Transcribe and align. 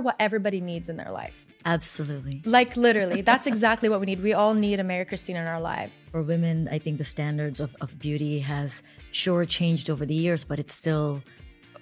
are 0.00 0.02
what 0.02 0.16
everybody 0.18 0.60
needs 0.60 0.88
in 0.88 0.96
their 0.96 1.12
life. 1.12 1.46
Absolutely. 1.64 2.42
Like 2.44 2.76
literally, 2.76 3.20
that's 3.30 3.46
exactly 3.46 3.88
what 3.88 4.00
we 4.00 4.06
need. 4.06 4.22
We 4.22 4.32
all 4.32 4.54
need 4.54 4.80
a 4.80 4.84
Mary 4.84 5.04
Cristine 5.04 5.36
in 5.36 5.46
our 5.46 5.60
life. 5.60 5.90
For 6.10 6.22
women, 6.22 6.68
I 6.70 6.78
think 6.78 6.98
the 6.98 7.04
standards 7.04 7.60
of, 7.60 7.76
of 7.80 7.98
beauty 7.98 8.40
has 8.40 8.82
sure 9.12 9.44
changed 9.44 9.88
over 9.90 10.04
the 10.06 10.14
years, 10.14 10.44
but 10.44 10.58
it's 10.58 10.74
still 10.74 11.20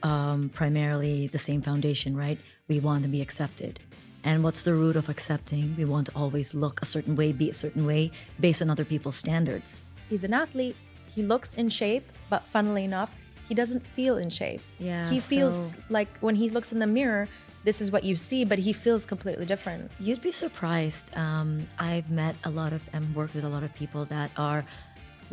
um, 0.03 0.51
primarily 0.51 1.29
the 1.29 1.39
same 1.39 1.63
foundation, 1.63 2.17
right? 2.17 2.39
We 2.69 2.81
want 2.81 3.05
to 3.05 3.09
be 3.09 3.23
accepted. 3.23 3.81
And 4.25 4.43
what's 4.45 4.65
the 4.65 4.75
root 4.75 4.97
of 4.97 5.09
accepting? 5.09 5.75
We 5.77 5.85
want 5.85 6.09
to 6.09 6.13
always 6.17 6.55
look 6.55 6.83
a 6.83 6.85
certain 6.85 7.15
way, 7.17 7.33
be 7.33 7.49
a 7.51 7.55
certain 7.55 7.87
way, 7.87 8.11
based 8.41 8.61
on 8.61 8.69
other 8.69 8.85
people's 8.85 9.17
standards. 9.17 9.81
He's 10.11 10.25
an 10.25 10.35
athlete. 10.35 10.77
He 11.15 11.23
looks 11.23 11.55
in 11.55 11.69
shape, 11.69 12.07
but 12.29 12.47
funnily 12.47 12.85
enough, 12.85 13.11
he 13.49 13.55
doesn't 13.55 13.87
feel 13.87 14.19
in 14.19 14.29
shape. 14.29 14.61
Yeah, 14.79 15.09
He 15.09 15.19
feels 15.19 15.73
so- 15.73 15.79
like 15.89 16.19
when 16.19 16.35
he 16.35 16.51
looks 16.51 16.73
in 16.73 16.81
the 16.81 16.87
mirror, 16.87 17.29
this 17.69 17.83
is 17.85 17.89
what 17.95 18.03
you 18.11 18.17
see, 18.17 18.41
but 18.53 18.59
he 18.67 18.73
feels 18.73 19.03
completely 19.05 19.45
different. 19.53 19.83
You'd 20.07 20.23
be 20.31 20.35
surprised. 20.45 21.07
Um, 21.25 21.51
I've 21.91 22.09
met 22.23 22.35
a 22.45 22.53
lot 22.61 22.73
of 22.77 22.81
and 22.95 23.03
worked 23.15 23.35
with 23.37 23.45
a 23.51 23.53
lot 23.57 23.63
of 23.63 23.71
people 23.83 24.03
that 24.17 24.31
are 24.49 24.63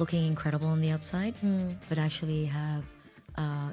looking 0.02 0.24
incredible 0.34 0.68
on 0.76 0.80
the 0.86 0.92
outside, 0.96 1.34
but 1.88 1.98
actually 2.08 2.44
have 2.62 2.84
uh, 3.44 3.70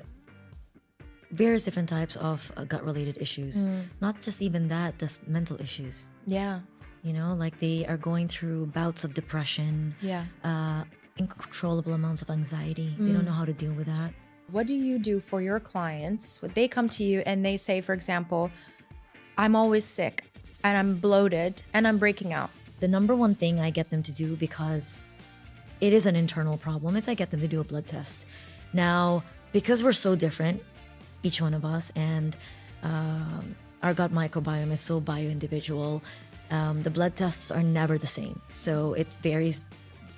various 1.32 1.64
different 1.64 1.88
types 1.88 2.14
of 2.30 2.52
uh, 2.56 2.62
gut 2.72 2.84
related 2.90 3.18
issues. 3.26 3.56
Not 4.00 4.14
just 4.26 4.38
even 4.46 4.68
that, 4.68 4.90
just 5.04 5.26
mental 5.26 5.56
issues. 5.66 6.08
Yeah. 6.24 6.60
You 7.02 7.12
know, 7.18 7.34
like 7.34 7.58
they 7.58 7.84
are 7.90 7.96
going 8.10 8.26
through 8.28 8.66
bouts 8.66 9.02
of 9.06 9.10
depression, 9.20 9.96
Yeah. 10.00 10.24
uh, 10.44 10.84
uncontrollable 11.18 11.94
amounts 12.00 12.22
of 12.22 12.30
anxiety. 12.30 12.94
They 12.98 13.12
don't 13.12 13.24
know 13.24 13.38
how 13.42 13.44
to 13.52 13.56
deal 13.64 13.74
with 13.80 13.88
that. 13.96 14.10
What 14.50 14.66
do 14.66 14.74
you 14.74 14.98
do 14.98 15.20
for 15.20 15.40
your 15.40 15.60
clients? 15.60 16.42
When 16.42 16.52
they 16.52 16.68
come 16.68 16.88
to 16.90 17.04
you 17.04 17.22
and 17.24 17.44
they 17.44 17.56
say, 17.56 17.80
for 17.80 17.94
example, 17.94 18.50
I'm 19.38 19.56
always 19.56 19.84
sick 19.84 20.24
and 20.62 20.76
I'm 20.76 20.96
bloated 20.96 21.62
and 21.72 21.88
I'm 21.88 21.98
breaking 21.98 22.32
out. 22.32 22.50
the 22.82 22.88
number 22.88 23.14
one 23.14 23.34
thing 23.36 23.60
I 23.60 23.70
get 23.70 23.90
them 23.90 24.02
to 24.02 24.12
do 24.12 24.34
because 24.34 25.08
it 25.80 25.92
is 25.92 26.04
an 26.04 26.16
internal 26.16 26.58
problem 26.58 26.96
is 26.96 27.06
I 27.06 27.14
get 27.14 27.30
them 27.30 27.40
to 27.40 27.46
do 27.46 27.60
a 27.60 27.64
blood 27.64 27.86
test. 27.86 28.26
Now, 28.72 29.22
because 29.52 29.84
we're 29.84 29.92
so 29.92 30.16
different, 30.16 30.60
each 31.22 31.40
one 31.40 31.54
of 31.54 31.64
us, 31.64 31.92
and 31.94 32.36
um, 32.82 33.54
our 33.84 33.94
gut 33.94 34.12
microbiome 34.12 34.72
is 34.72 34.80
so 34.80 34.98
bio 34.98 35.28
individual, 35.28 36.02
um, 36.50 36.82
the 36.82 36.90
blood 36.90 37.14
tests 37.14 37.52
are 37.52 37.62
never 37.62 37.98
the 37.98 38.06
same. 38.08 38.40
So 38.48 38.94
it 38.94 39.06
varies. 39.22 39.62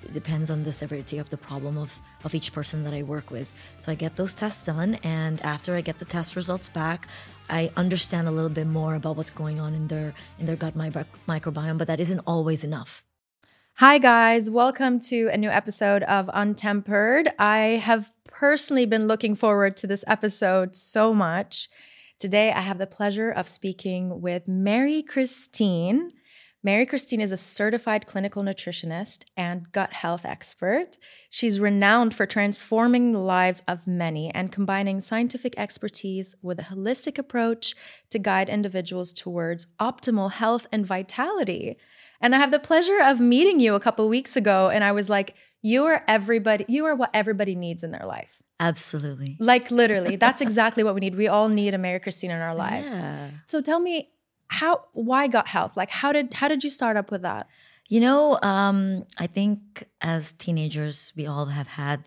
It 0.05 0.13
depends 0.13 0.51
on 0.51 0.63
the 0.63 0.71
severity 0.71 1.17
of 1.17 1.29
the 1.29 1.37
problem 1.37 1.77
of, 1.77 1.99
of 2.23 2.35
each 2.35 2.53
person 2.53 2.83
that 2.83 2.93
I 2.93 3.01
work 3.01 3.31
with. 3.31 3.55
So 3.81 3.91
I 3.91 3.95
get 3.95 4.15
those 4.15 4.35
tests 4.35 4.63
done, 4.65 4.95
and 5.03 5.41
after 5.41 5.75
I 5.75 5.81
get 5.81 5.99
the 5.99 6.05
test 6.05 6.35
results 6.35 6.69
back, 6.69 7.07
I 7.49 7.71
understand 7.75 8.27
a 8.27 8.31
little 8.31 8.49
bit 8.49 8.67
more 8.67 8.95
about 8.95 9.17
what's 9.17 9.31
going 9.31 9.59
on 9.59 9.73
in 9.73 9.87
their 9.87 10.13
in 10.39 10.45
their 10.45 10.55
gut 10.55 10.75
microbiome. 10.75 11.77
But 11.77 11.87
that 11.87 11.99
isn't 11.99 12.21
always 12.25 12.63
enough. 12.63 13.03
Hi, 13.75 13.97
guys. 13.97 14.49
Welcome 14.49 14.99
to 15.11 15.27
a 15.33 15.37
new 15.37 15.49
episode 15.49 16.03
of 16.03 16.29
Untempered. 16.33 17.27
I 17.37 17.81
have 17.83 18.11
personally 18.25 18.85
been 18.85 19.07
looking 19.07 19.35
forward 19.35 19.75
to 19.77 19.87
this 19.87 20.05
episode 20.07 20.75
so 20.75 21.13
much. 21.13 21.67
Today, 22.17 22.51
I 22.51 22.61
have 22.61 22.77
the 22.77 22.87
pleasure 22.87 23.29
of 23.29 23.49
speaking 23.49 24.21
with 24.21 24.47
Mary 24.47 25.03
Cristine. 25.03 26.13
Mary 26.65 26.87
Cristine 26.87 27.21
is 27.21 27.31
a 27.31 27.37
certified 27.37 28.07
clinical 28.07 28.41
nutritionist 28.41 29.23
and 29.37 29.71
gut 29.71 29.93
health 29.93 30.25
expert. 30.25 30.97
She's 31.29 31.59
renowned 31.59 32.15
for 32.15 32.25
transforming 32.25 33.11
the 33.11 33.19
lives 33.19 33.61
of 33.67 33.85
many 33.85 34.33
and 34.33 34.51
combining 34.51 34.99
scientific 34.99 35.53
expertise 35.59 36.35
with 36.41 36.57
a 36.57 36.63
holistic 36.63 37.19
approach 37.19 37.75
to 38.09 38.17
guide 38.17 38.49
individuals 38.49 39.13
towards 39.13 39.67
optimal 39.79 40.31
health 40.31 40.65
and 40.71 40.87
vitality. 40.87 41.77
And 42.19 42.33
I 42.33 42.39
have 42.39 42.49
the 42.49 42.57
pleasure 42.57 42.99
of 42.99 43.19
meeting 43.19 43.59
you 43.59 43.75
a 43.75 43.79
couple 43.79 44.09
weeks 44.09 44.35
ago, 44.35 44.69
and 44.69 44.83
I 44.83 44.91
was 44.91 45.07
like, 45.07 45.35
you 45.61 45.85
are 45.85 46.03
everybody, 46.07 46.65
you 46.67 46.85
are 46.85 46.95
what 46.95 47.11
everybody 47.13 47.53
needs 47.53 47.83
in 47.83 47.91
their 47.91 48.07
life. 48.07 48.41
Absolutely. 48.59 49.37
Like 49.39 49.69
literally, 49.69 50.15
that's 50.15 50.41
exactly 50.41 50.83
what 50.83 50.95
we 50.95 51.01
need. 51.01 51.13
We 51.13 51.27
all 51.27 51.47
need 51.47 51.75
a 51.75 51.77
Mary 51.77 51.99
Cristine 51.99 52.31
in 52.31 52.41
our 52.41 52.55
life. 52.55 52.85
Yeah. 52.95 53.29
So 53.45 53.61
tell 53.61 53.79
me 53.79 54.09
how 54.47 54.85
why 54.93 55.27
gut 55.27 55.47
health? 55.47 55.75
Like 55.77 55.89
how 55.89 56.11
did 56.11 56.33
how 56.33 56.47
did 56.47 56.63
you 56.63 56.69
start 56.69 56.97
up 56.97 57.11
with 57.11 57.21
that? 57.23 57.47
You 57.87 57.99
know, 57.99 58.39
um, 58.41 59.05
I 59.17 59.27
think 59.27 59.83
as 60.01 60.33
teenagers, 60.33 61.13
we 61.15 61.27
all 61.27 61.45
have 61.45 61.67
had 61.67 62.05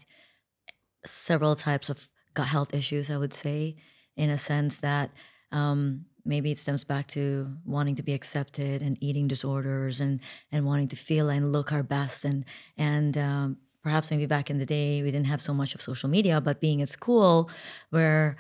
several 1.04 1.54
types 1.54 1.88
of 1.88 2.08
gut 2.34 2.48
health 2.48 2.74
issues, 2.74 3.10
I 3.10 3.16
would 3.16 3.34
say, 3.34 3.76
in 4.16 4.30
a 4.30 4.38
sense 4.38 4.80
that 4.80 5.10
um, 5.52 6.06
maybe 6.24 6.50
it 6.50 6.58
stems 6.58 6.84
back 6.84 7.06
to 7.08 7.56
wanting 7.64 7.94
to 7.96 8.02
be 8.02 8.12
accepted 8.12 8.82
and 8.82 8.98
eating 9.00 9.28
disorders 9.28 10.00
and, 10.00 10.20
and 10.50 10.66
wanting 10.66 10.88
to 10.88 10.96
feel 10.96 11.30
and 11.30 11.52
look 11.52 11.72
our 11.72 11.82
best. 11.82 12.24
And, 12.24 12.44
and 12.76 13.16
um, 13.16 13.58
perhaps 13.82 14.10
maybe 14.10 14.26
back 14.26 14.50
in 14.50 14.58
the 14.58 14.66
day, 14.66 15.02
we 15.02 15.10
didn't 15.10 15.26
have 15.28 15.40
so 15.40 15.54
much 15.54 15.74
of 15.74 15.80
social 15.80 16.08
media, 16.08 16.40
but 16.40 16.60
being 16.60 16.82
at 16.82 16.88
school 16.88 17.50
where 17.90 18.36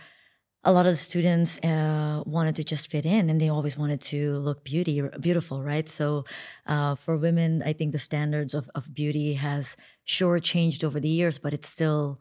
a 0.64 0.72
lot 0.72 0.86
of 0.86 0.92
the 0.92 0.96
students 0.96 1.58
uh, 1.60 2.22
wanted 2.26 2.56
to 2.56 2.64
just 2.64 2.90
fit 2.90 3.06
in 3.06 3.30
and 3.30 3.40
they 3.40 3.48
always 3.48 3.78
wanted 3.78 4.00
to 4.00 4.38
look 4.38 4.64
beauty 4.64 5.00
beautiful 5.20 5.62
right? 5.62 5.88
So 5.88 6.24
uh, 6.66 6.94
for 6.96 7.16
women 7.16 7.62
i 7.64 7.72
think 7.72 7.92
the 7.92 7.98
standards 7.98 8.54
of, 8.54 8.68
of 8.74 8.92
beauty 8.94 9.34
has 9.34 9.76
sure 10.04 10.40
changed 10.40 10.82
over 10.84 10.98
the 11.00 11.08
years 11.08 11.38
but 11.38 11.52
it's 11.52 11.68
still 11.68 12.18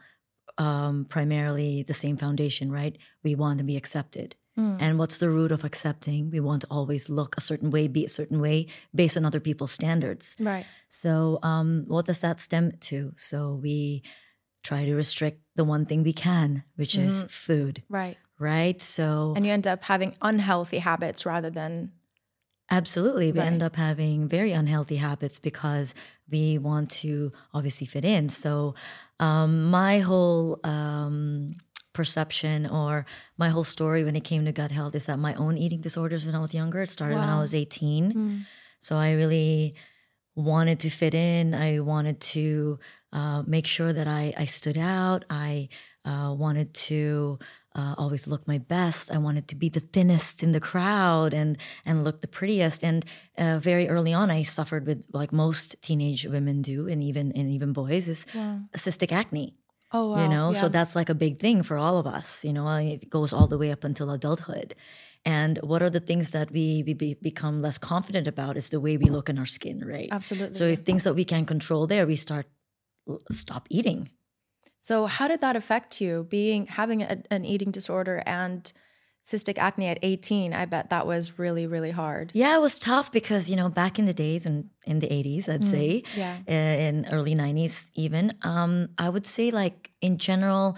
um, 0.57 1.05
primarily 1.05 1.83
the 1.83 1.93
same 1.93 2.17
foundation 2.17 2.71
right? 2.71 2.97
We 3.23 3.35
want 3.35 3.57
to 3.59 3.63
be 3.63 3.77
accepted. 3.77 4.35
And 4.79 4.97
what's 4.97 5.19
the 5.19 5.29
root 5.29 5.51
of 5.51 5.63
accepting? 5.63 6.31
We 6.31 6.39
want 6.39 6.61
to 6.61 6.67
always 6.71 7.11
look 7.11 7.37
a 7.37 7.41
certain 7.41 7.69
way 7.69 7.87
be 7.87 8.05
a 8.05 8.09
certain 8.09 8.41
way 8.41 8.65
based 8.93 9.15
on 9.15 9.23
other 9.23 9.39
people's 9.39 9.71
standards. 9.71 10.35
Right. 10.39 10.65
so, 10.89 11.37
um, 11.43 11.85
what 11.87 12.05
does 12.05 12.21
that 12.21 12.39
stem 12.39 12.71
to? 12.89 13.13
So, 13.15 13.59
we 13.61 14.01
try 14.63 14.83
to 14.85 14.95
restrict 14.95 15.41
the 15.55 15.63
one 15.63 15.85
thing 15.85 16.01
we 16.03 16.11
can, 16.13 16.63
which 16.75 16.97
is 16.97 17.23
food, 17.29 17.83
Right. 17.87 18.17
Right? 18.39 18.81
So, 18.81 19.33
And 19.35 19.45
you 19.45 19.51
end 19.51 19.67
up 19.67 19.83
having 19.83 20.15
unhealthy 20.21 20.79
habits 20.79 21.25
rather 21.25 21.49
than 21.49 21.91
absolutely, 22.69 23.31
we 23.31 23.39
Right. 23.39 23.47
end 23.47 23.63
up 23.63 23.75
having 23.75 24.27
very 24.27 24.51
unhealthy 24.51 24.97
habits 24.97 25.39
because 25.39 25.95
we 26.29 26.57
want 26.57 26.91
to 26.91 27.31
obviously 27.53 27.87
fit 27.87 28.03
in. 28.05 28.29
So, 28.29 28.75
um, 29.19 29.69
my 29.71 29.99
whole 29.99 30.59
um, 30.63 31.55
perception 31.93 32.67
or 32.67 33.05
my 33.37 33.49
whole 33.49 33.63
story 33.63 34.03
when 34.03 34.15
it 34.15 34.23
came 34.23 34.45
to 34.45 34.51
gut 34.51 34.69
health 34.71 34.93
is 34.93 35.07
that 35.07 35.17
my 35.17 35.33
own 35.35 35.57
eating 35.57 35.81
disorders 35.81 36.25
when 36.25 36.35
I 36.35 36.39
was 36.39 36.53
younger, 36.53 36.81
it 36.83 36.91
started 36.91 37.17
when 37.17 37.29
I 37.29 37.39
was 37.39 37.55
18. 37.55 38.45
So 38.79 38.97
I 38.97 39.13
really 39.13 39.73
wanted 40.35 40.79
to 40.81 40.89
fit 40.91 41.15
in. 41.15 41.55
I 41.55 41.79
wanted 41.79 42.19
to 42.37 42.77
uh, 43.11 43.41
make 43.47 43.65
sure 43.65 43.91
that 43.91 44.07
I, 44.07 44.33
I 44.37 44.45
stood 44.45 44.77
out. 44.77 45.25
I 45.31 45.69
uh, 46.05 46.35
wanted 46.37 46.75
to 46.75 47.39
uh, 47.77 47.93
always 47.97 48.27
look 48.27 48.47
my 48.47 48.57
best. 48.57 49.11
I 49.11 49.17
wanted 49.19 49.47
to 49.49 49.55
be 49.55 49.69
the 49.69 49.79
thinnest 49.79 50.43
in 50.43 50.51
the 50.51 50.59
crowd 50.59 51.33
and 51.33 51.57
and 51.85 52.03
look 52.03 52.21
the 52.21 52.27
prettiest. 52.27 52.83
And 52.83 53.05
uh, 53.37 53.59
very 53.59 53.87
early 53.87 54.13
on, 54.13 54.31
I 54.31 54.43
suffered 54.43 54.87
with 54.87 55.05
like 55.13 55.31
most 55.31 55.81
teenage 55.81 56.25
women 56.25 56.61
do, 56.61 56.87
and 56.87 57.03
even 57.03 57.31
and 57.33 57.49
even 57.49 57.73
boys, 57.73 58.07
is 58.07 58.25
cystic 58.75 59.11
acne. 59.11 59.55
Oh 59.93 60.11
wow. 60.11 60.23
You 60.23 60.29
know, 60.29 60.51
so 60.51 60.67
that's 60.67 60.95
like 60.95 61.09
a 61.09 61.15
big 61.15 61.37
thing 61.37 61.63
for 61.63 61.77
all 61.77 61.97
of 61.97 62.07
us. 62.07 62.43
You 62.43 62.51
know, 62.51 62.67
it 62.75 63.09
goes 63.09 63.31
all 63.31 63.47
the 63.47 63.57
way 63.57 63.71
up 63.71 63.83
until 63.83 64.09
adulthood. 64.09 64.75
And 65.23 65.59
what 65.61 65.81
are 65.81 65.89
the 65.89 65.99
things 65.99 66.31
that 66.31 66.51
we, 66.51 66.83
we 66.85 66.93
be, 66.93 67.13
become 67.15 67.61
less 67.61 67.77
confident 67.77 68.27
about 68.27 68.55
is 68.55 68.69
the 68.69 68.79
way 68.79 68.95
we 68.97 69.05
look 69.05 69.29
in 69.29 69.37
our 69.37 69.45
skin, 69.45 69.83
right? 69.85 70.07
Absolutely. 70.11 70.53
So 70.53 70.63
if 70.65 70.81
things 70.81 71.03
that 71.03 71.15
we 71.15 71.25
can 71.25 71.45
control 71.45 71.85
there, 71.85 72.07
we 72.07 72.15
start 72.15 72.47
stop 73.31 73.67
eating. 73.69 74.09
So 74.87 75.05
how 75.05 75.27
did 75.27 75.41
that 75.41 75.57
affect 75.57 75.99
you 75.99 76.27
being 76.29 76.67
having 76.67 77.01
a, 77.01 77.17
an 77.29 77.43
eating 77.43 77.71
disorder 77.71 78.23
and 78.25 78.71
cystic 79.21 79.57
acne 79.57 79.87
at 79.87 79.99
18? 80.01 80.53
I 80.53 80.63
bet 80.63 80.91
that 80.91 81.05
was 81.05 81.37
really 81.37 81.67
really 81.67 81.91
hard. 81.91 82.31
Yeah, 82.33 82.55
it 82.55 82.61
was 82.61 82.79
tough 82.79 83.11
because 83.11 83.49
you 83.49 83.57
know 83.57 83.67
back 83.67 83.99
in 83.99 84.05
the 84.05 84.13
days 84.13 84.45
and 84.45 84.69
in 84.85 84.99
the 84.99 85.11
eighties, 85.11 85.49
I'd 85.49 85.67
say, 85.67 86.03
yeah. 86.15 86.37
uh, 86.47 86.85
in 86.87 87.05
early 87.11 87.35
nineties 87.35 87.91
even, 87.95 88.31
um, 88.43 88.87
I 88.97 89.09
would 89.09 89.27
say 89.27 89.51
like 89.51 89.91
in 89.99 90.17
general, 90.17 90.77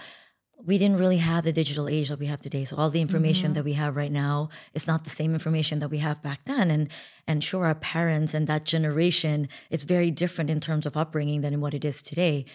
we 0.65 0.79
didn't 0.79 0.97
really 0.97 1.17
have 1.17 1.43
the 1.43 1.53
digital 1.53 1.87
age 1.87 2.09
that 2.09 2.17
we 2.17 2.25
have 2.25 2.41
today. 2.41 2.65
So 2.65 2.77
all 2.77 2.89
the 2.89 3.01
information 3.01 3.53
that 3.53 3.63
we 3.63 3.73
have 3.73 3.95
right 3.95 4.11
now 4.11 4.49
is 4.73 4.87
not 4.87 5.03
the 5.03 5.11
same 5.11 5.33
information 5.35 5.77
that 5.79 5.91
we 5.91 5.99
have 5.99 6.23
back 6.23 6.45
then. 6.45 6.71
And 6.71 6.89
and 7.27 7.43
sure, 7.43 7.67
our 7.67 7.75
parents 7.75 8.33
and 8.33 8.47
that 8.47 8.63
generation 8.63 9.49
is 9.69 9.83
very 9.83 10.09
different 10.09 10.49
in 10.49 10.59
terms 10.59 10.87
of 10.87 10.97
upbringing 10.97 11.41
than 11.41 11.61
what 11.61 11.75
it 11.75 11.85
is 11.85 12.01
today. 12.01 12.45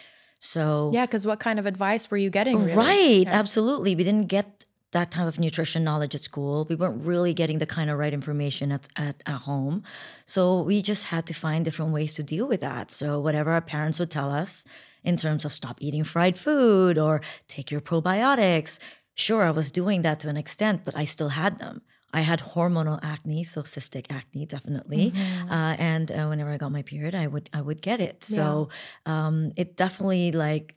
So 0.45 0.91
Yeah, 0.93 1.07
because 1.07 1.27
what 1.27 1.41
kind 1.41 1.59
of 1.59 1.67
advice 1.67 2.11
were 2.11 2.17
you 2.17 2.31
getting? 2.31 2.59
Really? 2.63 2.77
Right, 2.77 3.25
absolutely. 3.27 3.95
We 3.95 4.05
didn't 4.05 4.29
get 4.29 4.65
that 4.93 5.11
type 5.11 5.27
of 5.27 5.41
nutrition 5.41 5.83
knowledge 5.83 6.15
at 6.15 6.21
school. 6.21 6.67
We 6.69 6.77
weren't 6.77 7.03
really 7.05 7.35
getting 7.35 7.59
the 7.59 7.67
kind 7.67 7.91
of 7.91 7.99
right 7.99 8.13
information 8.13 8.71
at, 8.71 8.89
at, 8.95 9.23
at 9.27 9.41
home. 9.43 9.83
So 10.25 10.63
we 10.63 10.83
just 10.83 11.05
had 11.07 11.27
to 11.27 11.35
find 11.35 11.65
different 11.65 11.93
ways 11.93 12.13
to 12.15 12.23
deal 12.23 12.47
with 12.47 12.61
that. 12.61 12.91
So 12.91 13.19
whatever 13.19 13.51
our 13.51 13.61
parents 13.61 13.99
would 13.99 14.11
tell 14.11 14.31
us 14.31 14.65
in 15.03 15.17
terms 15.17 15.45
of 15.45 15.51
stop 15.53 15.79
eating 15.81 16.05
fried 16.05 16.39
food 16.39 16.97
or 16.99 17.21
take 17.49 17.71
your 17.71 17.81
probiotics, 17.81 18.79
sure, 19.15 19.43
I 19.43 19.51
was 19.51 19.71
doing 19.71 20.03
that 20.03 20.21
to 20.21 20.29
an 20.29 20.37
extent, 20.37 20.83
but 20.85 20.97
I 20.97 21.05
still 21.07 21.31
had 21.31 21.59
them. 21.59 21.83
I 22.15 22.21
had 22.21 22.41
hormonal 22.41 22.99
acne, 23.03 23.43
so 23.45 23.63
cystic 23.63 24.07
acne, 24.09 24.47
definitely. 24.47 25.11
Mm-hmm. 25.11 25.51
Uh, 25.51 25.75
and 25.79 26.11
uh, 26.11 26.27
whenever 26.29 26.51
I 26.51 26.57
got 26.57 26.71
my 26.71 26.83
period, 26.83 27.15
I 27.15 27.27
would 27.27 27.51
I 27.53 27.61
would 27.61 27.83
get 27.83 28.01
it. 28.01 28.23
So 28.23 28.69
um, 29.05 29.53
it 29.57 29.77
definitely 29.77 30.31
like 30.31 30.77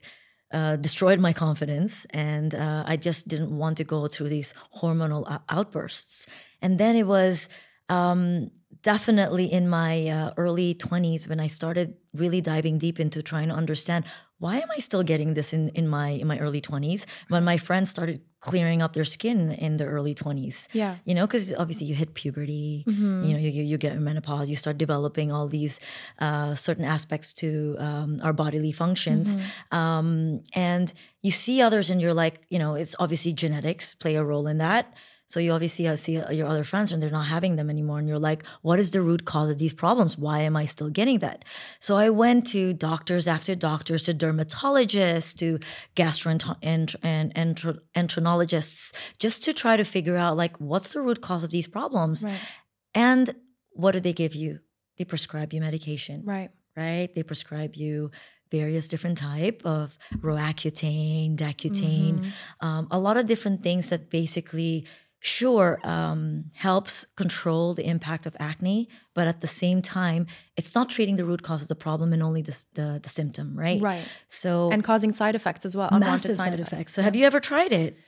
uh, 0.52 0.76
destroyed 0.76 1.20
my 1.20 1.32
confidence, 1.32 2.06
and 2.10 2.54
uh, 2.54 2.82
I 2.86 2.96
just 2.96 3.28
didn't 3.28 3.56
want 3.56 3.76
to 3.76 3.84
go 3.84 4.08
through 4.08 4.30
these 4.30 4.52
hormonal 4.80 5.30
ou- 5.30 5.44
outbursts. 5.48 6.26
And 6.60 6.78
then 6.78 6.96
it 6.96 7.06
was 7.06 7.48
um, 7.88 8.50
definitely 8.82 9.46
in 9.46 9.68
my 9.68 10.08
uh, 10.08 10.32
early 10.36 10.74
20s 10.74 11.28
when 11.28 11.40
I 11.40 11.46
started 11.46 11.94
really 12.12 12.40
diving 12.40 12.78
deep 12.78 12.98
into 12.98 13.22
trying 13.22 13.48
to 13.48 13.54
understand 13.54 14.04
why 14.38 14.58
am 14.58 14.70
I 14.70 14.78
still 14.78 15.02
getting 15.02 15.34
this 15.34 15.52
in, 15.52 15.68
in 15.70 15.88
my 15.88 16.10
in 16.10 16.26
my 16.26 16.38
early 16.38 16.60
20s 16.60 17.06
when 17.28 17.44
my 17.44 17.56
friends 17.56 17.90
started 17.90 18.20
clearing 18.40 18.82
up 18.82 18.92
their 18.92 19.04
skin 19.04 19.50
in 19.50 19.78
their 19.78 19.88
early 19.88 20.14
20s. 20.14 20.68
Yeah. 20.72 20.96
You 21.04 21.14
know, 21.14 21.26
because 21.26 21.52
obviously 21.54 21.88
you 21.88 21.94
hit 21.94 22.14
puberty, 22.14 22.84
you 22.86 23.32
know, 23.32 23.38
you, 23.38 23.62
you 23.62 23.76
get 23.78 23.98
menopause, 23.98 24.48
you 24.48 24.56
start 24.56 24.78
developing 24.78 25.32
all 25.32 25.48
these 25.48 25.80
uh, 26.20 26.54
certain 26.54 26.84
aspects 26.84 27.32
to 27.34 27.76
um, 27.78 28.20
our 28.22 28.32
bodily 28.32 28.72
functions. 28.72 29.36
Um, 29.72 30.42
and 30.54 30.92
you 31.22 31.30
see 31.32 31.60
others 31.60 31.90
and 31.90 32.00
you're 32.00 32.14
like, 32.14 32.42
you 32.48 32.58
know, 32.58 32.74
it's 32.74 32.94
obviously 32.98 33.32
genetics 33.32 33.94
play 33.94 34.14
a 34.14 34.22
role 34.22 34.46
in 34.46 34.58
that. 34.58 34.94
So 35.28 35.40
you 35.40 35.52
obviously 35.52 35.86
uh, 35.86 35.96
see 35.96 36.18
uh, 36.18 36.30
your 36.30 36.48
other 36.48 36.64
friends 36.64 36.90
and 36.90 37.02
they're 37.02 37.10
not 37.20 37.26
having 37.26 37.56
them 37.56 37.68
anymore. 37.68 37.98
And 37.98 38.08
you're 38.08 38.18
like, 38.18 38.44
what 38.62 38.78
is 38.78 38.90
the 38.92 39.02
root 39.02 39.26
cause 39.26 39.50
of 39.50 39.58
these 39.58 39.74
problems? 39.74 40.16
Why 40.16 40.38
am 40.40 40.56
I 40.56 40.64
still 40.64 40.88
getting 40.90 41.18
that? 41.18 41.44
So 41.80 41.96
I 41.98 42.08
went 42.08 42.46
to 42.48 42.72
doctors 42.72 43.28
after 43.28 43.54
doctors, 43.54 44.04
to 44.04 44.14
dermatologists, 44.14 45.36
to 45.38 45.58
gastroenterologists, 47.94 48.94
just 49.18 49.42
to 49.44 49.52
try 49.52 49.76
to 49.76 49.84
figure 49.84 50.16
out 50.16 50.36
like, 50.36 50.56
what's 50.58 50.92
the 50.92 51.00
root 51.00 51.20
cause 51.20 51.44
of 51.44 51.50
these 51.50 51.66
problems? 51.66 52.24
Right. 52.24 52.40
And 52.94 53.34
what 53.72 53.92
do 53.92 54.00
they 54.00 54.12
give 54.12 54.34
you? 54.34 54.60
They 54.96 55.04
prescribe 55.04 55.52
you 55.52 55.60
medication 55.60 56.24
Right. 56.24 56.50
right? 56.76 57.08
They 57.14 57.22
prescribe 57.22 57.74
you 57.76 58.10
various 58.50 58.88
different 58.88 59.18
type 59.18 59.60
of 59.64 59.98
Roaccutane, 60.16 61.36
Dacutane, 61.36 62.20
Mm-hmm. 62.20 62.66
um, 62.66 62.88
a 62.90 62.98
lot 62.98 63.16
of 63.18 63.26
different 63.26 63.62
things 63.62 63.90
that 63.90 64.10
basically, 64.10 64.86
sure, 65.20 65.80
um, 65.84 66.44
helps 66.54 67.04
control 67.16 67.74
the 67.74 67.86
impact 67.86 68.26
of 68.26 68.36
acne, 68.38 68.88
but 69.14 69.26
at 69.26 69.40
the 69.40 69.46
same 69.46 69.82
time, 69.82 70.26
it's 70.56 70.74
not 70.74 70.88
treating 70.88 71.16
the 71.16 71.24
root 71.24 71.42
cause 71.42 71.62
of 71.62 71.68
the 71.68 71.74
problem 71.74 72.12
and 72.12 72.22
only 72.22 72.42
the 72.42 72.66
the, 72.74 73.00
the 73.02 73.08
symptom, 73.08 73.58
right? 73.58 73.80
Right. 73.80 74.06
So 74.28 74.70
And 74.70 74.84
causing 74.84 75.12
side 75.12 75.34
effects 75.34 75.64
as 75.64 75.76
well. 75.76 75.88
unwanted 75.88 76.10
massive 76.10 76.36
side 76.36 76.60
effects. 76.60 76.92
So 76.94 77.02
have 77.02 77.16
you 77.16 77.24
ever 77.24 77.40
tried 77.40 77.72
it? 77.72 77.98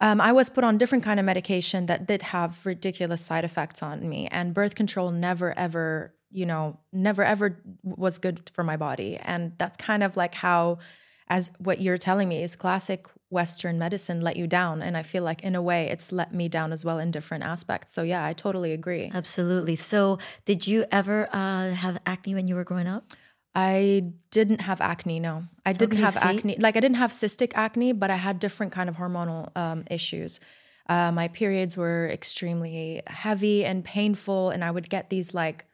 Um, 0.00 0.20
I 0.20 0.32
was 0.32 0.50
put 0.50 0.62
on 0.64 0.76
different 0.76 1.04
kind 1.04 1.18
of 1.18 1.24
medication 1.24 1.86
that 1.86 2.06
did 2.06 2.20
have 2.22 2.66
ridiculous 2.66 3.24
side 3.24 3.44
effects 3.44 3.82
on 3.82 4.06
me, 4.08 4.28
and 4.30 4.52
birth 4.52 4.74
control 4.74 5.10
never 5.10 5.56
ever, 5.58 6.14
you 6.30 6.44
know, 6.44 6.78
never 6.92 7.24
ever 7.24 7.62
was 7.82 8.18
good 8.18 8.50
for 8.52 8.62
my 8.64 8.76
body, 8.76 9.16
and 9.16 9.52
that's 9.56 9.76
kind 9.78 10.02
of 10.02 10.14
like 10.16 10.34
how, 10.34 10.78
as 11.28 11.50
what 11.58 11.80
you're 11.80 11.98
telling 11.98 12.28
me 12.28 12.42
is 12.42 12.56
classic 12.56 13.06
Western 13.28 13.78
medicine 13.78 14.20
let 14.20 14.36
you 14.36 14.46
down, 14.46 14.82
and 14.82 14.96
I 14.96 15.02
feel 15.02 15.24
like 15.24 15.42
in 15.42 15.54
a 15.54 15.62
way 15.62 15.88
it's 15.88 16.12
let 16.12 16.32
me 16.32 16.48
down 16.48 16.72
as 16.72 16.84
well 16.84 16.98
in 16.98 17.10
different 17.10 17.44
aspects. 17.44 17.92
So 17.92 18.02
yeah, 18.02 18.24
I 18.24 18.32
totally 18.32 18.72
agree. 18.72 19.10
Absolutely. 19.12 19.76
So 19.76 20.18
did 20.44 20.66
you 20.66 20.84
ever 20.92 21.28
uh, 21.32 21.70
have 21.72 21.98
acne 22.06 22.34
when 22.34 22.46
you 22.46 22.54
were 22.54 22.64
growing 22.64 22.86
up? 22.86 23.12
I 23.54 24.12
didn't 24.30 24.60
have 24.60 24.80
acne. 24.80 25.18
No, 25.18 25.44
I 25.64 25.72
didn't 25.72 25.94
Okay, 25.94 26.02
have 26.02 26.14
see? 26.14 26.20
acne. 26.20 26.56
Like 26.58 26.76
I 26.76 26.80
didn't 26.80 26.98
have 26.98 27.10
cystic 27.10 27.52
acne, 27.54 27.92
but 27.92 28.10
I 28.10 28.16
had 28.16 28.38
different 28.38 28.72
kind 28.72 28.88
of 28.88 28.96
hormonal 28.96 29.50
um, 29.56 29.84
issues. 29.90 30.40
Uh, 30.88 31.10
my 31.10 31.28
periods 31.28 31.76
were 31.76 32.06
extremely 32.08 33.02
heavy 33.08 33.64
and 33.64 33.84
painful, 33.84 34.50
and 34.50 34.62
I 34.62 34.70
would 34.70 34.88
get 34.88 35.10
these 35.10 35.34
like 35.34 35.64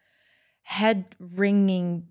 head 0.62 1.06
ringing 1.18 2.06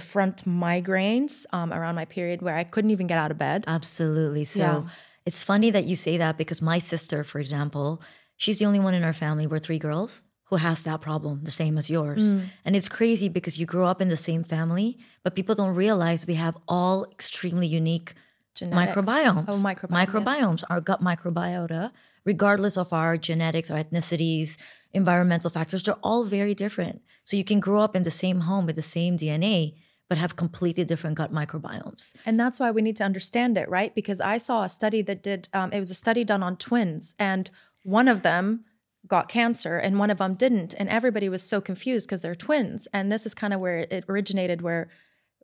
front 0.00 0.44
migraines 0.44 1.46
um, 1.52 1.72
around 1.72 1.94
my 1.94 2.04
period 2.04 2.42
where 2.42 2.56
I 2.56 2.64
couldn't 2.64 2.90
even 2.90 3.06
get 3.06 3.18
out 3.18 3.30
of 3.30 3.38
bed. 3.38 3.64
Absolutely. 3.66 4.44
So 4.44 4.60
Yeah. 4.60 4.82
it's 5.24 5.42
funny 5.42 5.70
that 5.70 5.84
you 5.86 5.96
say 5.96 6.16
that 6.18 6.36
because 6.36 6.60
my 6.60 6.78
sister, 6.78 7.24
for 7.24 7.38
example, 7.38 8.00
she's 8.36 8.58
the 8.58 8.66
only 8.66 8.80
one 8.80 8.94
in 8.94 9.04
our 9.04 9.12
family. 9.14 9.46
We're 9.46 9.58
three 9.58 9.78
girls 9.78 10.24
who 10.50 10.56
has 10.56 10.82
that 10.82 11.00
problem, 11.00 11.44
the 11.44 11.50
same 11.50 11.78
as 11.78 11.88
yours. 11.88 12.34
Mm. 12.34 12.44
And 12.64 12.76
it's 12.76 12.88
crazy 12.88 13.28
because 13.30 13.58
you 13.58 13.64
grow 13.64 13.86
up 13.86 14.02
in 14.02 14.08
the 14.08 14.16
same 14.16 14.44
family, 14.44 14.98
but 15.22 15.34
people 15.34 15.54
don't 15.54 15.74
realize 15.74 16.26
we 16.26 16.34
have 16.34 16.56
all 16.68 17.06
extremely 17.10 17.66
unique 17.66 18.12
Genetics. 18.54 18.92
microbiomes. 18.94 19.44
Oh, 19.48 19.54
microbiome, 19.54 19.90
yeah. 19.90 20.04
Microbiomes, 20.06 20.64
our 20.68 20.80
gut 20.82 21.00
microbiota, 21.02 21.90
regardless 22.26 22.76
of 22.76 22.92
our 22.92 23.16
genetics, 23.16 23.70
our 23.70 23.82
ethnicities, 23.82 24.58
environmental 24.92 25.50
factors, 25.50 25.82
they're 25.82 25.94
all 26.02 26.24
very 26.24 26.54
different. 26.54 27.02
So 27.24 27.36
you 27.36 27.44
can 27.44 27.60
grow 27.60 27.82
up 27.82 27.96
in 27.96 28.02
the 28.02 28.10
same 28.10 28.40
home 28.40 28.66
with 28.66 28.76
the 28.76 28.82
same 28.82 29.16
DNA, 29.16 29.74
but 30.08 30.18
have 30.18 30.36
completely 30.36 30.84
different 30.84 31.16
gut 31.16 31.30
microbiomes. 31.30 32.14
And 32.26 32.38
that's 32.38 32.60
why 32.60 32.70
we 32.70 32.82
need 32.82 32.96
to 32.96 33.04
understand 33.04 33.56
it, 33.56 33.68
right? 33.68 33.94
Because 33.94 34.20
I 34.20 34.38
saw 34.38 34.64
a 34.64 34.68
study 34.68 35.02
that 35.02 35.22
did, 35.22 35.48
um, 35.54 35.72
it 35.72 35.78
was 35.78 35.90
a 35.90 35.94
study 35.94 36.24
done 36.24 36.42
on 36.42 36.56
twins, 36.56 37.14
and 37.18 37.48
one 37.84 38.08
of 38.08 38.22
them 38.22 38.64
got 39.06 39.28
cancer 39.28 39.78
and 39.78 39.98
one 39.98 40.10
of 40.10 40.18
them 40.18 40.34
didn't. 40.34 40.74
And 40.78 40.88
everybody 40.88 41.28
was 41.28 41.42
so 41.42 41.60
confused 41.60 42.08
because 42.08 42.20
they're 42.20 42.34
twins. 42.34 42.86
And 42.92 43.10
this 43.10 43.26
is 43.26 43.34
kind 43.34 43.52
of 43.52 43.60
where 43.60 43.86
it 43.90 44.04
originated, 44.08 44.62
where 44.62 44.88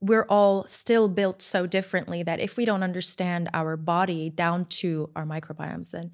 we're 0.00 0.26
all 0.28 0.64
still 0.66 1.08
built 1.08 1.42
so 1.42 1.66
differently 1.66 2.22
that 2.22 2.40
if 2.40 2.56
we 2.56 2.64
don't 2.64 2.84
understand 2.84 3.50
our 3.52 3.76
body 3.76 4.30
down 4.30 4.64
to 4.66 5.10
our 5.16 5.24
microbiomes, 5.24 5.90
then 5.90 6.12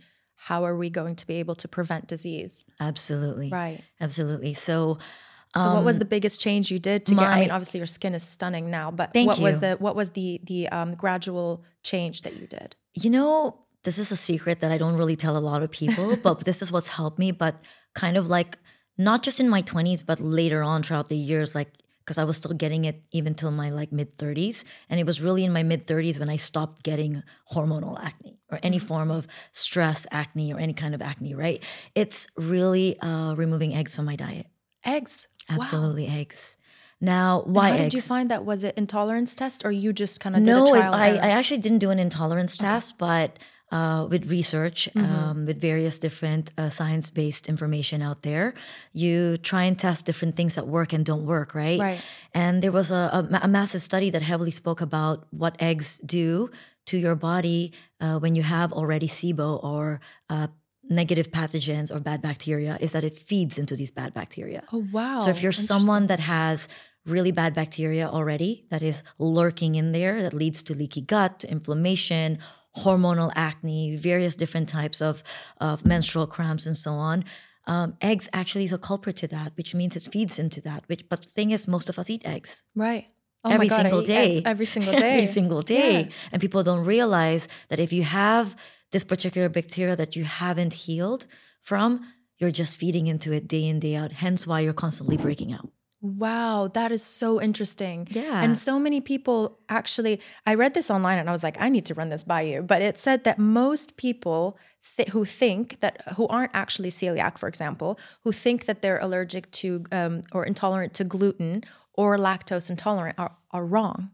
how 0.48 0.64
are 0.64 0.76
we 0.76 0.88
going 0.90 1.14
to 1.16 1.26
be 1.26 1.34
able 1.42 1.54
to 1.56 1.68
prevent 1.68 2.06
disease? 2.06 2.64
Absolutely. 2.80 3.48
Right. 3.50 3.80
Absolutely. 4.00 4.54
So, 4.54 4.98
So 5.62 5.72
what 5.74 5.84
was 5.84 5.98
the 5.98 6.04
biggest 6.04 6.40
change 6.40 6.64
you 6.74 6.78
did 6.90 7.06
to 7.06 7.14
get? 7.14 7.28
I 7.28 7.34
Um, 7.34 7.40
mean, 7.40 7.50
obviously 7.56 7.78
your 7.78 7.86
skin 7.98 8.12
is 8.14 8.22
stunning 8.36 8.66
now, 8.70 8.90
but 8.90 9.12
Thank 9.12 9.28
what 9.28 9.38
was 9.46 9.60
the 9.60 9.72
what 9.84 9.94
was 10.00 10.10
the 10.18 10.40
the 10.50 10.68
um, 10.78 10.90
gradual 11.02 11.48
change 11.90 12.16
that 12.24 12.34
you 12.40 12.46
did? 12.58 12.76
you 13.04 13.10
know, 13.10 13.32
this 13.84 13.98
is 13.98 14.12
a 14.12 14.16
secret 14.30 14.56
that 14.60 14.70
I 14.70 14.78
don't 14.82 14.96
really 15.00 15.16
tell 15.24 15.36
a 15.36 15.44
lot 15.50 15.62
of 15.64 15.70
people, 15.70 16.16
but 16.26 16.44
this 16.48 16.60
is 16.62 16.68
what's 16.72 16.88
helped 16.98 17.18
me. 17.24 17.30
But 17.32 17.54
kind 17.94 18.16
of 18.16 18.28
like 18.28 18.52
not 18.98 19.22
just 19.26 19.38
in 19.40 19.48
my 19.48 19.62
20s, 19.62 20.00
but 20.10 20.18
later 20.20 20.60
on 20.62 20.82
throughout 20.82 21.08
the 21.08 21.16
years, 21.16 21.54
like, 21.54 21.70
because 22.04 22.18
I 22.18 22.24
was 22.24 22.36
still 22.36 22.52
getting 22.52 22.84
it 22.84 23.02
even 23.12 23.34
till 23.34 23.50
my 23.50 23.70
like 23.70 23.92
mid 23.92 24.10
30s. 24.16 24.64
And 24.90 25.00
it 25.00 25.06
was 25.06 25.20
really 25.20 25.44
in 25.44 25.52
my 25.52 25.62
mid 25.62 25.86
30s 25.86 26.18
when 26.18 26.28
I 26.28 26.36
stopped 26.36 26.82
getting 26.82 27.22
hormonal 27.52 27.98
acne 28.02 28.38
or 28.50 28.58
any 28.62 28.78
form 28.78 29.10
of 29.10 29.26
stress 29.52 30.06
acne 30.10 30.52
or 30.52 30.58
any 30.58 30.74
kind 30.74 30.94
of 30.94 31.02
acne, 31.02 31.34
right? 31.34 31.62
It's 31.94 32.28
really 32.36 32.98
uh, 33.00 33.34
removing 33.34 33.74
eggs 33.74 33.94
from 33.94 34.04
my 34.04 34.16
diet. 34.16 34.46
Eggs. 34.84 35.28
Wow. 35.48 35.56
Absolutely, 35.56 36.06
eggs. 36.06 36.56
Now, 37.00 37.42
why 37.44 37.70
How 37.70 37.74
eggs? 37.74 37.82
did 37.84 37.94
you 37.94 38.00
find 38.02 38.30
that? 38.30 38.44
Was 38.44 38.64
it 38.64 38.74
intolerance 38.76 39.34
test, 39.34 39.64
or 39.64 39.72
you 39.72 39.92
just 39.92 40.20
kind 40.20 40.36
of 40.36 40.42
did 40.42 40.50
no, 40.50 40.62
a 40.62 40.68
it, 40.68 40.70
trial? 40.70 40.94
I, 40.94 41.08
I 41.16 41.30
actually 41.30 41.58
didn't 41.58 41.78
do 41.78 41.90
an 41.90 41.98
intolerance 41.98 42.56
test, 42.56 42.98
but 42.98 43.38
uh, 43.76 44.02
with 44.12 44.22
research, 44.38 44.80
Mm-hmm. 44.94 45.14
um, 45.14 45.36
with 45.48 45.58
various 45.70 45.96
different 46.06 46.44
uh, 46.56 46.68
science 46.78 47.06
based 47.20 47.44
information 47.54 47.98
out 48.08 48.20
there, 48.28 48.46
you 49.02 49.14
try 49.50 49.62
and 49.68 49.76
test 49.86 50.00
different 50.08 50.34
things 50.38 50.52
that 50.56 50.66
work 50.76 50.90
and 50.96 51.02
don't 51.10 51.26
work, 51.36 51.50
right? 51.64 51.80
Right. 51.88 52.00
And 52.42 52.54
there 52.62 52.74
was 52.80 52.88
a, 53.00 53.02
a, 53.18 53.20
a 53.48 53.48
massive 53.58 53.82
study 53.90 54.08
that 54.14 54.22
heavily 54.30 54.50
spoke 54.62 54.80
about 54.90 55.16
what 55.42 55.52
eggs 55.70 55.88
do 56.18 56.48
to 56.90 56.96
your 57.04 57.16
body 57.30 57.72
uh, 58.04 58.16
when 58.22 58.32
you 58.38 58.44
have 58.56 58.68
already 58.80 59.08
SIBO 59.08 59.48
or 59.70 60.00
uh, 60.34 60.48
negative 61.02 61.28
pathogens 61.38 61.88
or 61.94 61.98
bad 62.10 62.20
bacteria, 62.30 62.72
is 62.80 62.90
that 62.92 63.04
it 63.04 63.16
feeds 63.30 63.54
into 63.58 63.74
these 63.80 63.90
bad 64.00 64.10
bacteria. 64.20 64.62
oh 64.72 64.84
wow! 64.92 65.18
So 65.24 65.30
if 65.34 65.38
you're 65.42 65.58
someone 65.72 66.04
that 66.12 66.20
has 66.20 66.68
really 67.14 67.32
bad 67.32 67.52
bacteria 67.54 68.06
already 68.18 68.52
that 68.70 68.82
is 68.82 69.02
lurking 69.18 69.72
in 69.80 69.92
there 69.92 70.16
that 70.24 70.32
leads 70.42 70.62
to 70.66 70.72
leaky 70.82 71.02
gut, 71.14 71.32
to 71.40 71.46
inflammation, 71.56 72.38
hormonal 72.76 73.32
acne, 73.34 73.96
various 73.96 74.36
different 74.36 74.68
types 74.68 75.00
of, 75.00 75.22
of 75.60 75.84
menstrual 75.84 76.26
cramps 76.26 76.66
and 76.66 76.76
so 76.76 76.92
on. 76.92 77.24
Um, 77.66 77.96
eggs 78.00 78.28
actually 78.32 78.64
is 78.64 78.72
a 78.72 78.78
culprit 78.78 79.16
to 79.16 79.28
that, 79.28 79.52
which 79.56 79.74
means 79.74 79.96
it 79.96 80.08
feeds 80.10 80.38
into 80.38 80.60
that. 80.62 80.84
Which, 80.86 81.08
but 81.08 81.22
the 81.22 81.28
thing 81.28 81.50
is, 81.50 81.66
most 81.66 81.88
of 81.88 81.98
us 81.98 82.10
eat 82.10 82.26
eggs 82.26 82.64
right? 82.74 83.06
Oh 83.44 83.50
every 83.50 83.68
God, 83.68 83.82
single 83.82 84.02
day. 84.02 84.40
every 84.44 84.66
single 84.66 84.92
day. 84.96 85.10
every 85.12 85.26
single 85.26 85.62
day. 85.62 86.00
Yeah. 86.00 86.08
And 86.32 86.40
people 86.40 86.62
don't 86.62 86.84
realize 86.84 87.48
that 87.68 87.78
if 87.78 87.92
you 87.92 88.02
have 88.02 88.56
this 88.90 89.04
particular 89.04 89.48
bacteria 89.48 89.96
that 89.96 90.16
you 90.16 90.24
haven't 90.24 90.72
healed 90.72 91.26
from, 91.60 92.00
you're 92.38 92.50
just 92.50 92.76
feeding 92.76 93.06
into 93.06 93.32
it 93.32 93.48
day 93.48 93.64
in, 93.66 93.80
day 93.80 93.96
out. 93.96 94.12
Hence 94.12 94.46
why 94.46 94.60
you're 94.60 94.72
constantly 94.72 95.16
breaking 95.16 95.52
out. 95.52 95.68
Wow, 96.04 96.68
that 96.74 96.92
is 96.92 97.02
so 97.02 97.40
interesting. 97.40 98.06
Yeah. 98.10 98.42
And 98.44 98.58
so 98.58 98.78
many 98.78 99.00
people 99.00 99.58
actually, 99.70 100.20
I 100.46 100.52
read 100.54 100.74
this 100.74 100.90
online 100.90 101.18
and 101.18 101.30
I 101.30 101.32
was 101.32 101.42
like, 101.42 101.56
I 101.58 101.70
need 101.70 101.86
to 101.86 101.94
run 101.94 102.10
this 102.10 102.22
by 102.24 102.42
you. 102.42 102.60
But 102.60 102.82
it 102.82 102.98
said 102.98 103.24
that 103.24 103.38
most 103.38 103.96
people 103.96 104.58
th- 104.96 105.08
who 105.08 105.24
think 105.24 105.80
that, 105.80 106.02
who 106.16 106.28
aren't 106.28 106.50
actually 106.52 106.90
celiac, 106.90 107.38
for 107.38 107.48
example, 107.48 107.98
who 108.22 108.32
think 108.32 108.66
that 108.66 108.82
they're 108.82 108.98
allergic 108.98 109.50
to 109.52 109.84
um, 109.92 110.20
or 110.32 110.44
intolerant 110.44 110.92
to 110.94 111.04
gluten 111.04 111.64
or 111.94 112.18
lactose 112.18 112.68
intolerant 112.68 113.18
are, 113.18 113.34
are 113.50 113.64
wrong. 113.64 114.10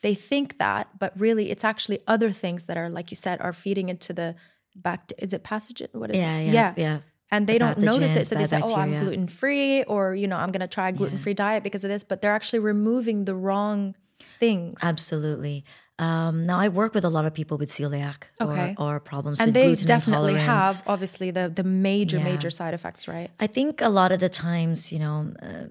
They 0.00 0.14
think 0.14 0.56
that, 0.56 0.88
but 0.98 1.12
really 1.20 1.50
it's 1.50 1.64
actually 1.64 1.98
other 2.06 2.30
things 2.30 2.64
that 2.64 2.78
are, 2.78 2.88
like 2.88 3.10
you 3.10 3.16
said, 3.16 3.42
are 3.42 3.52
feeding 3.52 3.90
into 3.90 4.14
the 4.14 4.36
back. 4.74 5.12
Is 5.18 5.34
it 5.34 5.42
passage? 5.42 5.82
What 5.92 6.10
is 6.12 6.16
Yeah, 6.16 6.38
it? 6.38 6.54
yeah, 6.54 6.74
yeah. 6.78 6.98
And 7.30 7.46
they 7.46 7.54
The 7.54 7.64
don't 7.66 7.78
notice 7.78 8.16
it. 8.16 8.26
So 8.26 8.34
they 8.34 8.46
say, 8.46 8.60
"Oh, 8.62 8.74
I'm 8.74 8.98
gluten 8.98 9.28
free," 9.28 9.82
or 9.84 10.14
you 10.14 10.26
know, 10.28 10.36
"I'm 10.36 10.52
going 10.52 10.60
to 10.68 10.68
try 10.68 10.88
a 10.88 10.92
gluten 10.92 11.18
free 11.18 11.34
diet 11.34 11.62
because 11.62 11.84
of 11.84 11.90
this." 11.90 12.04
But 12.04 12.20
they're 12.20 12.34
actually 12.34 12.60
removing 12.60 13.24
the 13.24 13.34
wrong 13.34 13.94
things, 14.40 14.78
Absolutely. 14.82 15.64
Um, 15.98 16.44
now 16.44 16.58
I 16.60 16.68
work 16.68 16.92
with 16.94 17.04
a 17.04 17.08
lot 17.08 17.24
of 17.24 17.32
people 17.32 17.56
with 17.56 17.70
celiac 17.70 18.24
Okay. 18.40 18.74
or, 18.78 18.96
or 18.96 19.00
problems 19.00 19.40
and 19.40 19.48
with 19.48 19.54
they 19.54 19.74
definitely 19.86 20.34
have 20.34 20.82
obviously 20.86 21.30
the 21.30 21.48
the 21.48 21.64
major 21.64 22.18
Yeah. 22.18 22.24
major 22.24 22.50
side 22.50 22.74
effects, 22.74 23.08
right? 23.08 23.30
I 23.40 23.46
think 23.46 23.80
a 23.80 23.88
lot 23.88 24.12
of 24.12 24.20
the 24.20 24.28
times, 24.28 24.92
you 24.92 24.98
know, 24.98 25.32
uh, 25.42 25.68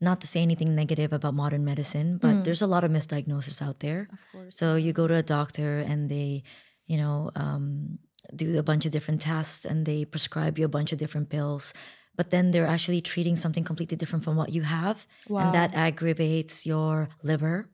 not 0.00 0.20
to 0.22 0.26
say 0.26 0.42
anything 0.42 0.74
negative 0.74 1.12
about 1.12 1.34
modern 1.34 1.64
medicine, 1.64 2.18
but 2.18 2.42
there's 2.44 2.62
a 2.62 2.66
lot 2.66 2.82
of 2.84 2.90
misdiagnosis 2.90 3.62
out 3.62 3.78
there. 3.78 4.00
Mm. 4.10 4.12
Of 4.14 4.20
course. 4.32 4.56
So 4.56 4.66
you 4.74 4.92
go 4.92 5.06
to 5.06 5.14
a 5.14 5.22
doctor 5.22 5.78
and 5.90 6.08
they, 6.10 6.42
you 6.86 6.98
know, 6.98 7.30
um, 7.34 7.98
do 8.34 8.58
a 8.58 8.62
bunch 8.62 8.86
of 8.86 8.92
different 8.92 9.20
tests 9.20 9.64
and 9.64 9.86
they 9.86 10.04
prescribe 10.04 10.58
you 10.58 10.64
a 10.64 10.68
bunch 10.68 10.92
of 10.92 10.98
different 10.98 11.28
pills. 11.28 11.72
But 12.16 12.30
then 12.30 12.50
they're 12.50 12.66
actually 12.66 13.00
treating 13.00 13.36
something 13.36 13.64
completely 13.64 13.96
different 13.96 14.24
from 14.24 14.36
what 14.36 14.50
you 14.50 14.62
have. 14.62 15.06
Wow. 15.28 15.40
And 15.40 15.54
that 15.54 15.72
aggravates 15.74 16.66
your 16.66 17.08
liver, 17.22 17.70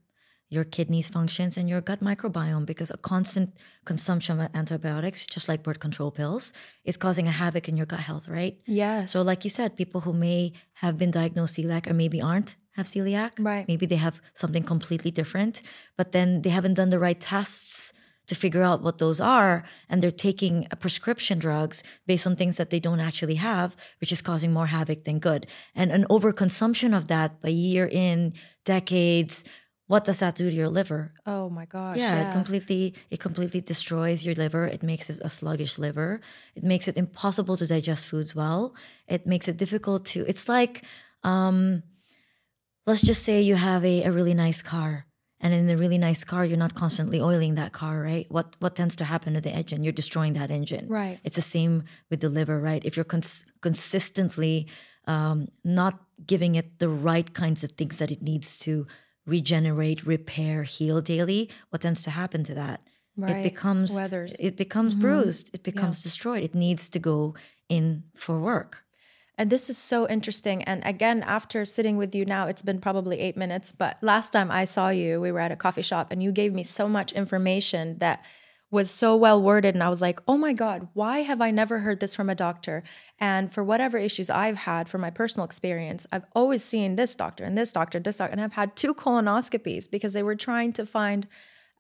your 0.51 0.65
kidneys 0.65 1.09
functions, 1.09 1.57
and 1.57 1.67
your 1.67 1.81
gut 1.81 2.01
microbiome 2.01 2.67
because 2.67 2.91
a 2.91 2.99
constant 2.99 3.57
consumption 3.87 4.39
of 4.39 4.51
antibiotics, 4.55 5.25
just 5.25 5.49
like 5.49 5.63
birth 5.63 5.81
control 5.81 6.11
pills, 6.11 6.53
is 6.85 6.99
causing 6.99 7.27
a 7.27 7.31
havoc 7.31 7.71
in 7.71 7.77
your 7.77 7.87
gut 7.87 8.01
health, 8.01 8.29
right? 8.29 8.59
yeah 8.67 9.07
So, 9.07 9.23
like 9.23 9.45
you 9.45 9.51
said, 9.51 9.77
people 9.77 10.03
who 10.03 10.13
may 10.13 10.53
have 10.75 10.99
been 10.99 11.11
diagnosed 11.11 11.57
celiac 11.57 11.89
or 11.89 11.95
maybe 11.95 12.21
aren't 12.21 12.55
have 12.73 12.87
celiac. 12.87 13.33
Right. 13.39 13.67
Maybe 13.67 13.87
they 13.87 13.97
have 13.97 14.21
something 14.35 14.63
completely 14.63 15.11
different, 15.11 15.63
but 15.97 16.13
then 16.13 16.43
they 16.43 16.51
haven't 16.51 16.75
done 16.75 16.91
the 16.91 16.99
right 16.99 17.19
tests 17.19 17.95
to 18.27 18.35
figure 18.35 18.63
out 18.63 18.83
what 18.83 18.99
those 18.99 19.21
are. 19.21 19.65
And 19.89 20.03
they're 20.03 20.11
taking 20.29 20.67
uh, 20.71 20.77
prescription 20.77 21.39
drugs 21.39 21.83
based 22.07 22.27
on 22.27 22.37
things 22.37 22.57
that 22.57 22.71
they 22.71 22.81
don't 22.81 23.01
actually 23.01 23.37
have, 23.37 23.77
which 24.01 24.13
is 24.13 24.23
causing 24.23 24.53
more 24.53 24.67
havoc 24.69 25.05
than 25.05 25.19
good. 25.19 25.47
And 25.75 25.91
an 25.93 26.05
overconsumption 26.11 26.97
of 26.97 27.07
that 27.09 27.41
by 27.41 27.49
year 27.49 27.87
in, 27.87 28.33
decades, 28.65 29.45
what 29.87 30.05
does 30.07 30.21
that 30.21 30.35
do 30.35 30.49
to 30.49 30.57
your 30.57 30.71
liver? 30.71 31.13
oh 31.27 31.51
my 31.51 31.67
gosh. 31.67 31.99
yeah, 31.99 32.15
Yeah. 32.15 32.29
it 32.29 32.33
completely 32.33 32.95
it 33.11 33.21
completely 33.21 33.61
destroys 33.61 34.25
your 34.25 34.35
liver. 34.35 34.65
It 34.67 34.83
makes 34.83 35.11
it 35.11 35.21
a 35.23 35.29
sluggish 35.29 35.79
liver. 35.79 36.21
It 36.57 36.65
makes 36.65 36.89
it 36.89 36.97
impossible 36.97 37.57
to 37.59 37.67
digest 37.67 38.07
foods 38.07 38.35
well. 38.35 38.75
It 39.07 39.27
makes 39.27 39.47
it 39.47 39.59
difficult 39.59 40.07
to. 40.13 40.25
It's 40.27 40.49
like, 40.49 40.85
um, 41.23 41.83
let's 42.87 43.03
just 43.03 43.23
say 43.25 43.43
you 43.43 43.57
have 43.57 43.85
a, 43.85 44.05
a 44.05 44.11
really 44.13 44.33
nice 44.35 44.63
car, 44.63 45.07
and 45.45 45.53
in 45.53 45.67
the 45.67 45.77
really 45.77 45.99
nice 45.99 46.25
car, 46.25 46.43
you're 46.47 46.57
not 46.57 46.75
constantly 46.75 47.21
oiling 47.21 47.55
that 47.57 47.73
car, 47.73 48.01
right? 48.01 48.27
What 48.31 48.57
what 48.61 48.75
tends 48.75 48.97
to 48.97 49.05
happen 49.05 49.35
to 49.35 49.43
the 49.43 49.51
engine? 49.51 49.85
You're 49.85 49.93
destroying 49.93 50.33
that 50.33 50.51
engine. 50.51 50.89
Right. 50.89 51.21
It's 51.23 51.37
the 51.37 51.43
same 51.43 51.85
with 52.11 52.21
the 52.23 52.31
liver, 52.31 52.59
right? 52.59 52.83
If 52.83 52.97
you're 52.97 53.05
cons- 53.05 53.45
consistently 53.61 54.67
um, 55.07 55.49
not 55.63 56.01
giving 56.27 56.55
it 56.55 56.79
the 56.79 56.89
right 56.89 57.35
kinds 57.35 57.63
of 57.63 57.73
things 57.73 57.99
that 57.99 58.11
it 58.11 58.23
needs 58.23 58.59
to 58.61 58.87
regenerate, 59.27 60.07
repair, 60.07 60.63
heal 60.63 61.03
daily, 61.03 61.51
what 61.69 61.83
tends 61.83 62.03
to 62.03 62.11
happen 62.11 62.43
to 62.45 62.55
that? 62.55 62.81
Right. 63.17 63.37
It 63.37 63.43
becomes 63.43 63.95
Weathers. 63.95 64.41
it 64.41 64.57
becomes 64.57 64.95
bruised. 64.95 65.51
It 65.55 65.63
becomes 65.63 66.03
destroyed. 66.03 66.43
It 66.43 66.55
needs 66.55 66.89
to 66.89 66.99
go 66.99 67.35
in 67.69 68.05
for 68.17 68.41
work. 68.41 68.84
And 69.37 69.51
this 69.51 69.69
is 69.69 69.77
so 69.77 70.09
interesting. 70.09 70.63
And 70.63 70.85
again, 70.85 71.23
after 71.23 71.65
sitting 71.65 71.97
with 71.97 72.15
you 72.15 72.25
now, 72.25 72.47
it's 72.47 72.63
been 72.63 72.81
probably 72.81 73.19
eight 73.19 73.37
minutes. 73.37 73.73
But 73.73 73.99
last 74.01 74.33
time 74.33 74.51
I 74.51 74.65
saw 74.65 74.91
you, 74.91 75.21
we 75.21 75.33
were 75.33 75.41
at 75.41 75.53
a 75.53 75.57
coffee 75.57 75.83
shop 75.83 76.13
and 76.13 76.23
you 76.23 76.31
gave 76.31 76.53
me 76.53 76.63
so 76.63 76.89
much 76.89 77.13
information 77.13 77.99
that 77.99 78.25
was 78.71 78.91
so 78.91 79.17
well 79.17 79.41
worded. 79.41 79.75
And 79.75 79.83
I 79.83 79.89
was 79.89 80.03
like, 80.03 80.21
oh 80.29 80.37
my 80.37 80.53
God, 80.53 80.89
why 80.95 81.21
have 81.21 81.41
I 81.41 81.51
never 81.51 81.81
heard 81.81 82.01
this 82.01 82.15
from 82.15 82.29
a 82.29 82.35
doctor? 82.35 82.83
And 83.19 83.53
for 83.53 83.65
whatever 83.65 83.99
issues 83.99 84.31
I've 84.31 84.57
had 84.57 84.89
from 84.89 85.01
my 85.01 85.11
personal 85.11 85.45
experience, 85.45 86.07
I've 86.13 86.27
always 86.33 86.63
seen 86.63 86.97
this 86.97 87.15
doctor 87.15 87.45
and 87.45 87.57
this 87.57 87.73
doctor, 87.73 87.99
this 88.01 88.19
doctor, 88.19 88.33
and 88.33 88.41
I've 88.41 88.53
had 88.53 88.77
two 88.77 88.95
colonoscopies 88.95 89.91
because 89.91 90.13
they 90.13 90.23
were 90.23 90.37
trying 90.37 90.73
to 90.75 90.87
find 90.87 91.27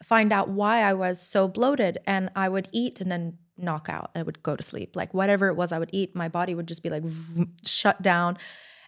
find 0.02 0.32
out 0.32 0.48
why 0.48 0.82
I 0.82 0.92
was 0.92 1.20
so 1.20 1.48
bloated. 1.48 1.98
And 2.06 2.30
I 2.34 2.48
would 2.48 2.68
eat 2.72 3.00
and 3.00 3.10
then 3.10 3.38
knock 3.56 3.88
out. 3.88 4.10
I 4.14 4.22
would 4.22 4.42
go 4.42 4.56
to 4.56 4.62
sleep. 4.62 4.96
Like 4.96 5.14
whatever 5.14 5.48
it 5.48 5.54
was 5.54 5.72
I 5.72 5.78
would 5.78 5.90
eat, 5.92 6.14
my 6.14 6.28
body 6.28 6.54
would 6.54 6.68
just 6.68 6.82
be 6.82 6.90
like 6.90 7.04
shut 7.64 8.02
down. 8.02 8.38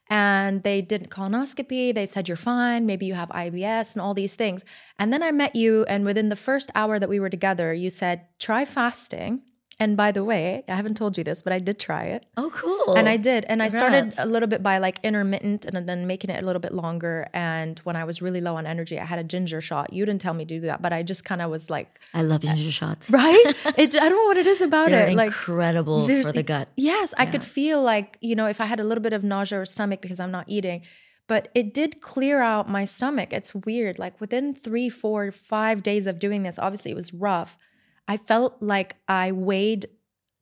And 0.09 0.63
they 0.63 0.83
did 0.83 1.11
colonoscopy. 1.11 1.95
They 1.95 2.07
said, 2.07 2.29
You're 2.29 2.37
fine. 2.37 2.87
Maybe 2.87 3.07
you 3.07 3.15
have 3.15 3.29
IBS 3.31 3.95
and 3.95 4.03
all 4.03 4.15
these 4.15 4.37
things. 4.37 4.65
And 4.99 5.13
then 5.13 5.23
I 5.23 5.33
met 5.33 5.57
you. 5.57 5.85
And 5.89 6.05
within 6.05 6.29
the 6.29 6.37
first 6.37 6.71
hour 6.75 6.99
that 6.99 7.09
we 7.09 7.19
were 7.19 7.31
together, 7.31 7.75
you 7.75 7.91
said, 7.91 8.27
Try 8.39 8.65
fasting. 8.65 9.43
And 9.79 9.95
by 9.97 10.11
the 10.11 10.25
way, 10.25 10.65
I 10.69 10.75
haven't 10.75 10.97
told 10.97 11.19
you 11.19 11.25
this, 11.25 11.43
but 11.43 11.53
I 11.53 11.59
did 11.59 11.79
try 11.79 12.05
it. 12.05 12.25
Oh, 12.39 12.51
cool. 12.51 12.95
And 12.95 13.09
I 13.11 13.19
did. 13.19 13.45
And 13.47 13.63
I 13.63 13.69
started 13.69 14.15
a 14.19 14.25
little 14.25 14.49
bit 14.49 14.63
by 14.63 14.79
like 14.79 14.99
intermittent 15.03 15.67
and 15.67 15.87
then 15.87 16.07
making 16.07 16.31
it 16.31 16.43
a 16.43 16.47
little 16.47 16.61
bit 16.61 16.73
longer. 16.73 17.29
And 17.35 17.79
when 17.81 17.95
I 17.95 18.05
was 18.05 18.23
really 18.23 18.41
low 18.41 18.57
on 18.57 18.67
energy, 18.67 18.99
I 18.99 19.05
had 19.05 19.19
a 19.19 19.25
ginger 19.25 19.61
shot. 19.61 19.93
You 19.93 20.07
didn't 20.07 20.23
tell 20.23 20.33
me 20.33 20.47
to 20.47 20.55
do 20.55 20.61
that, 20.63 20.81
but 20.81 20.95
I 20.95 21.03
just 21.03 21.27
kind 21.27 21.43
of 21.43 21.51
was 21.51 21.69
like, 21.69 22.01
I 22.15 22.23
love 22.23 22.43
uh, 22.45 22.55
ginger 22.55 22.73
shots. 22.73 23.11
right? 23.11 23.45
it, 23.77 23.95
I 23.95 24.09
don't 24.09 24.17
know 24.17 24.25
what 24.25 24.39
it 24.39 24.47
is 24.47 24.63
about 24.63 24.93
it. 24.93 25.15
Like, 25.15 25.27
incredible 25.27 26.07
for 26.07 26.33
the 26.33 26.43
gut. 26.43 26.69
Yes, 26.77 27.13
I 27.19 27.27
could 27.27 27.45
feel 27.45 27.83
like, 27.83 28.17
you 28.23 28.35
know, 28.35 28.47
if 28.47 28.61
I 28.63 28.65
had 28.65 28.81
a 28.81 28.85
little 28.85 29.03
bit 29.03 29.13
of 29.13 29.23
nausea 29.23 29.61
or 29.61 29.67
stomach 29.67 30.01
because 30.01 30.21
I'm 30.21 30.31
not 30.31 30.47
eating, 30.49 30.83
but 31.29 31.49
it 31.55 31.75
did 31.75 32.01
clear 32.01 32.41
out 32.41 32.69
my 32.69 32.85
stomach. 32.85 33.33
It's 33.33 33.55
weird. 33.55 33.99
Like 33.99 34.21
within 34.21 34.55
three, 34.55 34.89
four, 34.89 35.31
five 35.33 35.83
days 35.83 36.07
of 36.07 36.19
doing 36.19 36.45
this, 36.45 36.59
obviously 36.59 36.93
it 36.93 36.95
was 36.95 37.13
rough. 37.13 37.59
I 38.09 38.17
felt 38.17 38.57
like 38.61 38.97
I 39.09 39.33
weighed 39.33 39.87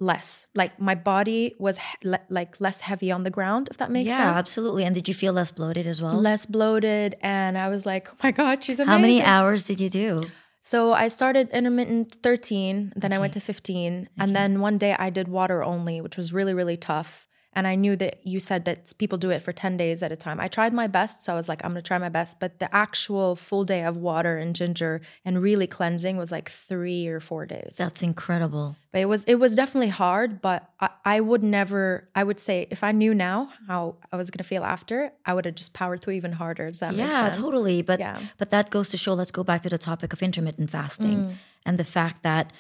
less. 0.01 0.47
Like 0.55 0.79
my 0.81 0.95
body 0.95 1.55
was 1.59 1.79
le- 2.03 2.21
like 2.29 2.61
less 2.61 2.81
heavy 2.83 3.11
on 3.11 3.23
the 3.23 3.31
ground, 3.31 3.69
if 3.71 3.79
that 3.79 3.91
makes 3.91 4.09
Yeah, 4.09 4.17
sense. 4.17 4.35
Yeah, 4.35 4.39
absolutely. 4.39 4.85
And 4.85 4.95
did 4.95 5.09
you 5.09 5.15
feel 5.15 5.33
less 5.33 5.51
bloated 5.51 5.87
as 5.87 6.03
well? 6.03 6.21
Less 6.21 6.47
bloated. 6.47 7.17
And 7.21 7.57
I 7.57 7.69
was 7.69 7.87
like, 7.87 8.09
oh 8.11 8.17
my 8.23 8.31
God, 8.31 8.63
she's 8.63 8.81
amazing. 8.81 8.93
How 8.93 8.99
many 8.99 9.23
hours 9.23 9.67
did 9.67 9.81
you 9.81 9.89
do? 9.91 10.23
So 10.61 10.95
I 10.95 11.09
started 11.09 11.51
intermittent 11.51 12.17
13, 12.23 12.95
then 12.97 13.13
I 13.13 13.19
went 13.19 13.35
to 13.35 13.41
15, 13.41 14.09
and 14.19 14.35
then 14.35 14.61
one 14.61 14.79
day 14.79 14.97
I 14.99 15.11
did 15.11 15.29
water 15.29 15.63
only, 15.63 16.01
which 16.01 16.17
was 16.17 16.33
really 16.33 16.55
really 16.55 16.79
tough. 16.79 17.27
And 17.57 17.67
I 17.67 17.75
knew 17.75 17.97
that 17.97 18.21
you 18.27 18.39
said 18.41 18.65
that 18.65 18.93
people 18.99 19.19
do 19.19 19.31
it 19.31 19.41
for 19.43 19.53
10 19.53 19.77
days 19.77 20.03
at 20.03 20.11
a 20.13 20.17
time. 20.17 20.41
I 20.41 20.49
tried 20.49 20.73
my 20.73 20.87
best, 20.87 21.25
so 21.25 21.33
I 21.33 21.37
was 21.37 21.49
like 21.49 21.65
I'm 21.65 21.73
going 21.73 21.83
to 21.83 21.87
try 21.87 21.99
my 21.99 22.09
best, 22.09 22.41
but 22.41 22.59
the 22.59 22.75
actual 22.75 23.37
full 23.37 23.65
day 23.65 23.85
of 23.85 23.97
water 23.97 24.37
and 24.39 24.55
ginger 24.55 25.01
and 25.25 25.41
really 25.43 25.67
cleansing 25.67 26.17
was 26.17 26.31
like 26.33 26.49
3 26.51 27.07
or 27.09 27.21
4 27.21 27.47
days. 27.47 27.77
That's 27.79 28.03
incredible. 28.03 28.77
But 28.93 29.01
it 29.01 29.07
was 29.07 29.25
it 29.25 29.37
was 29.37 29.55
definitely 29.55 29.89
hard, 29.89 30.41
but 30.41 30.71
I, 30.81 30.89
I 31.05 31.21
would 31.21 31.43
never 31.43 32.09
I 32.15 32.23
would 32.25 32.39
say 32.39 32.67
if 32.71 32.83
I 32.85 32.93
knew 32.93 33.13
now 33.15 33.51
how 33.69 33.97
I 34.13 34.17
was 34.17 34.31
going 34.31 34.39
to 34.39 34.45
feel 34.45 34.65
after, 34.65 35.13
I 35.27 35.35
would 35.35 35.45
have 35.47 35.55
just 35.57 35.73
powered 35.75 36.01
through 36.01 36.15
even 36.15 36.33
harder. 36.33 36.67
Does 36.69 36.81
that 36.81 36.95
make 36.95 37.07
Yeah, 37.07 37.31
totally. 37.31 37.83
But 37.83 37.99
Yeah. 38.01 38.17
but 38.39 38.51
that 38.51 38.71
goes 38.71 38.89
to 38.91 38.97
show. 38.97 39.15
Let's 39.15 39.31
go 39.33 39.43
back 39.45 39.61
to 39.63 39.69
the 39.71 39.79
topic 39.79 40.13
of 40.13 40.23
intermittent 40.23 40.71
fasting 40.71 41.19
Mm. 41.25 41.35
and 41.67 41.79
the 41.79 41.85
fact 41.99 42.23
that 42.23 42.53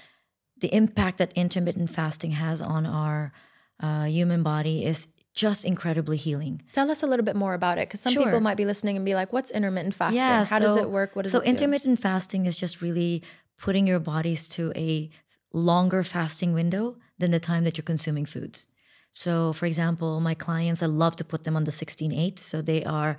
the 0.60 0.74
impact 0.74 1.18
that 1.18 1.32
intermittent 1.34 1.90
fasting 1.90 2.32
has 2.32 2.62
on 2.62 2.86
our 2.86 3.32
uh, 3.80 4.04
human 4.04 4.42
body 4.42 4.84
is 4.84 5.08
just 5.34 5.64
incredibly 5.64 6.16
healing. 6.16 6.62
Tell 6.72 6.90
us 6.90 7.02
a 7.02 7.06
little 7.06 7.24
bit 7.24 7.34
more 7.34 7.54
about 7.54 7.78
it 7.78 7.88
because 7.88 8.00
some 8.00 8.12
Sure. 8.12 8.24
people 8.24 8.40
might 8.40 8.56
be 8.56 8.64
listening 8.64 8.96
and 8.96 9.04
be 9.04 9.14
like, 9.14 9.32
"What's 9.32 9.50
intermittent 9.50 9.94
fasting? 9.94 10.18
Yeah. 10.18 10.44
How 10.44 10.60
does 10.60 10.76
it 10.76 10.90
work? 10.90 11.16
What 11.16 11.22
does 11.22 11.32
so 11.32 11.40
it 11.40 11.44
do?" 11.44 11.50
intermittent 11.50 11.98
fasting 11.98 12.46
is 12.46 12.56
just 12.56 12.80
really 12.80 13.22
putting 13.58 13.86
your 13.86 13.98
bodies 14.00 14.46
to 14.48 14.72
a 14.76 15.10
longer 15.52 16.02
fasting 16.02 16.52
window 16.54 16.96
than 17.18 17.30
the 17.30 17.40
time 17.40 17.64
that 17.64 17.76
you're 17.76 17.84
consuming 17.84 18.26
foods. 18.26 18.68
So, 19.10 19.52
for 19.52 19.66
example, 19.66 20.20
my 20.20 20.34
clients, 20.34 20.82
I 20.82 20.86
love 20.86 21.14
to 21.16 21.24
put 21.24 21.44
them 21.44 21.56
on 21.56 21.64
the 21.64 21.70
16-8. 21.70 22.38
So 22.40 22.60
they 22.62 22.82
are 22.84 23.16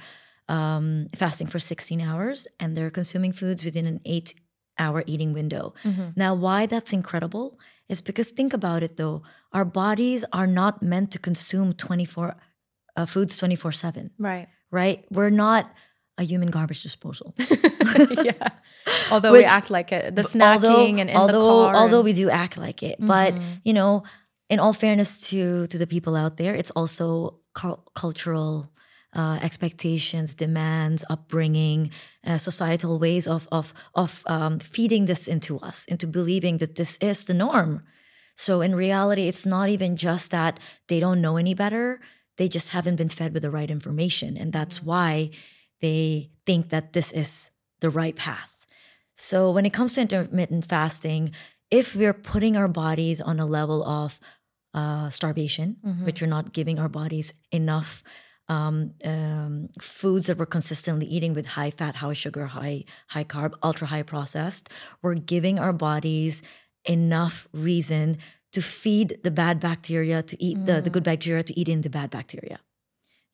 um, 0.49 1.07
fasting 1.15 1.47
for 1.47 1.57
16 1.59 2.01
hours 2.01 2.47
and 2.59 2.75
they're 2.75 2.91
consuming 2.91 3.31
foods 3.31 3.63
within 3.63 3.85
an 3.85 4.01
eight 4.05 4.35
hour 4.77 5.03
eating 5.07 5.31
window. 5.33 5.73
Now, 6.17 6.33
why 6.35 6.65
that's 6.65 6.91
incredible 6.91 7.57
is 7.87 8.01
because 8.01 8.29
think 8.31 8.53
about 8.53 8.83
it 8.83 8.97
though, 8.97 9.23
our 9.55 9.65
bodies 9.65 10.25
are 10.33 10.47
not 10.47 10.83
meant 10.83 11.09
to 11.11 11.19
consume 11.19 11.73
24 11.73 12.35
uh, 12.97 13.05
foods 13.05 13.37
24 13.37 13.71
7 13.71 14.11
right? 14.19 14.47
right? 14.69 15.05
We're 15.09 15.31
not 15.31 15.71
a 16.17 16.23
human 16.23 16.49
garbage 16.51 16.83
disposal. 16.83 17.33
yeah. 18.23 18.49
Although 19.11 19.31
we 19.31 19.43
act 19.43 19.69
like 19.69 19.91
it, 19.91 20.15
the 20.15 20.21
snacking 20.21 20.99
and 20.99 21.09
in 21.09 21.15
although, 21.17 21.41
the 21.41 21.65
car. 21.67 21.75
although 21.75 22.01
we 22.01 22.13
do 22.13 22.29
act 22.29 22.57
like 22.57 22.83
it, 22.83 22.97
but 22.99 23.33
you 23.63 23.73
know, 23.73 24.03
in 24.49 24.59
all 24.59 24.73
fairness 24.73 25.29
to 25.29 25.67
to 25.67 25.77
the 25.77 25.87
people 25.87 26.15
out 26.15 26.37
there, 26.37 26.53
it's 26.55 26.71
also 26.71 27.39
cul- 27.53 27.83
cultural 27.95 28.71
uh, 29.13 29.39
expectations, 29.41 30.35
demands, 30.35 31.03
upbringing, 31.09 31.91
uh, 32.25 32.37
societal 32.37 32.99
ways 32.99 33.27
of 33.27 33.47
of 33.51 33.73
of 33.93 34.23
um, 34.27 34.59
feeding 34.59 35.07
this 35.07 35.27
into 35.27 35.59
us, 35.59 35.85
into 35.85 36.07
believing 36.07 36.59
that 36.59 36.75
this 36.75 36.97
is 37.01 37.23
the 37.23 37.33
norm. 37.33 37.83
So 38.35 38.61
in 38.61 38.75
reality, 38.75 39.27
it's 39.27 39.45
not 39.45 39.69
even 39.69 39.95
just 39.95 40.31
that 40.31 40.59
they 40.87 40.99
don't 40.99 41.21
know 41.21 41.37
any 41.37 41.53
better; 41.53 41.99
they 42.37 42.47
just 42.47 42.69
haven't 42.69 42.97
been 42.97 43.09
fed 43.09 43.33
with 43.33 43.43
the 43.43 43.49
right 43.49 43.71
information, 43.71 44.37
and 44.37 44.51
that's 44.51 44.83
why 44.83 45.31
they 45.81 46.31
think 46.45 46.69
that 46.69 46.93
this 46.93 47.11
is 47.11 47.51
the 47.79 47.89
right 47.89 48.15
path. 48.15 48.51
So 49.15 49.51
when 49.51 49.65
it 49.65 49.73
comes 49.73 49.93
to 49.95 50.01
intermittent 50.01 50.65
fasting, 50.65 51.31
if 51.71 51.95
we're 51.95 52.13
putting 52.13 52.57
our 52.57 52.67
bodies 52.67 53.21
on 53.21 53.39
a 53.39 53.45
level 53.45 53.83
of 53.83 54.19
uh, 54.73 55.09
starvation, 55.09 55.77
which 56.03 56.19
you're 56.19 56.29
not 56.29 56.51
giving 56.53 56.77
our 56.79 56.89
bodies 56.89 57.33
enough 57.51 58.03
um, 58.47 58.93
um, 59.03 59.69
foods 59.81 60.27
that 60.27 60.37
we're 60.37 60.45
consistently 60.45 61.07
eating 61.07 61.33
with 61.33 61.45
high 61.47 61.71
fat, 61.71 61.95
high 61.95 62.13
sugar, 62.13 62.45
high 62.47 62.83
high 63.07 63.23
carb, 63.23 63.53
ultra 63.63 63.87
high 63.87 64.03
processed. 64.03 64.69
We're 65.01 65.15
giving 65.15 65.57
our 65.59 65.73
bodies 65.73 66.43
enough 66.85 67.47
reason 67.53 68.17
to 68.51 68.61
feed 68.61 69.17
the 69.23 69.31
bad 69.31 69.59
bacteria 69.59 70.23
to 70.23 70.41
eat 70.41 70.65
the, 70.65 70.81
the 70.81 70.89
good 70.89 71.03
mm. 71.03 71.11
bacteria 71.11 71.43
to 71.43 71.59
eat 71.59 71.67
in 71.67 71.81
the 71.81 71.89
bad 71.89 72.09
bacteria 72.09 72.59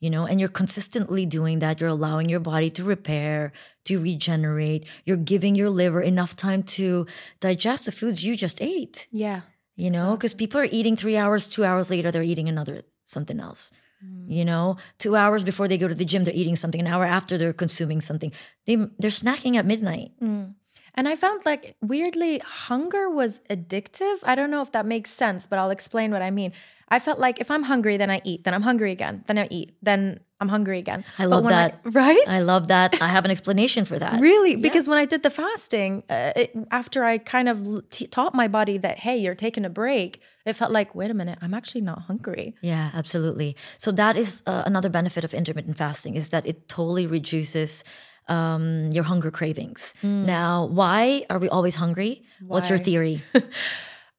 you 0.02 0.10
know? 0.10 0.26
And 0.26 0.40
you're 0.40 0.50
consistently 0.50 1.26
doing 1.26 1.60
that. 1.60 1.80
You're 1.80 1.90
allowing 1.90 2.28
your 2.28 2.42
body 2.42 2.70
to 2.72 2.84
repair 2.84 3.54
to 3.86 4.02
regenerate. 4.02 4.86
You're 5.06 5.16
giving 5.16 5.56
your 5.56 5.70
liver 5.70 6.02
enough 6.02 6.36
time 6.36 6.64
to 6.64 7.06
digest 7.40 7.86
the 7.86 7.92
foods 7.94 8.26
you 8.26 8.36
just 8.36 8.62
ate 8.62 9.08
Yeah. 9.12 9.42
you 9.76 9.90
know? 9.90 10.18
because 10.18 10.34
people 10.34 10.60
are 10.60 10.68
eating 10.70 10.98
three 10.98 11.16
hours 11.16 11.48
two 11.48 11.64
hours 11.64 11.90
later 11.90 12.12
they're 12.12 12.24
eating 12.24 12.50
another 12.50 12.82
something 13.06 13.40
else 13.40 13.72
mm. 14.04 14.26
you 14.28 14.44
know? 14.44 14.78
Two 14.98 15.16
hours 15.16 15.44
before 15.44 15.68
they 15.68 15.78
go 15.78 15.88
to 15.88 15.96
the 15.96 16.06
gym 16.06 16.24
they're 16.24 16.34
eating 16.34 16.56
something. 16.56 16.82
An 16.82 16.88
hour 16.88 17.06
after 17.06 17.38
they're 17.38 17.54
consuming 17.54 18.02
something. 18.02 18.34
They, 18.66 18.76
they're 18.76 19.12
snacking 19.12 19.56
at 19.56 19.66
midnight 19.66 20.12
mm. 20.22 20.56
And 20.96 21.08
I 21.08 21.16
found 21.16 21.46
like 21.46 21.76
weirdly, 21.82 22.40
hunger 22.40 23.10
was 23.10 23.40
addictive. 23.50 24.18
I 24.24 24.36
don't 24.36 24.52
know 24.52 24.62
if 24.62 24.72
that 24.72 24.86
makes 24.86 25.12
sense, 25.12 25.48
but 25.48 25.58
I'll 25.60 25.70
explain 25.70 26.12
what 26.12 26.22
I 26.22 26.32
mean. 26.32 26.52
I 26.90 27.00
felt 27.00 27.20
like 27.20 27.40
if 27.40 27.50
I'm 27.50 27.64
hungry, 27.64 27.96
then 27.96 28.10
I 28.10 28.22
eat. 28.26 28.44
Then 28.44 28.54
I'm 28.54 28.64
hungry 28.64 28.92
again. 28.92 29.24
Then 29.26 29.38
I 29.38 29.48
eat. 29.50 29.72
Then 29.82 30.20
I'm 30.42 30.50
hungry 30.50 30.80
again. 30.80 31.06
I 31.18 31.26
love 31.26 31.44
that. 31.48 31.80
right? 31.86 32.24
i 32.28 32.40
love 32.40 32.68
that 32.68 33.00
i 33.00 33.08
have 33.08 33.26
an 33.26 33.32
explanation 33.32 33.86
for 33.86 33.98
that 34.00 34.20
Really? 34.20 34.56
Because 34.56 34.88
when 34.88 34.98
I 34.98 35.06
did 35.06 35.22
the 35.24 35.30
fasting, 35.30 36.04
uh, 36.10 36.34
it, 36.36 36.52
after 36.72 37.06
I 37.06 37.20
kind 37.20 37.48
of 37.48 37.90
t- 37.90 38.08
taught 38.08 38.34
my 38.34 38.48
body 38.48 38.78
that, 38.80 39.00
hey, 39.00 39.18
you're 39.18 39.36
taking 39.36 39.66
a 39.66 39.70
break, 39.70 40.20
it 40.46 40.54
felt 40.54 40.72
like, 40.72 40.96
wait 40.96 41.12
a 41.12 41.14
minute, 41.14 41.38
I'm 41.42 41.54
actually 41.54 41.82
not 41.82 42.00
hungry. 42.04 42.56
Yeah, 42.62 42.90
absolutely. 42.94 43.56
So 43.78 43.92
that 43.92 44.18
is 44.18 44.42
uh, 44.48 44.64
another 44.66 44.90
benefit 44.90 45.24
of 45.24 45.34
intermittent 45.34 45.78
fasting 45.78 46.16
is 46.16 46.30
that 46.30 46.46
it 46.46 46.68
totally 46.68 47.06
reduces 47.08 47.84
um, 48.28 48.92
your 48.92 49.04
hunger 49.04 49.32
cravings. 49.32 49.94
Now, 50.04 50.66
why 50.66 51.24
are 51.30 51.40
we 51.40 51.50
always 51.50 51.76
hungry? 51.76 52.24
What's 52.46 52.70
your 52.70 52.80
theory? 52.80 53.24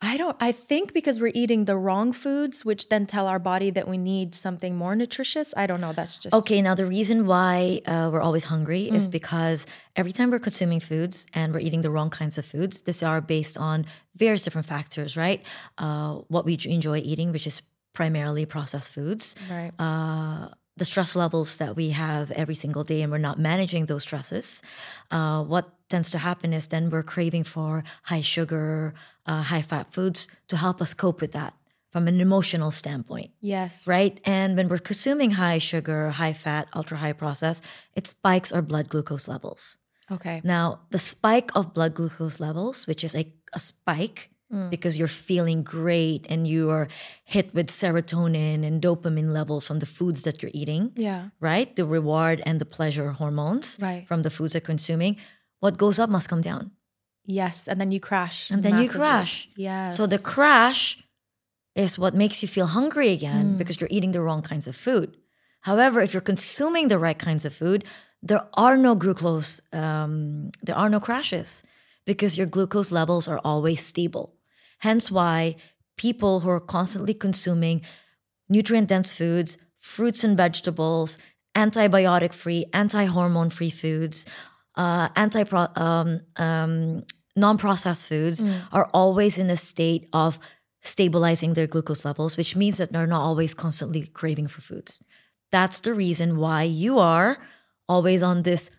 I 0.05 0.17
don't, 0.17 0.37
I 0.41 0.51
think 0.51 0.93
because 0.93 1.21
we're 1.21 1.31
eating 1.33 1.65
the 1.67 1.77
wrong 1.77 2.13
foods, 2.13 2.65
which 2.65 2.89
then 2.89 3.07
tell 3.07 3.29
our 3.29 3.39
body 3.39 3.71
that 3.71 3.87
we 3.87 3.97
need 3.97 4.35
something 4.35 4.75
more 4.77 4.97
nutritious. 4.97 5.55
I 5.57 5.69
don't 5.69 5.81
know. 5.81 5.93
That's 5.93 6.19
just. 6.19 6.35
okay, 6.35 6.61
now 6.61 6.75
the 6.75 6.87
reason 6.87 7.25
why 7.25 7.83
uh, 7.87 8.11
we're 8.13 8.21
always 8.21 8.45
hungry 8.45 8.89
is 8.91 9.07
because 9.07 9.65
every 9.95 10.11
time 10.11 10.31
we're 10.33 10.41
consuming 10.41 10.81
foods 10.81 11.25
and 11.35 11.53
we're 11.55 11.61
eating 11.61 11.83
the 11.83 11.91
wrong 11.91 12.11
kinds 12.11 12.37
of 12.37 12.45
foods, 12.45 12.81
these 12.81 13.05
are 13.05 13.21
based 13.21 13.57
on 13.57 13.87
various 14.17 14.43
different 14.43 14.67
factors, 14.67 15.17
right? 15.17 15.41
Uh, 15.79 16.15
what 16.27 16.45
we 16.45 16.59
enjoy 16.65 16.99
eating, 16.99 17.31
which 17.31 17.47
is 17.47 17.63
primarily 17.93 18.45
processed 18.45 18.93
foods. 18.93 19.37
Right. 19.49 19.71
uh, 19.79 20.49
the 20.77 20.85
stress 20.85 21.15
levels 21.15 21.57
that 21.57 21.77
we 21.77 21.91
have 21.91 22.31
every 22.33 22.55
single 22.55 22.85
day 22.85 23.03
and 23.03 23.13
we're 23.13 23.19
not 23.19 23.39
managing 23.39 23.87
those 23.87 24.03
stresses, 24.03 24.63
uh, 25.11 25.43
what 25.43 25.71
tends 25.89 26.09
to 26.11 26.19
happen 26.19 26.53
is 26.53 26.69
then 26.69 26.89
we're 26.91 27.03
craving 27.03 27.45
for 27.45 27.85
high 28.05 28.23
sugar, 28.23 28.95
uh, 29.27 29.43
high 29.43 29.63
fat 29.63 29.93
foods 29.93 30.29
to 30.49 30.57
help 30.57 30.81
us 30.81 30.95
cope 30.95 31.21
with 31.21 31.33
that 31.33 31.55
from 31.91 32.09
an 32.09 32.21
emotional 32.21 32.71
standpoint, 32.71 33.31
yes. 33.43 33.87
right? 33.87 34.19
And 34.25 34.57
when 34.57 34.69
we're 34.69 34.79
consuming 34.79 35.33
high 35.33 35.59
sugar, 35.59 36.09
high 36.11 36.33
fat, 36.33 36.69
ultra 36.75 36.97
high 36.97 37.13
process, 37.13 37.61
it 37.95 38.07
spikes 38.07 38.51
our 38.51 38.63
blood 38.63 38.89
glucose 38.89 39.29
levels. 39.29 39.77
Okay. 40.11 40.41
Now, 40.43 40.81
the 40.91 40.99
spike 40.99 41.51
of 41.55 41.75
blood 41.75 41.93
glucose 41.95 42.41
levels, 42.41 42.87
which 42.87 43.05
is 43.05 43.15
a, 43.15 43.31
a 43.53 43.61
spike 43.61 44.31
because 44.71 44.99
you're 44.99 45.09
feeling 45.09 45.63
great 45.63 46.27
and 46.29 46.47
you 46.47 46.69
are 46.71 46.87
hit 47.25 47.55
with 47.55 47.69
serotonin 47.69 48.65
and 48.67 48.83
dopamine 48.83 49.33
levels 49.33 49.67
from 49.67 49.79
the 49.79 49.87
foods 49.87 50.25
that 50.25 50.43
you're 50.43 50.51
eating, 50.55 50.93
Yeah. 50.95 51.29
right? 51.41 51.75
The 51.75 51.85
reward 51.87 52.43
and 52.45 52.61
the 52.61 52.67
pleasure 52.67 53.13
hormones 53.13 53.79
Right. 53.81 54.07
from 54.07 54.23
the 54.23 54.31
foods 54.31 54.53
you're 54.55 54.61
consuming. 54.61 55.17
What 55.61 55.79
goes 55.79 55.99
up 55.99 56.11
must 56.11 56.29
come 56.29 56.43
down. 56.43 56.73
Yes. 57.25 57.67
And 57.69 57.81
then 57.81 57.91
you 57.93 58.01
crash. 58.01 58.51
And 58.51 58.63
then 58.63 58.77
you 58.83 58.89
crash. 58.91 59.49
Yes. 59.57 59.97
So 59.97 60.07
the 60.07 60.19
crash 60.19 60.99
is 61.75 61.99
what 61.99 62.15
makes 62.15 62.43
you 62.43 62.49
feel 62.49 62.67
hungry 62.67 63.09
again 63.09 63.57
because 63.57 63.81
you're 63.81 63.89
eating 63.97 64.13
the 64.13 64.21
wrong 64.21 64.43
kinds 64.43 64.67
of 64.67 64.77
food. 64.77 65.17
However, 65.63 66.01
if 66.03 66.13
you're 66.13 66.21
consuming 66.21 66.89
the 66.89 66.99
right 66.99 67.19
kinds 67.19 67.45
of 67.47 67.55
food, 67.55 67.85
there 68.23 68.45
are 68.55 68.77
no 68.77 68.95
glucose, 68.95 69.61
um, 69.73 70.51
there 70.63 70.77
are 70.77 70.91
no 70.91 71.01
crashes 71.01 71.65
because 72.05 72.37
your 72.37 72.47
glucose 72.47 72.93
levels 72.93 73.29
are 73.29 73.41
always 73.45 73.81
stable. 73.81 74.35
Hence 74.83 75.11
why 75.11 75.57
people 75.97 76.41
who 76.41 76.51
are 76.51 76.61
constantly 76.61 77.15
consuming 77.15 77.83
nutrient 78.49 78.89
dense 78.89 79.15
foods, 79.15 79.59
fruits 79.79 80.25
and 80.25 80.37
vegetables, 80.37 81.19
antibiotic 81.55 82.33
free, 82.33 82.67
anti 82.73 83.05
hormone 83.05 83.51
free 83.51 83.71
foods, 83.71 84.27
uh, 84.77 85.09
anti 85.17 85.43
um, 85.77 86.21
um, 86.37 87.03
non 87.37 87.59
processed 87.59 88.07
foods 88.07 88.45
are 88.73 88.91
always 88.93 89.39
in 89.39 89.51
a 89.51 89.57
state 89.57 90.09
of 90.13 90.39
stabilizing 90.81 91.55
their 91.55 91.67
glucose 91.67 92.05
levels, 92.05 92.37
which 92.37 92.57
means 92.57 92.79
that 92.79 92.91
they're 92.93 93.07
not 93.07 93.23
always 93.23 93.55
constantly 93.55 94.07
craving 94.09 94.49
for 94.49 94.61
foods. 94.61 95.05
That's 95.53 95.81
the 95.81 95.95
reason 95.95 96.39
why 96.39 96.65
you 96.65 96.99
are 96.99 97.39
always 97.89 98.23
on 98.23 98.43
this 98.43 98.71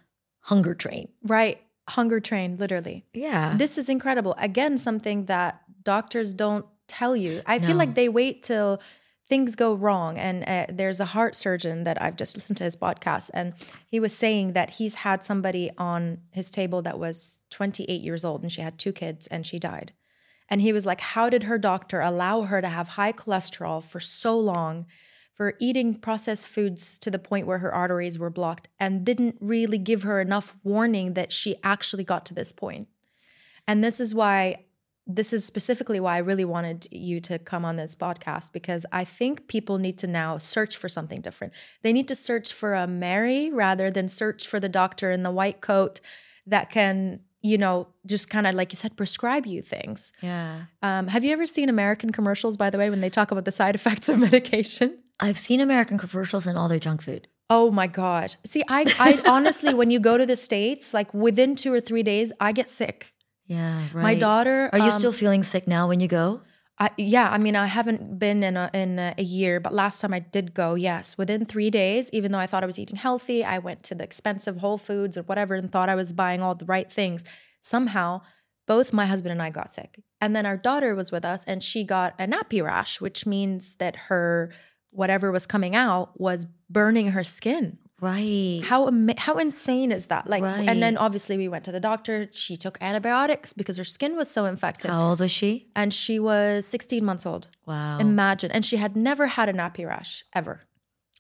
hunger 0.42 0.74
train. 0.74 1.10
right. 1.24 1.60
Hunger 1.89 2.22
train, 2.22 2.56
literally. 2.56 3.04
Yeah. 3.13 3.56
This 3.58 3.78
is 3.78 3.89
incredible. 3.89 4.36
Again, 4.38 4.78
something 4.78 5.26
that 5.26 5.62
doctors 5.84 6.34
don't 6.34 6.65
tell 6.88 7.15
you. 7.15 7.41
I 7.46 7.60
feel 7.60 7.76
like 7.76 7.96
they 7.96 8.10
wait 8.10 8.43
till 8.43 8.82
things 9.28 9.56
go 9.56 9.74
wrong. 9.74 10.17
And 10.17 10.43
uh, 10.48 10.65
there's 10.69 11.00
a 11.00 11.06
heart 11.06 11.36
surgeon 11.36 11.86
that 11.86 12.02
I've 12.02 12.17
just 12.17 12.36
listened 12.36 12.58
to 12.58 12.63
his 12.63 12.76
podcast, 12.76 13.30
and 13.34 13.54
he 13.88 14.00
was 14.00 14.15
saying 14.15 14.54
that 14.54 14.72
he's 14.72 14.96
had 14.96 15.24
somebody 15.24 15.72
on 15.78 16.19
his 16.32 16.52
table 16.52 16.82
that 16.84 17.00
was 17.00 17.41
28 17.50 18.02
years 18.02 18.26
old 18.26 18.41
and 18.41 18.52
she 18.52 18.62
had 18.62 18.78
two 18.78 18.91
kids 18.91 19.28
and 19.28 19.46
she 19.46 19.60
died. 19.60 19.93
And 20.50 20.62
he 20.62 20.74
was 20.74 20.86
like, 20.86 21.02
How 21.02 21.30
did 21.30 21.43
her 21.43 21.58
doctor 21.58 22.02
allow 22.02 22.43
her 22.43 22.62
to 22.62 22.67
have 22.67 22.89
high 22.89 23.13
cholesterol 23.13 23.84
for 23.84 24.00
so 24.00 24.38
long, 24.38 24.86
for 25.34 25.56
eating 25.60 25.96
processed 25.96 26.48
foods 26.48 27.00
to 27.00 27.10
the 27.10 27.17
point 27.17 27.48
where 27.48 27.60
her 27.60 27.74
arteries 27.74 28.19
were 28.19 28.30
blocked, 28.30 28.67
and 28.80 29.06
didn't 29.06 29.38
really 29.39 29.78
give 29.78 30.04
her 30.04 30.22
enough 30.22 30.56
warning 30.63 31.13
that 31.13 31.32
she 31.32 31.56
actually 31.63 32.04
got 32.04 32.26
to 32.28 32.34
this 32.34 32.52
point? 32.52 32.88
And 33.67 33.84
this 33.84 34.00
is 34.00 34.13
why, 34.13 34.65
this 35.06 35.34
is 35.34 35.44
specifically 35.44 36.00
why 36.00 36.16
I 36.16 36.20
really 36.20 36.46
wanted 36.46 36.88
you 36.92 37.20
to 37.22 37.38
come 37.38 37.66
on 37.66 37.76
this 37.76 37.94
podcast 37.94 38.54
because 38.54 38.86
I 38.92 39.04
think 39.04 39.48
people 39.48 39.78
need 39.78 39.98
to 40.00 40.08
now 40.08 40.38
search 40.38 40.78
for 40.78 40.88
something 40.88 41.22
different. 41.22 41.54
They 41.82 41.92
need 41.92 42.08
to 42.08 42.16
search 42.16 42.54
for 42.54 42.74
a 42.74 42.88
Mary 42.88 43.52
rather 43.52 43.92
than 43.92 44.08
search 44.08 44.48
for 44.48 44.60
the 44.60 44.70
doctor 44.70 45.12
in 45.12 45.24
the 45.24 45.32
white 45.32 45.60
coat 45.60 46.00
that 46.48 46.70
can, 46.70 47.20
you 47.42 47.58
know, 47.58 47.88
just 48.06 48.30
kind 48.30 48.48
of 48.48 48.56
like 48.56 48.72
you 48.72 48.78
said, 48.78 48.96
prescribe 48.96 49.46
you 49.46 49.62
things. 49.62 50.13
yeah. 50.22 50.62
Um, 50.82 51.08
have 51.08 51.26
you 51.26 51.34
ever 51.34 51.46
seen 51.46 51.68
American 51.68 52.12
commercials, 52.12 52.56
by 52.56 52.70
the 52.70 52.78
way, 52.78 52.89
when 52.89 53.02
they 53.02 53.10
talk 53.10 53.32
about 53.32 53.46
the 53.46 53.52
side 53.52 53.76
effects 53.76 54.08
of 54.08 54.20
medication? 54.20 55.00
I've 55.20 55.38
seen 55.38 55.60
American 55.60 55.98
commercials 55.98 56.48
and 56.48 56.58
all 56.58 56.68
their 56.68 56.80
junk 56.80 57.02
food. 57.02 57.28
Oh 57.50 57.72
my 57.72 57.88
God. 57.88 58.36
See, 58.48 58.63
I, 58.70 58.86
I 59.00 59.30
honestly, 59.30 59.74
when 59.74 59.92
you 59.92 60.00
go 60.00 60.18
to 60.18 60.26
the 60.26 60.36
States, 60.36 60.94
like 60.94 61.13
within 61.13 61.56
two 61.56 61.74
or 61.74 61.80
three 61.80 62.04
days, 62.04 62.32
I 62.39 62.52
get 62.52 62.70
sick. 62.70 63.12
Yeah, 63.45 63.82
right. 63.93 64.03
My 64.03 64.15
daughter. 64.15 64.69
Are 64.71 64.79
you 64.79 64.86
um, 64.86 64.91
still 64.91 65.12
feeling 65.12 65.43
sick 65.43 65.67
now 65.67 65.88
when 65.88 65.99
you 65.99 66.08
go? 66.08 66.41
I, 66.79 66.89
yeah, 66.97 67.29
I 67.29 67.38
mean, 67.38 67.56
I 67.56 67.67
haven't 67.67 68.17
been 68.17 68.43
in 68.43 68.58
a, 68.58 68.69
in 68.73 68.97
a, 68.97 69.13
a 69.17 69.23
year, 69.23 69.60
but 69.60 69.73
last 69.73 70.01
time 70.01 70.13
I 70.13 70.19
did 70.19 70.53
go, 70.53 70.73
yes, 70.73 71.17
within 71.17 71.45
three 71.45 71.69
days, 71.69 72.10
even 72.12 72.32
though 72.32 72.39
I 72.39 72.47
thought 72.47 72.63
I 72.63 72.65
was 72.65 72.79
eating 72.79 72.95
healthy, 72.95 73.43
I 73.43 73.60
went 73.60 73.84
to 73.84 73.95
the 73.95 74.03
expensive 74.03 74.58
Whole 74.58 74.79
Foods 74.79 75.17
or 75.17 75.21
whatever 75.23 75.53
and 75.56 75.71
thought 75.71 75.89
I 75.89 75.95
was 75.95 76.13
buying 76.13 76.41
all 76.41 76.56
the 76.56 76.65
right 76.65 76.91
things. 76.91 77.23
Somehow, 77.62 78.21
both 78.65 78.91
my 78.91 79.06
husband 79.06 79.32
and 79.34 79.41
I 79.41 79.49
got 79.49 79.71
sick. 79.71 80.01
And 80.19 80.36
then 80.36 80.45
our 80.45 80.58
daughter 80.58 80.95
was 80.95 81.12
with 81.12 81.25
us 81.25 81.43
and 81.45 81.62
she 81.62 81.84
got 81.84 82.15
a 82.17 82.25
nappy 82.25 82.63
rash, 82.63 82.99
which 82.99 83.25
means 83.25 83.75
that 83.75 83.95
her 84.08 84.51
whatever 84.89 85.32
was 85.32 85.45
coming 85.45 85.75
out 85.75 86.19
was 86.19 86.45
burning 86.69 87.12
her 87.12 87.23
skin. 87.23 87.77
Right. 88.04 88.62
How 88.66 88.92
how 89.18 89.36
insane 89.38 89.92
is 89.94 90.08
that? 90.08 90.28
Like, 90.28 90.44
and 90.44 90.82
then 90.82 90.98
obviously 90.98 91.38
we 91.38 91.48
went 91.48 91.63
to 91.66 91.72
the 91.72 91.80
doctor. 91.80 92.28
She 92.32 92.58
took 92.58 92.78
antibiotics 92.82 93.54
because 93.54 93.78
her 93.78 93.84
skin 93.86 94.18
was 94.18 94.30
so 94.30 94.44
infected, 94.46 94.92
How 94.92 95.10
old 95.10 95.20
was 95.22 95.32
she? 95.32 95.68
and 95.76 95.94
she 95.94 96.20
was 96.20 96.66
16 96.66 97.04
months 97.06 97.26
old. 97.26 97.48
Wow. 97.66 98.00
Imagine. 98.00 98.52
And 98.52 98.66
she 98.66 98.78
had 98.78 98.96
never 98.98 99.28
had 99.28 99.48
a 99.48 99.54
nappy 99.54 99.88
rash 99.88 100.24
ever. 100.34 100.56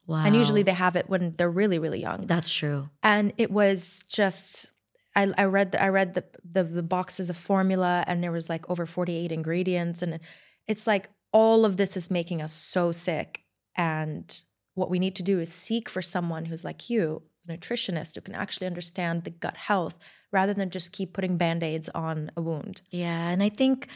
wow. 0.07 0.25
And 0.25 0.35
usually 0.35 0.63
they 0.63 0.73
have 0.73 0.95
it 0.97 1.09
when 1.09 1.35
they're 1.37 1.49
really, 1.61 1.79
really 1.79 2.01
young. 2.01 2.25
That's 2.25 2.53
true. 2.53 2.89
And 3.01 3.31
it 3.37 3.49
was 3.49 4.03
just 4.09 4.69
I, 5.15 5.31
I 5.37 5.45
read 5.45 5.71
the, 5.71 5.81
I 5.81 5.87
read 5.87 6.15
the, 6.15 6.23
the 6.43 6.63
the 6.63 6.83
boxes 6.83 7.29
of 7.29 7.37
formula 7.37 8.03
and 8.07 8.21
there 8.23 8.31
was 8.31 8.49
like 8.49 8.69
over 8.69 8.85
48 8.85 9.31
ingredients 9.31 10.01
and 10.01 10.19
it's 10.67 10.85
like 10.85 11.09
all 11.31 11.63
of 11.65 11.77
this 11.77 11.95
is 11.95 12.11
making 12.11 12.41
us 12.41 12.51
so 12.51 12.91
sick 12.91 13.43
and 13.77 14.43
what 14.75 14.89
we 14.89 14.99
need 14.99 15.15
to 15.15 15.23
do 15.23 15.39
is 15.39 15.51
seek 15.53 15.89
for 15.89 16.01
someone 16.01 16.45
who's 16.45 16.63
like 16.63 16.89
you, 16.89 17.23
a 17.47 17.51
nutritionist 17.51 18.15
who 18.15 18.21
can 18.21 18.35
actually 18.35 18.67
understand 18.67 19.23
the 19.23 19.29
gut 19.29 19.57
health 19.57 19.97
rather 20.31 20.53
than 20.53 20.69
just 20.69 20.91
keep 20.93 21.13
putting 21.13 21.37
band-aids 21.37 21.89
on 21.89 22.31
a 22.35 22.41
wound. 22.41 22.81
Yeah, 22.89 23.29
and 23.29 23.43
I 23.43 23.49
think 23.49 23.87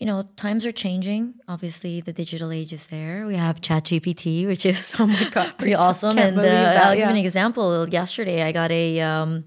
you 0.00 0.06
know, 0.06 0.22
times 0.36 0.66
are 0.66 0.72
changing. 0.72 1.34
Obviously, 1.48 2.02
the 2.02 2.12
digital 2.12 2.52
age 2.52 2.72
is 2.72 2.88
there. 2.88 3.26
We 3.26 3.36
have 3.36 3.62
ChatGPT, 3.62 4.46
which 4.46 4.66
is 4.66 4.94
Oh 4.98 5.06
my 5.06 5.28
god, 5.30 5.56
pretty 5.56 5.74
awesome. 5.74 6.18
And 6.18 6.38
uh, 6.38 6.42
that, 6.42 6.86
I'll 6.86 6.92
give 6.92 7.00
yeah. 7.00 7.04
you 7.06 7.10
an 7.12 7.24
example. 7.24 7.88
Yesterday, 7.88 8.42
I 8.42 8.52
got 8.52 8.70
a 8.70 9.00
um, 9.00 9.44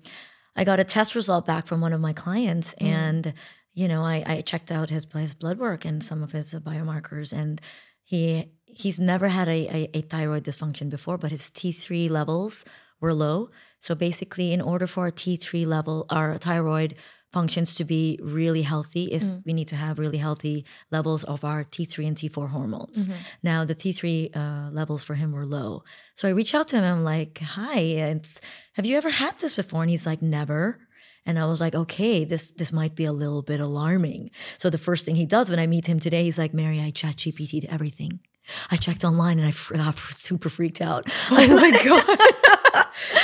I 0.55 0.63
got 0.63 0.79
a 0.79 0.83
test 0.83 1.13
result 1.15 1.45
back 1.45 1.67
from 1.67 1.81
one 1.81 1.93
of 1.93 2.01
my 2.01 2.13
clients, 2.13 2.73
Mm. 2.81 2.85
and 2.87 3.33
you 3.73 3.87
know, 3.87 4.03
I, 4.03 4.23
I 4.25 4.41
checked 4.41 4.71
out 4.71 4.89
his 4.89 5.05
his 5.13 5.33
blood 5.33 5.59
work 5.59 5.85
and 5.85 6.03
some 6.03 6.23
of 6.23 6.31
his 6.31 6.53
biomarkers, 6.55 7.31
and 7.31 7.61
he 8.03 8.51
he's 8.79 8.99
never 8.99 9.27
had 9.27 9.47
a, 9.47 9.67
a, 9.67 9.97
a 9.99 10.01
thyroid 10.01 10.43
dysfunction 10.43 10.89
before, 10.89 11.17
but 11.17 11.31
his 11.31 11.49
T 11.49 11.71
three 11.71 12.07
levels 12.09 12.65
were 13.01 13.13
low. 13.13 13.49
So 13.79 13.95
basically, 13.95 14.53
in 14.53 14.61
order 14.61 14.87
for 14.87 15.01
our 15.05 15.11
T 15.11 15.35
three 15.37 15.65
level, 15.65 16.05
our 16.09 16.37
thyroid 16.37 16.95
functions 17.31 17.75
to 17.75 17.83
be 17.85 18.19
really 18.21 18.63
healthy 18.63 19.05
is 19.05 19.35
we 19.45 19.53
need 19.53 19.67
to 19.67 19.75
have 19.75 19.99
really 19.99 20.17
healthy 20.17 20.65
levels 20.89 21.23
of 21.23 21.45
our 21.45 21.63
T3 21.63 22.07
and 22.07 22.17
T4 22.17 22.49
hormones. 22.49 23.07
Now 23.43 23.65
the 23.65 23.75
T3 23.75 24.35
uh, 24.35 24.71
levels 24.71 25.03
for 25.03 25.13
him 25.13 25.31
were 25.31 25.45
low. 25.45 25.83
So 26.15 26.27
I 26.27 26.31
reached 26.31 26.55
out 26.55 26.67
to 26.69 26.77
him 26.77 26.83
and 26.83 26.93
I'm 26.95 27.03
like, 27.03 27.39
"Hi, 27.39 27.79
it's 27.79 28.41
have 28.73 28.85
you 28.85 28.97
ever 28.97 29.11
had 29.11 29.37
this 29.39 29.55
before?" 29.55 29.83
And 29.83 29.91
he's 29.91 30.07
like, 30.07 30.21
"Never." 30.21 30.79
And 31.25 31.37
I 31.37 31.45
was 31.45 31.61
like, 31.61 31.75
"Okay, 31.75 32.25
this 32.25 32.51
this 32.51 32.73
might 32.73 32.95
be 32.95 33.05
a 33.05 33.13
little 33.13 33.43
bit 33.43 33.59
alarming." 33.59 34.31
So 34.57 34.69
the 34.69 34.85
first 34.87 35.05
thing 35.05 35.15
he 35.15 35.27
does 35.27 35.49
when 35.49 35.59
I 35.59 35.67
meet 35.67 35.85
him 35.85 35.99
today, 35.99 36.23
he's 36.23 36.39
like, 36.39 36.53
"Mary, 36.53 36.81
I 36.81 36.89
chat 36.89 37.17
GPT'd 37.17 37.65
everything. 37.69 38.21
I 38.71 38.77
checked 38.77 39.03
online 39.03 39.39
and 39.39 39.47
I 39.47 39.51
fr- 39.51 39.75
got 39.75 39.95
super 39.97 40.49
freaked 40.49 40.81
out." 40.81 41.05
Oh 41.31 41.35
my 41.35 41.71
god. 41.85 42.17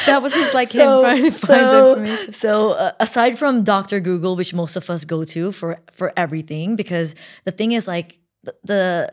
that 0.05 0.21
was 0.21 0.33
just 0.33 0.53
like 0.53 0.71
him 0.71 0.85
trying 1.01 1.23
to 1.23 1.31
find 1.31 1.61
so, 1.61 1.89
information. 1.97 2.33
So 2.33 2.71
uh, 2.73 2.91
aside 2.99 3.37
from 3.37 3.63
Dr. 3.63 3.99
Google, 3.99 4.35
which 4.35 4.53
most 4.53 4.75
of 4.75 4.89
us 4.89 5.05
go 5.05 5.23
to 5.23 5.51
for 5.51 5.79
for 5.91 6.13
everything, 6.17 6.75
because 6.75 7.15
the 7.43 7.51
thing 7.51 7.71
is 7.71 7.87
like 7.87 8.19
the, 8.43 8.55
the 8.63 9.11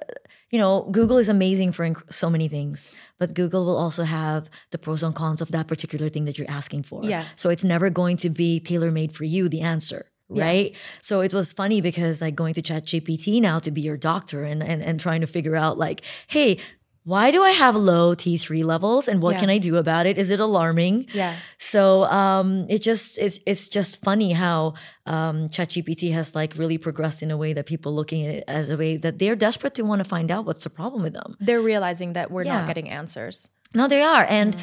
you 0.51 0.59
know 0.59 0.89
Google 0.91 1.19
is 1.19 1.29
amazing 1.29 1.73
for 1.73 1.85
inc- 1.85 2.13
so 2.13 2.29
many 2.31 2.49
things, 2.49 2.93
but 3.19 3.35
Google 3.35 3.65
will 3.65 3.77
also 3.79 4.05
have 4.05 4.49
the 4.71 4.79
pros 4.79 5.03
and 5.03 5.15
cons 5.15 5.41
of 5.41 5.51
that 5.53 5.67
particular 5.67 6.09
thing 6.09 6.27
that 6.27 6.39
you're 6.39 6.51
asking 6.51 6.83
for. 6.85 7.05
Yes. 7.05 7.41
So 7.41 7.51
it's 7.51 7.65
never 7.65 7.91
going 7.91 8.17
to 8.19 8.31
be 8.31 8.61
tailor 8.61 8.91
made 8.91 9.13
for 9.13 9.25
you 9.25 9.49
the 9.49 9.63
answer. 9.63 10.12
Right. 10.41 10.77
So 11.01 11.21
it 11.21 11.35
was 11.35 11.53
funny 11.53 11.81
because 11.81 12.21
like 12.21 12.35
going 12.35 12.55
to 12.55 12.63
chat 12.63 12.87
GPT 12.87 13.41
now 13.41 13.59
to 13.61 13.71
be 13.71 13.81
your 13.81 13.97
doctor 13.97 14.43
and, 14.45 14.63
and 14.63 14.83
and 14.83 14.99
trying 15.01 15.21
to 15.21 15.27
figure 15.27 15.57
out 15.57 15.79
like, 15.79 16.03
hey, 16.29 16.59
why 17.05 17.33
do 17.33 17.43
I 17.43 17.51
have 17.51 17.75
low 17.75 18.15
T3 18.15 18.63
levels 18.65 19.09
and 19.09 19.21
what 19.21 19.33
Yeah. 19.35 19.41
can 19.41 19.51
I 19.51 19.59
do 19.59 19.77
about 19.77 20.07
it? 20.07 20.19
Is 20.19 20.31
it 20.31 20.39
alarming? 20.39 21.07
Yeah. 21.13 21.35
So 21.59 22.05
um, 22.05 22.67
it 22.69 22.81
just 22.81 23.19
it's 23.19 23.41
it's 23.45 23.69
just 23.69 24.01
funny 24.05 24.33
how 24.33 24.75
um, 25.07 25.47
ChatGPT 25.49 26.13
has 26.13 26.37
like 26.37 26.57
really 26.57 26.79
progressed 26.79 27.23
in 27.25 27.31
a 27.33 27.37
way 27.37 27.55
that 27.55 27.67
people 27.67 27.93
looking 27.93 28.25
at 28.27 28.35
it 28.37 28.45
as 28.47 28.71
a 28.71 28.77
way 28.77 28.97
that 28.99 29.19
they're 29.19 29.35
desperate 29.35 29.75
to 29.75 29.83
want 29.83 29.99
to 29.99 30.05
find 30.09 30.31
out 30.31 30.45
what's 30.47 30.63
the 30.63 30.71
problem 30.71 31.03
with 31.03 31.15
them. 31.15 31.35
They're 31.41 31.61
realizing 31.61 32.13
that 32.13 32.31
we're 32.31 32.45
Yeah. 32.45 32.59
not 32.59 32.67
getting 32.69 32.89
answers. 32.89 33.49
No, 33.75 33.89
they 33.89 34.03
are, 34.03 34.25
and 34.29 34.55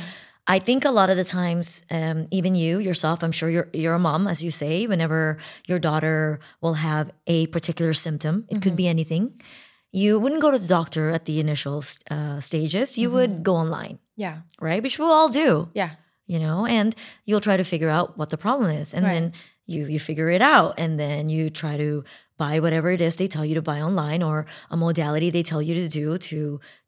I 0.55 0.59
think 0.59 0.83
a 0.83 0.89
lot 0.91 1.09
of 1.11 1.17
the 1.17 1.23
times, 1.23 1.85
um, 1.91 2.25
even 2.31 2.55
you 2.55 2.79
yourself, 2.79 3.23
I'm 3.23 3.31
sure 3.31 3.49
you're 3.49 3.69
you're 3.73 3.93
a 3.93 3.99
mom, 3.99 4.27
as 4.27 4.41
you 4.41 4.49
say. 4.51 4.87
Whenever 4.87 5.37
your 5.69 5.79
daughter 5.79 6.39
will 6.61 6.73
have 6.73 7.11
a 7.27 7.45
particular 7.47 7.93
symptom, 7.93 8.45
it 8.49 8.61
could 8.63 8.75
be 8.75 8.87
anything. 8.87 9.39
You 9.91 10.19
wouldn't 10.19 10.41
go 10.41 10.51
to 10.51 10.57
the 10.59 10.67
doctor 10.67 11.09
at 11.11 11.25
the 11.25 11.39
initial 11.39 11.83
uh, 12.11 12.39
stages. 12.39 12.97
You 12.97 13.09
would 13.11 13.43
go 13.43 13.55
online, 13.55 13.99
Yeah. 14.15 14.37
right? 14.59 14.81
Which 14.83 14.97
we'll 14.99 15.13
all 15.19 15.29
do. 15.29 15.69
Yeah. 15.73 15.91
you 16.33 16.39
know 16.39 16.65
and 16.77 16.93
you'll 17.25 17.41
try 17.49 17.57
to 17.57 17.63
figure 17.63 17.89
out 17.97 18.07
what 18.17 18.29
the 18.29 18.37
problem 18.37 18.69
is 18.81 18.93
and 18.93 19.03
Right. 19.03 19.13
then 19.13 19.25
you 19.65 19.81
you 19.93 19.99
figure 19.99 20.29
it 20.37 20.41
out 20.41 20.71
and 20.81 20.99
then 20.99 21.29
you 21.35 21.49
try 21.49 21.73
to 21.77 22.03
buy 22.43 22.55
whatever 22.65 22.89
it 22.97 23.01
is 23.07 23.15
they 23.15 23.27
tell 23.35 23.45
you 23.49 23.55
to 23.59 23.61
buy 23.71 23.77
online 23.87 24.21
or 24.29 24.37
a 24.75 24.77
modality 24.85 25.29
they 25.29 25.43
tell 25.51 25.61
you 25.67 25.73
to 25.81 25.87
do 25.99 26.17
to 26.29 26.39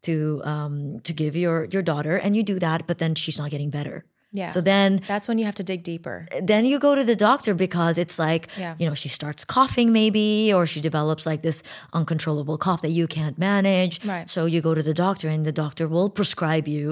to 0.06 0.14
um 0.52 0.74
to 1.08 1.12
give 1.22 1.34
your 1.44 1.56
your 1.74 1.84
daughter 1.92 2.14
and 2.24 2.30
you 2.36 2.42
do 2.52 2.58
that 2.66 2.80
but 2.88 2.96
then 3.02 3.14
she's 3.22 3.38
not 3.42 3.50
getting 3.54 3.70
better 3.80 3.96
Yeah. 4.40 4.48
so 4.54 4.60
then 4.62 5.00
That's 5.12 5.26
when 5.28 5.38
you 5.40 5.44
have 5.44 5.54
to 5.60 5.64
dig 5.70 5.80
deeper. 5.92 6.16
then 6.52 6.62
you 6.70 6.76
go 6.86 6.92
to 7.00 7.04
the 7.12 7.16
doctor 7.28 7.52
because 7.66 7.94
it's 8.02 8.16
like 8.26 8.44
Yeah. 8.62 8.74
you 8.80 8.86
know 8.88 8.96
she 9.02 9.08
starts 9.18 9.42
coughing 9.56 9.88
maybe 9.92 10.26
or 10.56 10.62
she 10.72 10.80
develops 10.80 11.24
like 11.30 11.42
this 11.48 11.58
uncontrollable 11.98 12.56
cough 12.66 12.80
that 12.84 12.94
you 12.98 13.06
can't 13.18 13.36
manage 13.50 13.94
Right. 14.14 14.28
so 14.34 14.40
you 14.52 14.60
go 14.68 14.72
to 14.80 14.82
the 14.90 14.94
doctor 15.04 15.26
and 15.34 15.44
the 15.44 15.52
doctor 15.64 15.84
will 15.94 16.08
prescribe 16.18 16.66
you 16.76 16.84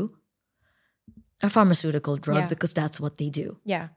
a 1.42 1.48
pharmaceutical 1.48 2.16
drug 2.26 2.38
Yeah. 2.44 2.48
because 2.48 2.72
that's 2.80 2.98
what 3.00 3.16
they 3.16 3.30
do 3.30 3.46
Yeah. 3.64 3.88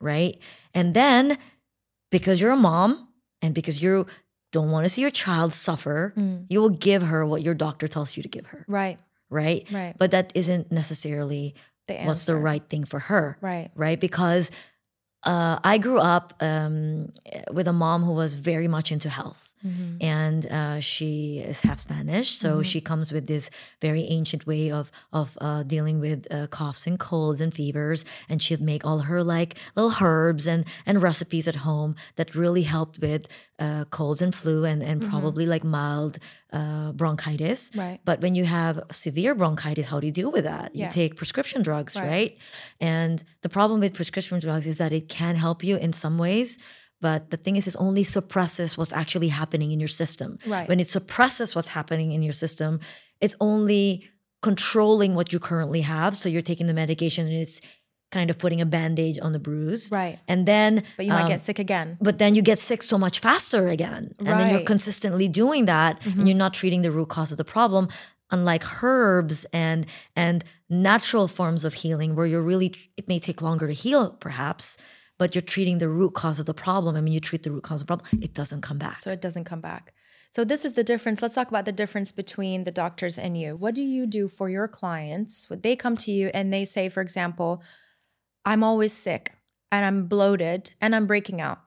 right? 0.00 0.34
And 0.74 0.92
then 0.94 1.38
because 2.10 2.36
you're 2.40 2.52
a 2.52 2.62
mom 2.70 3.08
and 3.42 3.54
because 3.54 3.80
you 3.82 4.06
don't 4.52 4.70
want 4.70 4.84
to 4.84 4.88
see 4.88 5.00
your 5.02 5.10
child 5.10 5.52
suffer, 5.52 6.12
Mm. 6.16 6.46
you 6.48 6.60
will 6.60 6.70
give 6.70 7.02
her 7.02 7.24
what 7.24 7.42
your 7.42 7.54
doctor 7.54 7.86
tells 7.88 8.16
you 8.16 8.22
to 8.22 8.28
give 8.28 8.46
her, 8.46 8.64
Right. 8.68 8.98
right? 9.30 9.66
Right. 9.70 9.94
But 9.96 10.10
that 10.10 10.32
isn't 10.34 10.72
necessarily 10.72 11.54
The 11.88 11.98
what's 12.04 12.24
the 12.26 12.36
right 12.36 12.66
thing 12.68 12.84
for 12.84 12.98
her, 13.00 13.36
Right. 13.40 13.70
right? 13.74 13.98
Because 14.00 14.50
uh, 15.24 15.58
I 15.62 15.78
grew 15.78 15.98
up 16.00 16.32
um, 16.40 17.10
with 17.52 17.68
a 17.68 17.72
mom 17.72 18.02
who 18.04 18.12
was 18.12 18.34
very 18.36 18.68
much 18.68 18.90
into 18.90 19.08
health, 19.10 19.49
Mm-hmm. 19.66 19.96
and 20.00 20.46
uh, 20.46 20.80
she 20.80 21.38
is 21.46 21.60
half 21.60 21.80
Spanish, 21.80 22.30
so 22.30 22.62
she 22.62 22.80
comes 22.80 23.12
with 23.12 23.26
this 23.26 23.50
very 23.82 24.04
ancient 24.04 24.46
way 24.46 24.70
of 24.72 24.90
of 25.12 25.36
uh, 25.40 25.62
dealing 25.64 26.00
with 26.00 26.26
uh, 26.32 26.46
coughs 26.46 26.86
and 26.86 26.98
colds 26.98 27.40
and 27.42 27.52
fevers, 27.52 28.04
and 28.28 28.40
she'd 28.40 28.62
make 28.62 28.86
all 28.86 29.00
her 29.00 29.22
like 29.22 29.56
little 29.76 29.92
herbs 30.00 30.46
and 30.48 30.64
and 30.86 31.02
recipes 31.02 31.46
at 31.46 31.56
home 31.56 31.94
that 32.16 32.34
really 32.34 32.62
helped 32.62 33.00
with 33.00 33.26
uh, 33.58 33.84
colds 33.90 34.22
and 34.22 34.34
flu 34.34 34.64
and 34.64 34.82
and 34.82 35.02
probably 35.10 35.44
like 35.44 35.62
mild 35.62 36.18
uh, 36.52 36.92
bronchitis. 36.92 37.70
Right. 37.76 38.00
But 38.04 38.20
when 38.22 38.34
you 38.34 38.44
have 38.46 38.80
severe 38.90 39.34
bronchitis, 39.34 39.86
how 39.86 40.00
do 40.00 40.06
you 40.06 40.12
deal 40.12 40.32
with 40.32 40.44
that? 40.44 40.74
You 40.74 40.86
take 40.88 41.16
prescription 41.16 41.62
drugs, 41.62 41.96
Right. 41.96 42.06
right? 42.08 42.38
And 42.80 43.22
the 43.42 43.48
problem 43.48 43.80
with 43.80 43.92
prescription 43.94 44.38
drugs 44.40 44.66
is 44.66 44.78
that 44.78 44.92
it 44.92 45.08
can 45.08 45.36
help 45.36 45.62
you 45.62 45.76
in 45.76 45.92
some 45.92 46.16
ways, 46.18 46.58
but 47.00 47.30
the 47.30 47.36
thing 47.36 47.56
is, 47.56 47.66
it 47.66 47.76
only 47.78 48.04
suppresses 48.04 48.76
what's 48.78 48.92
actually 48.92 49.28
happening 49.28 49.72
in 49.72 49.80
your 49.80 49.88
system. 50.02 50.38
Right. 50.46 50.68
When 50.68 50.80
it 50.80 50.86
suppresses 50.86 51.54
what's 51.54 51.68
happening 51.68 52.12
in 52.12 52.22
your 52.22 52.32
system, 52.34 52.80
it's 53.20 53.36
only 53.40 54.08
controlling 54.42 55.14
what 55.14 55.32
you 55.32 55.38
currently 55.38 55.82
have. 55.82 56.16
So 56.16 56.28
you're 56.28 56.42
taking 56.42 56.66
the 56.66 56.74
medication 56.74 57.26
and 57.26 57.34
it's 57.34 57.60
kind 58.10 58.28
of 58.30 58.38
putting 58.38 58.60
a 58.60 58.66
band-aid 58.66 59.20
on 59.20 59.32
the 59.32 59.38
bruise. 59.38 59.90
Right. 59.92 60.18
And 60.26 60.44
then 60.46 60.82
But 60.96 61.06
you 61.06 61.12
might 61.12 61.22
um, 61.22 61.28
get 61.28 61.40
sick 61.40 61.58
again. 61.58 61.96
but 62.00 62.18
then 62.18 62.34
you 62.34 62.42
get 62.42 62.58
sick 62.58 62.82
so 62.82 62.98
much 62.98 63.20
faster 63.20 63.68
again. 63.68 64.14
And 64.18 64.26
then 64.28 64.50
you're 64.50 64.58
Mm-hmm. 64.60 64.66
consistently 64.66 65.28
doing 65.28 65.66
that 65.66 66.04
and 66.04 66.26
you're 66.26 66.36
not 66.36 66.52
treating 66.54 66.82
the 66.82 66.90
root 66.90 67.08
cause 67.08 67.30
of 67.30 67.38
the 67.38 67.44
problem. 67.44 67.88
Unlike 68.32 68.82
herbs 68.82 69.44
and 69.52 69.86
and 70.16 70.44
natural 70.68 71.28
forms 71.28 71.64
of 71.64 71.74
healing 71.74 72.14
where 72.16 72.26
you're 72.26 72.42
really 72.52 72.74
it 72.96 73.06
may 73.08 73.18
take 73.18 73.42
longer 73.42 73.66
to 73.66 73.72
heal 73.72 74.10
perhaps, 74.26 74.76
but 75.20 75.34
you're 75.34 75.42
treating 75.42 75.76
the 75.76 75.88
root 75.88 76.14
cause 76.14 76.40
of 76.40 76.46
the 76.46 76.54
problem. 76.54 76.96
I 76.96 77.02
mean, 77.02 77.12
you 77.12 77.20
treat 77.20 77.42
the 77.42 77.50
root 77.50 77.62
cause 77.62 77.82
of 77.82 77.86
the 77.86 77.94
problem, 77.94 78.22
it 78.22 78.32
doesn't 78.32 78.62
come 78.62 78.78
back. 78.78 79.00
So 79.00 79.10
it 79.10 79.20
doesn't 79.20 79.44
come 79.44 79.60
back. 79.60 79.92
So 80.30 80.44
this 80.44 80.64
is 80.64 80.72
the 80.72 80.82
difference. 80.82 81.20
Let's 81.20 81.34
talk 81.34 81.48
about 81.50 81.66
the 81.66 81.72
difference 81.72 82.10
between 82.10 82.64
the 82.64 82.70
doctors 82.70 83.18
and 83.18 83.36
you. 83.36 83.54
What 83.54 83.74
do 83.74 83.82
you 83.82 84.06
do 84.06 84.28
for 84.28 84.48
your 84.48 84.66
clients? 84.66 85.50
When 85.50 85.60
they 85.60 85.76
come 85.76 85.98
to 85.98 86.10
you 86.10 86.30
and 86.32 86.50
they 86.50 86.64
say, 86.64 86.88
for 86.88 87.02
example, 87.02 87.62
I'm 88.46 88.64
always 88.64 88.94
sick 88.94 89.32
and 89.70 89.84
I'm 89.84 90.06
bloated 90.06 90.70
and 90.80 90.96
I'm 90.96 91.06
breaking 91.06 91.42
out. 91.42 91.58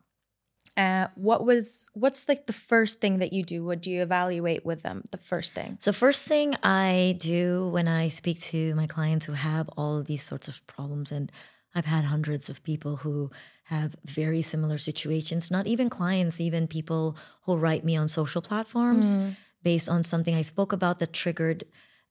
Uh, 0.75 1.09
what 1.13 1.45
was 1.45 1.91
what's 1.93 2.27
like 2.27 2.47
the 2.47 2.53
first 2.53 3.01
thing 3.01 3.19
that 3.19 3.33
you 3.33 3.43
do? 3.43 3.63
What 3.63 3.83
do 3.83 3.91
you 3.91 4.01
evaluate 4.01 4.65
with 4.65 4.81
them? 4.81 5.03
The 5.11 5.19
first 5.19 5.53
thing. 5.53 5.77
So 5.79 5.93
first 5.93 6.27
thing 6.27 6.55
I 6.63 7.17
do 7.19 7.67
when 7.67 7.87
I 7.87 8.07
speak 8.07 8.39
to 8.41 8.73
my 8.73 8.87
clients 8.87 9.27
who 9.27 9.33
have 9.33 9.69
all 9.77 9.99
of 9.99 10.07
these 10.07 10.23
sorts 10.23 10.47
of 10.47 10.65
problems, 10.65 11.11
and 11.11 11.31
I've 11.75 11.85
had 11.85 12.05
hundreds 12.05 12.49
of 12.49 12.63
people 12.63 12.97
who 12.97 13.29
have 13.65 13.95
very 14.05 14.41
similar 14.41 14.77
situations, 14.77 15.49
not 15.49 15.67
even 15.67 15.89
clients, 15.89 16.41
even 16.41 16.67
people 16.67 17.17
who 17.43 17.55
write 17.57 17.83
me 17.83 17.95
on 17.95 18.07
social 18.07 18.41
platforms 18.41 19.17
mm-hmm. 19.17 19.29
based 19.63 19.89
on 19.89 20.03
something 20.03 20.35
I 20.35 20.41
spoke 20.41 20.73
about 20.73 20.99
that 20.99 21.13
triggered 21.13 21.63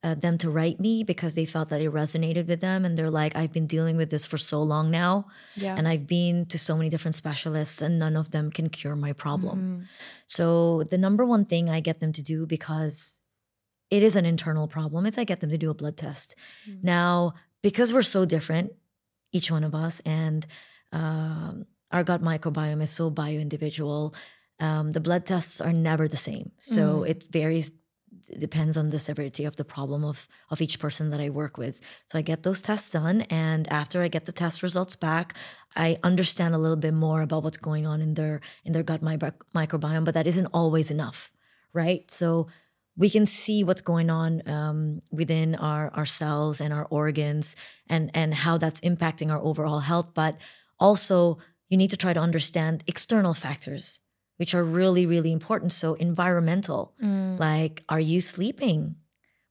uh, 0.05 0.14
them 0.14 0.37
to 0.37 0.51
write 0.51 0.81
me 0.81 1.05
because 1.05 1.35
they 1.35 1.44
felt 1.44 1.68
that 1.68 1.81
it 1.81 1.92
resonated 1.92 2.48
with 2.48 2.61
them. 2.61 2.85
And 2.85 2.96
they're 2.96 3.11
like, 3.11 3.37
I've 3.37 3.53
been 3.53 3.68
dealing 3.68 3.96
with 3.96 4.11
this 4.11 4.27
for 4.27 4.38
so 4.38 4.61
long 4.62 4.90
now. 4.90 5.27
Yeah. 5.55 5.77
And 5.77 5.87
I've 5.87 6.07
been 6.07 6.46
to 6.46 6.59
so 6.59 6.77
many 6.77 6.88
different 6.88 7.14
specialists, 7.14 7.81
and 7.81 7.98
none 7.98 8.16
of 8.16 8.33
them 8.33 8.51
can 8.51 8.68
cure 8.68 8.96
my 8.96 9.12
problem. 9.12 9.59
Mm-hmm. 9.59 9.83
So, 10.27 10.83
the 10.85 10.98
number 10.98 11.25
one 11.25 11.44
thing 11.44 11.70
I 11.70 11.81
get 11.81 12.01
them 12.01 12.12
to 12.12 12.22
do 12.22 12.46
because 12.46 13.20
it 13.90 14.03
is 14.03 14.16
an 14.16 14.27
internal 14.27 14.66
problem 14.66 15.07
is 15.07 15.18
I 15.18 15.25
get 15.25 15.40
them 15.40 15.51
to 15.51 15.59
do 15.59 15.70
a 15.70 15.75
blood 15.75 15.96
test. 15.96 16.35
Mm. 16.68 16.83
Now, 16.83 17.35
because 17.62 17.92
we're 17.92 18.03
so 18.03 18.25
different, 18.25 18.72
each 19.33 19.51
one 19.51 19.64
of 19.64 19.75
us, 19.75 20.01
and 20.05 20.47
um, 20.92 21.66
our 21.90 22.05
gut 22.05 22.23
microbiome 22.23 22.83
is 22.83 22.90
so 22.90 23.11
bio 23.11 23.38
individual, 23.38 24.14
um, 24.61 24.92
the 24.92 25.01
blood 25.01 25.25
tests 25.27 25.61
are 25.61 25.73
never 25.73 26.07
the 26.09 26.16
same. 26.16 26.53
So, 26.59 27.03
it 27.05 27.25
varies 27.31 27.71
depends 28.38 28.77
on 28.77 28.90
the 28.90 28.99
severity 28.99 29.45
of 29.45 29.57
the 29.57 29.64
problem 29.64 30.05
of 30.05 30.29
of 30.51 30.61
each 30.61 30.79
person 30.79 31.11
that 31.11 31.21
I 31.21 31.29
work 31.31 31.59
with. 31.59 31.81
So 32.07 32.18
I 32.18 32.23
get 32.23 32.42
those 32.42 32.62
tests 32.62 32.90
done 32.90 33.23
and 33.23 33.66
after 33.73 34.03
I 34.03 34.09
get 34.09 34.27
the 34.27 34.33
test 34.33 34.62
results 34.62 34.97
back, 34.97 35.35
I 35.75 35.99
understand 36.05 36.55
a 36.55 36.59
little 36.59 36.77
bit 36.77 36.95
more 36.95 37.23
about 37.23 37.42
what's 37.42 37.57
going 37.57 37.85
on 37.87 38.01
in 38.01 38.14
their 38.14 38.40
in 38.64 38.73
their 38.73 38.85
gut 38.85 39.03
mi- 39.03 39.16
microbiome, 39.55 40.05
but 40.05 40.14
that 40.14 40.27
isn't 40.27 40.47
always 40.53 40.90
enough. 40.90 41.31
right? 41.75 42.11
So 42.11 42.49
we 42.96 43.09
can 43.11 43.24
see 43.26 43.64
what's 43.64 43.81
going 43.81 44.11
on 44.11 44.46
um, 44.48 45.00
within 45.11 45.55
our 45.55 45.90
our 45.94 46.07
cells 46.07 46.61
and 46.61 46.72
our 46.74 46.87
organs 46.90 47.57
and 47.88 48.11
and 48.14 48.35
how 48.35 48.59
that's 48.59 48.81
impacting 48.83 49.31
our 49.31 49.40
overall 49.40 49.81
health. 49.81 50.12
But 50.14 50.37
also 50.78 51.38
you 51.68 51.78
need 51.78 51.90
to 51.90 51.96
try 51.96 52.12
to 52.12 52.20
understand 52.20 52.85
external 52.87 53.35
factors 53.35 53.98
which 54.37 54.55
are 54.55 54.64
really 54.64 55.07
really 55.07 55.33
important. 55.33 55.72
So 55.72 55.94
environmental. 55.94 56.94
Like 57.38 57.83
are 57.88 58.00
you 58.00 58.20
sleeping? 58.20 58.96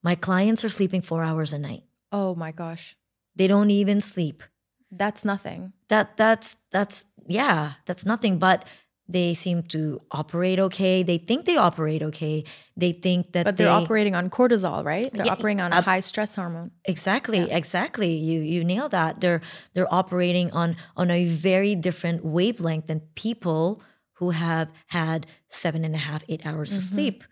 My 0.04 0.16
clients 0.16 0.64
are 0.64 0.70
sleeping 0.70 1.02
4 1.02 1.24
hours 1.24 1.54
a 1.54 1.60
night. 1.60 1.84
Oh 2.12 2.36
my 2.36 2.52
gosh. 2.52 2.96
they 3.36 3.48
don't 3.48 3.72
even 3.72 4.02
sleep. 4.02 4.44
That's 4.92 5.24
nothing. 5.24 5.74
that 5.88 6.18
that's 6.18 6.58
that's 6.72 7.06
yeah 7.28 7.74
that's 7.86 8.06
nothing. 8.06 8.40
But 8.40 8.66
they 9.14 9.34
seem 9.34 9.64
to 9.64 10.02
operate 10.12 10.60
okay 10.60 11.04
they 11.04 11.18
think 11.18 11.46
they 11.46 11.58
operate 11.58 12.02
okay 12.02 12.44
they 12.78 12.94
think 12.94 13.34
that 13.34 13.46
But 13.46 13.58
they're 13.58 13.68
they, 13.68 13.84
operating 13.84 14.16
on 14.16 14.30
cortisol, 14.30 14.84
right? 14.84 15.10
They're 15.12 15.26
Yeah, 15.26 15.34
operating 15.34 15.62
on 15.62 15.72
a 15.74 15.82
high 15.82 16.00
stress 16.00 16.36
hormone. 16.36 16.72
Exactly, 16.86 17.52
exactly. 17.52 18.12
You 18.16 18.40
you 18.42 18.64
nail 18.64 18.90
that. 18.90 19.22
They're 19.22 19.42
they're 19.74 19.94
operating 19.94 20.52
on 20.52 20.76
on 20.96 21.12
a 21.12 21.26
very 21.26 21.76
different 21.76 22.26
wavelength 22.26 22.88
than 22.88 23.02
people 23.16 23.84
who 24.14 24.32
have 24.32 24.72
had 24.88 25.28
seven 25.48 25.84
and 25.84 25.96
a 25.96 26.04
half, 26.10 26.24
eight 26.30 26.46
hours 26.46 26.76
of 26.78 26.84
sleep, 26.84 27.24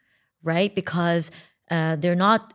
right? 0.43 0.73
Because 0.73 1.31
uh, 1.71 1.95
they're 1.95 2.15
not 2.15 2.53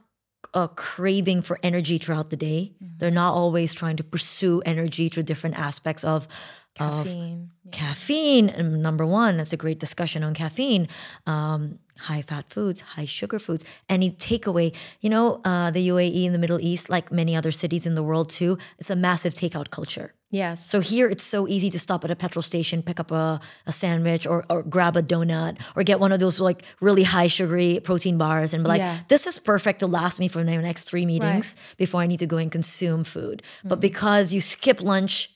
uh, 0.53 0.69
craving 0.69 1.43
for 1.43 1.59
energy 1.63 1.99
throughout 1.99 2.31
the 2.31 2.37
day. 2.37 2.75
They're 2.99 3.11
not 3.25 3.33
always 3.35 3.75
trying 3.75 3.97
to 3.97 4.05
pursue 4.05 4.61
energy 4.67 5.09
through 5.09 5.25
different 5.25 5.59
aspects 5.59 6.05
of 6.05 6.27
of 6.81 7.05
Caffeine. 7.07 7.51
caffeine 7.71 8.53
um, 8.59 8.83
number 8.83 9.07
one 9.07 9.37
that's 9.37 9.53
a 9.53 9.57
great 9.57 9.79
discussion 9.79 10.25
on 10.25 10.35
caffeine 10.35 10.89
um, 11.27 11.79
high 11.99 12.23
fat 12.23 12.49
foods 12.49 12.81
high 12.81 13.05
sugar 13.05 13.39
foods 13.39 13.65
any 13.89 14.11
takeaway 14.11 14.75
you 15.01 15.09
know 15.09 15.41
uh, 15.45 15.71
the 15.71 15.89
uae 15.89 16.25
in 16.25 16.33
the 16.33 16.39
middle 16.39 16.59
east 16.61 16.91
like 16.91 17.13
many 17.13 17.37
other 17.37 17.53
cities 17.53 17.87
in 17.87 17.95
the 17.95 18.03
world 18.03 18.29
too 18.29 18.59
it's 18.79 18.91
a 18.91 18.97
massive 18.97 19.35
takeout 19.35 19.71
culture 19.71 20.15
Yes. 20.31 20.69
so 20.69 20.81
here 20.81 21.09
it's 21.09 21.23
so 21.23 21.47
easy 21.47 21.71
to 21.71 21.79
stop 21.79 22.05
at 22.05 22.11
a 22.11 22.17
petrol 22.17 22.43
station 22.43 22.83
pick 22.83 22.99
up 22.99 23.13
a, 23.13 23.39
a 23.69 23.73
sandwich 23.73 24.27
or, 24.27 24.45
or 24.51 24.65
grab 24.65 24.97
a 24.97 25.03
donut 25.03 25.61
or 25.77 25.85
get 25.85 26.01
one 26.01 26.11
of 26.11 26.19
those 26.19 26.41
like 26.41 26.65
really 26.81 27.05
high 27.05 27.29
sugary 27.29 27.79
protein 27.85 28.19
bars 28.19 28.53
and 28.53 28.65
be 28.65 28.69
like 28.69 28.81
Yeah. 28.81 28.99
this 29.07 29.29
is 29.29 29.39
perfect 29.39 29.79
to 29.79 29.87
last 29.87 30.19
me 30.19 30.27
for 30.27 30.43
the 30.43 30.57
next 30.57 30.85
three 30.91 31.07
meetings 31.07 31.55
before 31.77 32.01
i 32.01 32.09
need 32.09 32.19
to 32.19 32.27
go 32.27 32.39
and 32.39 32.51
consume 32.51 33.05
food 33.05 33.45
but 33.63 33.79
because 33.79 34.35
you 34.35 34.41
skip 34.41 34.83
lunch 34.83 35.31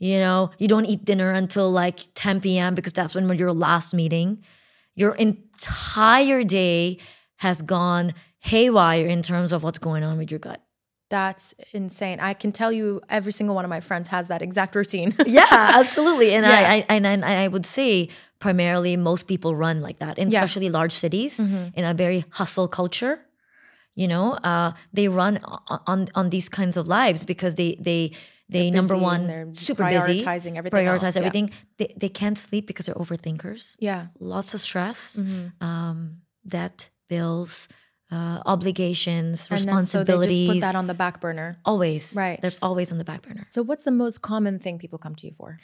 you 0.00 0.18
know, 0.18 0.50
you 0.58 0.66
don't 0.66 0.86
eat 0.86 1.04
dinner 1.04 1.30
until 1.30 1.70
like 1.70 2.00
10 2.14 2.40
p.m. 2.40 2.74
because 2.74 2.92
that's 2.92 3.14
when 3.14 3.28
your 3.38 3.52
last 3.52 3.94
meeting. 3.94 4.42
Your 4.94 5.14
entire 5.14 6.42
day 6.42 6.98
has 7.36 7.62
gone 7.62 8.14
haywire 8.40 9.06
in 9.06 9.20
terms 9.22 9.52
of 9.52 9.62
what's 9.62 9.78
going 9.78 10.02
on 10.02 10.16
with 10.18 10.30
your 10.30 10.40
gut. 10.40 10.62
That's 11.10 11.54
insane. 11.72 12.18
I 12.20 12.34
can 12.34 12.50
tell 12.50 12.72
you 12.72 13.00
every 13.08 13.32
single 13.32 13.54
one 13.54 13.64
of 13.64 13.68
my 13.68 13.80
friends 13.80 14.08
has 14.08 14.28
that 14.28 14.42
exact 14.42 14.74
routine. 14.74 15.14
Yeah, 15.26 15.44
absolutely. 15.50 16.32
And 16.32 16.46
Yeah. 16.46 16.58
I, 16.58 16.76
I 16.88 16.94
and, 16.96 17.24
I 17.24 17.48
would 17.48 17.66
say 17.66 18.08
primarily 18.38 18.96
most 18.96 19.24
people 19.28 19.54
run 19.54 19.80
like 19.82 19.98
that, 19.98 20.18
and 20.18 20.32
Yeah. 20.32 20.38
especially 20.38 20.70
large 20.70 20.92
cities 20.92 21.40
in 21.40 21.84
a 21.84 21.92
very 21.92 22.24
hustle 22.30 22.68
culture. 22.68 23.26
You 23.96 24.08
know, 24.08 24.34
uh, 24.34 24.72
they 24.94 25.08
run 25.08 25.40
on 25.86 26.06
on 26.14 26.30
these 26.30 26.48
kinds 26.48 26.76
of 26.76 26.88
lives 26.88 27.24
because 27.24 27.56
they 27.56 27.76
they 27.80 28.12
they 28.52 28.70
number 28.70 28.96
one 28.96 29.26
they're 29.26 29.48
super 29.52 29.84
busy, 29.84 30.20
prioritizing 30.20 30.56
everything 30.56 30.78
prioritize 30.86 31.04
else, 31.04 31.16
yeah. 31.16 31.22
everything. 31.22 31.46
They 31.78 31.88
they 32.02 32.08
can't 32.20 32.38
sleep 32.46 32.64
because 32.70 32.86
they're 32.86 33.00
overthinkers. 33.04 33.76
yeah. 33.88 34.06
lots 34.34 34.54
of 34.54 34.60
stress, 34.60 35.00
Mm-hmm. 35.22 35.64
um, 35.70 35.98
debt, 36.46 36.90
bills, 37.08 37.68
uh, 38.16 38.38
obligations, 38.54 39.46
And 39.50 39.58
then 39.60 39.82
so 39.82 40.04
they 40.04 40.14
responsibilities. 40.14 40.36
just 40.36 40.50
put 40.52 40.60
that 40.66 40.76
on 40.76 40.86
the 40.86 40.94
back 41.04 41.20
burner. 41.20 41.56
always, 41.64 42.14
Right. 42.16 42.38
There's 42.42 42.58
always 42.62 42.90
on 42.92 42.98
the 42.98 43.04
back 43.04 43.22
burner. 43.22 43.46
So 43.50 43.62
what's 43.62 43.84
the 43.84 43.96
most 44.04 44.18
common 44.22 44.58
thing 44.58 44.78
people 44.78 44.98
come 44.98 45.14
to 45.20 45.26
you 45.26 45.32
for? 45.32 45.58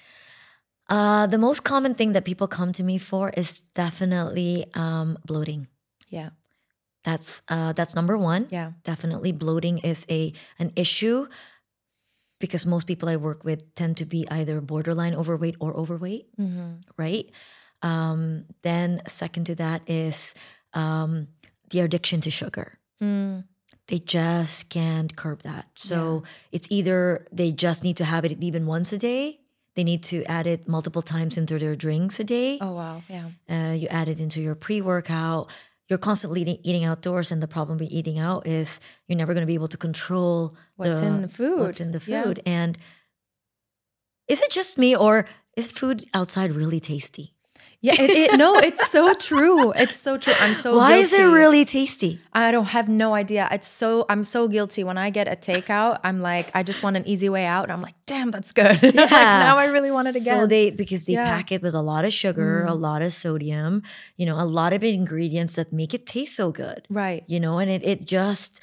Uh, 0.89 1.27
the 1.27 1.39
most 1.39 1.65
common 1.65 1.95
thing 1.95 2.13
that 2.13 2.25
people 2.25 2.47
come 2.47 2.71
to 2.73 2.83
me 2.85 2.99
for 2.99 3.31
is 3.37 3.63
definitely 3.75 4.65
um, 4.75 5.19
bloating. 5.27 5.67
Yeah. 6.11 6.31
That's 7.03 7.43
uh, 7.49 7.73
that's 7.73 7.95
number 7.95 8.17
one. 8.19 8.47
Yeah. 8.51 8.73
Definitely, 8.85 9.33
bloating 9.33 9.79
is 9.79 10.07
a 10.11 10.33
an 10.59 10.71
issue 10.77 11.27
because 12.47 12.65
most 12.67 12.87
people 12.87 13.09
I 13.09 13.17
work 13.17 13.45
with 13.45 13.75
tend 13.75 13.97
to 13.99 14.05
be 14.07 14.27
either 14.31 14.61
borderline 14.61 15.15
overweight 15.15 15.57
or 15.61 15.75
overweight, 15.77 16.27
right? 16.97 17.27
Um, 17.83 18.45
then 18.63 19.01
second 19.07 19.45
to 19.47 19.55
that 19.57 19.83
is 19.87 20.35
um, 20.73 21.29
the 21.71 21.81
addiction 21.81 22.21
to 22.23 22.31
sugar. 22.31 22.79
They 23.89 23.99
just 24.01 24.69
can't 24.71 25.15
curb 25.15 25.43
that. 25.43 25.67
So 25.75 26.25
it's 26.51 26.67
either 26.71 27.27
they 27.31 27.53
just 27.53 27.85
need 27.85 27.97
to 27.99 28.05
have 28.05 28.25
it 28.25 28.33
even 28.43 28.67
once 28.67 28.93
a 28.93 28.99
day. 28.99 29.39
They 29.77 29.85
need 29.85 30.03
to 30.05 30.25
add 30.25 30.47
it 30.47 30.67
multiple 30.67 31.03
times 31.03 31.37
into 31.39 31.59
their 31.59 31.77
drinks 31.77 32.19
a 32.19 32.25
day. 32.25 32.59
Oh 32.61 32.73
wow. 32.73 33.03
Yeah. 33.09 33.29
Uh, 33.49 33.75
you 33.75 33.87
add 33.89 34.09
it 34.09 34.19
into 34.21 34.41
your 34.41 34.55
pre-workout. 34.57 35.51
You're 35.89 35.99
constantly 35.99 36.43
eating, 36.43 36.59
eating 36.65 36.85
outdoors, 36.85 37.31
and 37.31 37.41
the 37.43 37.47
problem 37.49 37.79
with 37.79 37.91
eating 37.91 38.19
out 38.19 38.47
is 38.47 38.81
you're 39.07 39.17
never 39.17 39.35
going 39.35 39.43
to 39.43 39.47
be 39.47 39.55
able 39.55 39.69
to 39.69 39.77
control 39.77 40.53
What's 40.75 41.01
in 41.01 41.23
the 41.23 41.29
food. 41.29 41.61
What's 41.61 41.81
in 41.81 41.93
the 41.93 42.03
Yeah. 42.05 42.25
food? 42.25 42.43
And 42.45 42.77
is 44.27 44.41
it 44.41 44.51
just 44.51 44.79
me, 44.79 44.97
or 44.97 45.27
is 45.57 45.71
food 45.71 46.05
outside 46.13 46.53
really 46.53 46.81
tasty? 46.81 47.36
Yeah. 47.83 47.95
It, 47.99 48.11
it, 48.11 48.39
no, 48.39 48.57
it's 48.59 48.91
so 48.91 49.15
true. 49.15 49.73
It's 49.73 49.97
so 49.97 50.19
true. 50.19 50.33
I'm 50.41 50.55
so 50.55 50.77
Why 50.79 50.95
is 50.97 51.13
it 51.13 51.23
really 51.23 51.65
tasty? 51.65 52.21
I 52.33 52.51
don't 52.51 52.67
have 52.67 52.89
no 52.89 53.15
idea. 53.15 53.49
It's 53.53 53.69
so 53.69 54.07
I'm 54.09 54.25
so 54.25 54.49
guilty 54.49 54.83
when 54.83 54.99
I 54.99 55.11
get 55.11 55.29
a 55.29 55.37
takeout. 55.37 56.01
I'm 56.03 56.21
like, 56.21 56.51
I 56.55 56.63
just 56.63 56.83
want 56.83 56.97
an 56.97 57.07
easy 57.07 57.29
way 57.29 57.45
out. 57.45 57.71
I'm 57.71 57.83
like, 57.83 57.95
damn, 58.07 58.31
that's 58.31 58.53
good. 58.53 58.83
Like, 58.83 59.11
now 59.11 59.57
I 59.59 59.67
really 59.67 59.91
want 59.91 60.09
it 60.09 60.17
again. 60.17 60.41
So 60.41 60.47
they 60.47 60.71
because 60.71 61.05
they 61.07 61.13
Yeah. 61.15 61.27
Mm. 61.31 61.37
pack 61.37 61.53
it 61.53 61.63
with 61.63 61.75
a 61.75 61.83
lot 61.83 62.05
of 62.05 62.13
sugar, 62.13 62.65
a 62.65 62.75
lot 62.75 63.03
of 63.03 63.13
sodium, 63.13 63.83
you 64.17 64.27
know, 64.27 64.41
a 64.41 64.45
lot 64.45 64.73
of 64.73 64.83
ingredients 64.83 65.55
that 65.57 65.73
make 65.73 65.95
it 65.95 66.07
taste 66.07 66.35
so 66.37 66.51
good. 66.53 66.87
right. 66.91 67.25
You 67.29 67.39
know, 67.41 67.59
and 67.59 67.71
it 67.71 67.83
it 67.85 68.07
just 68.07 68.61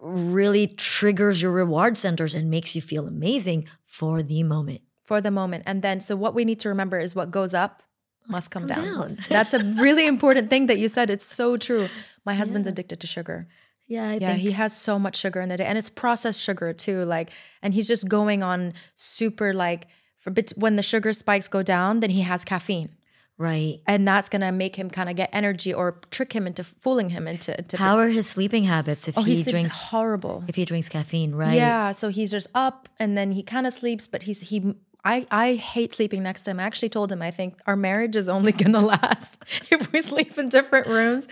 really 0.00 0.66
triggers 0.66 1.40
your 1.42 1.52
reward 1.52 1.96
centers 1.96 2.34
and 2.34 2.50
makes 2.50 2.74
you 2.76 2.82
feel 2.82 3.06
amazing 3.06 3.66
for 3.86 4.22
the 4.22 4.42
moment. 4.42 4.82
For 5.04 5.20
the 5.20 5.30
moment. 5.30 5.64
And 5.66 5.82
then 5.82 6.00
so 6.00 6.14
what 6.16 6.34
we 6.34 6.44
need 6.44 6.60
to 6.60 6.68
remember 6.68 6.98
is 7.00 7.14
what 7.14 7.30
goes 7.30 7.54
up 7.54 7.82
must 8.28 8.50
come, 8.50 8.68
come 8.68 8.84
down. 8.84 8.98
down. 8.98 9.18
That's 9.28 9.54
a 9.54 9.58
really 9.64 10.06
important 10.06 10.50
thing 10.50 10.66
that 10.66 10.78
you 10.78 10.88
said. 10.88 11.10
It's 11.10 11.24
so 11.24 11.56
true. 11.56 11.88
My 12.24 12.34
husband's 12.34 12.68
addicted 12.68 13.00
to 13.00 13.06
sugar. 13.06 13.48
Yeah, 13.86 14.08
I 14.08 14.12
Yeah, 14.14 14.18
think 14.30 14.38
he 14.40 14.52
has 14.52 14.76
so 14.76 14.98
much 14.98 15.16
sugar 15.16 15.40
in 15.40 15.48
the 15.48 15.56
day, 15.56 15.64
and 15.64 15.76
it's 15.76 15.90
processed 15.90 16.40
sugar 16.40 16.72
too. 16.72 17.04
Like, 17.04 17.30
and 17.60 17.74
he's 17.74 17.88
just 17.88 18.08
going 18.08 18.42
on 18.42 18.72
super 18.94 19.52
like 19.52 19.88
for 20.16 20.30
bit 20.30 20.52
when 20.56 20.76
the 20.76 20.82
sugar 20.82 21.12
spikes 21.12 21.48
go 21.48 21.62
down, 21.64 21.98
then 22.00 22.10
he 22.10 22.20
has 22.20 22.44
caffeine, 22.44 22.90
right. 23.38 23.80
and 23.88 24.06
that's 24.06 24.28
gonna 24.28 24.52
make 24.52 24.76
him 24.76 24.90
kind 24.90 25.08
of 25.08 25.16
get 25.16 25.28
energy 25.32 25.72
or 25.74 25.98
trick 26.10 26.32
him 26.34 26.46
into 26.46 26.62
fooling 26.62 27.10
him 27.10 27.26
into. 27.26 27.56
into 27.58 27.78
How 27.78 27.96
are 27.98 28.08
his 28.08 28.28
sleeping 28.28 28.64
habits 28.64 29.08
if 29.08 29.18
oh, 29.18 29.22
he, 29.22 29.34
he 29.34 29.50
drinks 29.50 29.80
horrible. 29.80 30.44
if 30.46 30.54
he 30.54 30.64
drinks 30.64 30.88
caffeine, 30.88 31.34
right? 31.34 31.54
Yeah, 31.56 31.90
so 31.92 32.10
he's 32.10 32.30
just 32.30 32.46
up 32.54 32.88
and 33.00 33.16
then 33.18 33.32
he 33.32 33.42
kind 33.42 33.66
of 33.66 33.72
sleeps, 33.72 34.06
but 34.06 34.22
he's 34.22 34.40
he. 34.50 34.74
I, 35.04 35.26
I 35.30 35.54
hate 35.54 35.94
sleeping 35.94 36.22
next 36.22 36.44
to 36.44 36.50
him. 36.50 36.60
I 36.60 36.64
actually 36.64 36.90
told 36.90 37.10
him 37.10 37.22
I 37.22 37.30
think 37.30 37.54
our 37.66 37.76
marriage 37.76 38.16
is 38.16 38.28
only 38.28 38.52
gonna 38.62 38.80
last 38.80 39.42
if 39.70 39.90
we 39.92 40.02
sleep 40.02 40.36
in 40.38 40.48
different 40.48 40.86
rooms, 40.86 41.26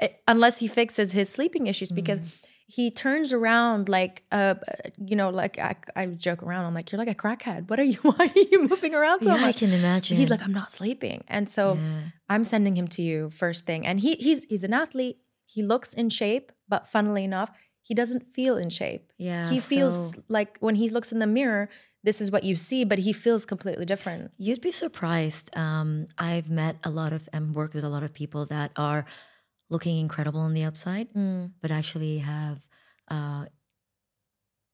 eh, 0.00 0.08
unless 0.26 0.58
he 0.58 0.66
fixes 0.68 1.12
his 1.12 1.28
sleeping 1.28 1.66
issues 1.66 1.92
because 1.92 2.20
Mm. 2.20 2.46
he 2.68 2.90
turns 2.90 3.32
around 3.34 3.88
like 3.90 4.22
uh 4.32 4.54
you 5.10 5.14
know 5.16 5.28
like 5.28 5.58
I, 5.58 5.76
I 5.94 6.06
joke 6.06 6.42
around. 6.42 6.64
I'm 6.64 6.74
like 6.74 6.90
you're 6.90 6.98
like 6.98 7.10
a 7.10 7.14
crackhead. 7.14 7.68
What 7.68 7.78
are 7.78 7.84
you? 7.84 7.98
Why 8.02 8.26
are 8.34 8.46
you 8.52 8.66
moving 8.68 8.94
around 8.94 9.22
so 9.24 9.34
Yeah, 9.34 9.44
I 9.46 9.52
can 9.52 9.72
imagine. 9.72 10.16
He's 10.16 10.30
like 10.30 10.42
I'm 10.42 10.54
not 10.54 10.70
sleeping, 10.70 11.24
and 11.28 11.48
so 11.48 11.78
I'm 12.30 12.44
sending 12.44 12.76
him 12.76 12.88
to 12.96 13.02
you 13.02 13.28
first 13.30 13.66
thing. 13.66 13.86
And 13.86 14.00
he 14.00 14.14
he's 14.14 14.44
he's 14.46 14.64
an 14.64 14.72
athlete. 14.72 15.18
He 15.44 15.62
looks 15.62 15.92
in 15.92 16.08
shape, 16.08 16.50
but 16.66 16.86
funnily 16.86 17.24
enough, 17.24 17.50
he 17.82 17.92
doesn't 17.94 18.22
feel 18.36 18.56
in 18.56 18.70
shape. 18.70 19.12
Yeah, 19.18 19.50
He 19.50 19.58
feels 19.58 20.14
so- 20.14 20.22
like 20.28 20.56
when 20.60 20.76
he 20.76 20.88
looks 20.88 21.12
in 21.12 21.18
the 21.18 21.26
mirror, 21.26 21.68
this 22.04 22.20
is 22.20 22.30
what 22.30 22.42
you 22.44 22.56
see, 22.56 22.84
but 22.84 22.98
he 22.98 23.12
feels 23.12 23.44
completely 23.46 23.84
different. 23.84 24.32
You'd 24.38 24.60
be 24.60 24.72
surprised. 24.72 25.56
Um, 25.56 26.06
I've 26.18 26.50
met 26.50 26.76
a 26.84 26.90
lot 26.90 27.12
of 27.12 27.28
and 27.32 27.54
worked 27.54 27.74
with 27.74 27.84
a 27.84 27.88
lot 27.88 28.02
of 28.02 28.12
people 28.12 28.44
that 28.46 28.72
are 28.76 29.04
looking 29.70 29.98
incredible 29.98 30.40
on 30.40 30.52
the 30.54 30.64
outside, 30.64 31.08
but 31.62 31.70
actually 31.70 32.18
have 32.18 32.58
uh, 33.08 33.46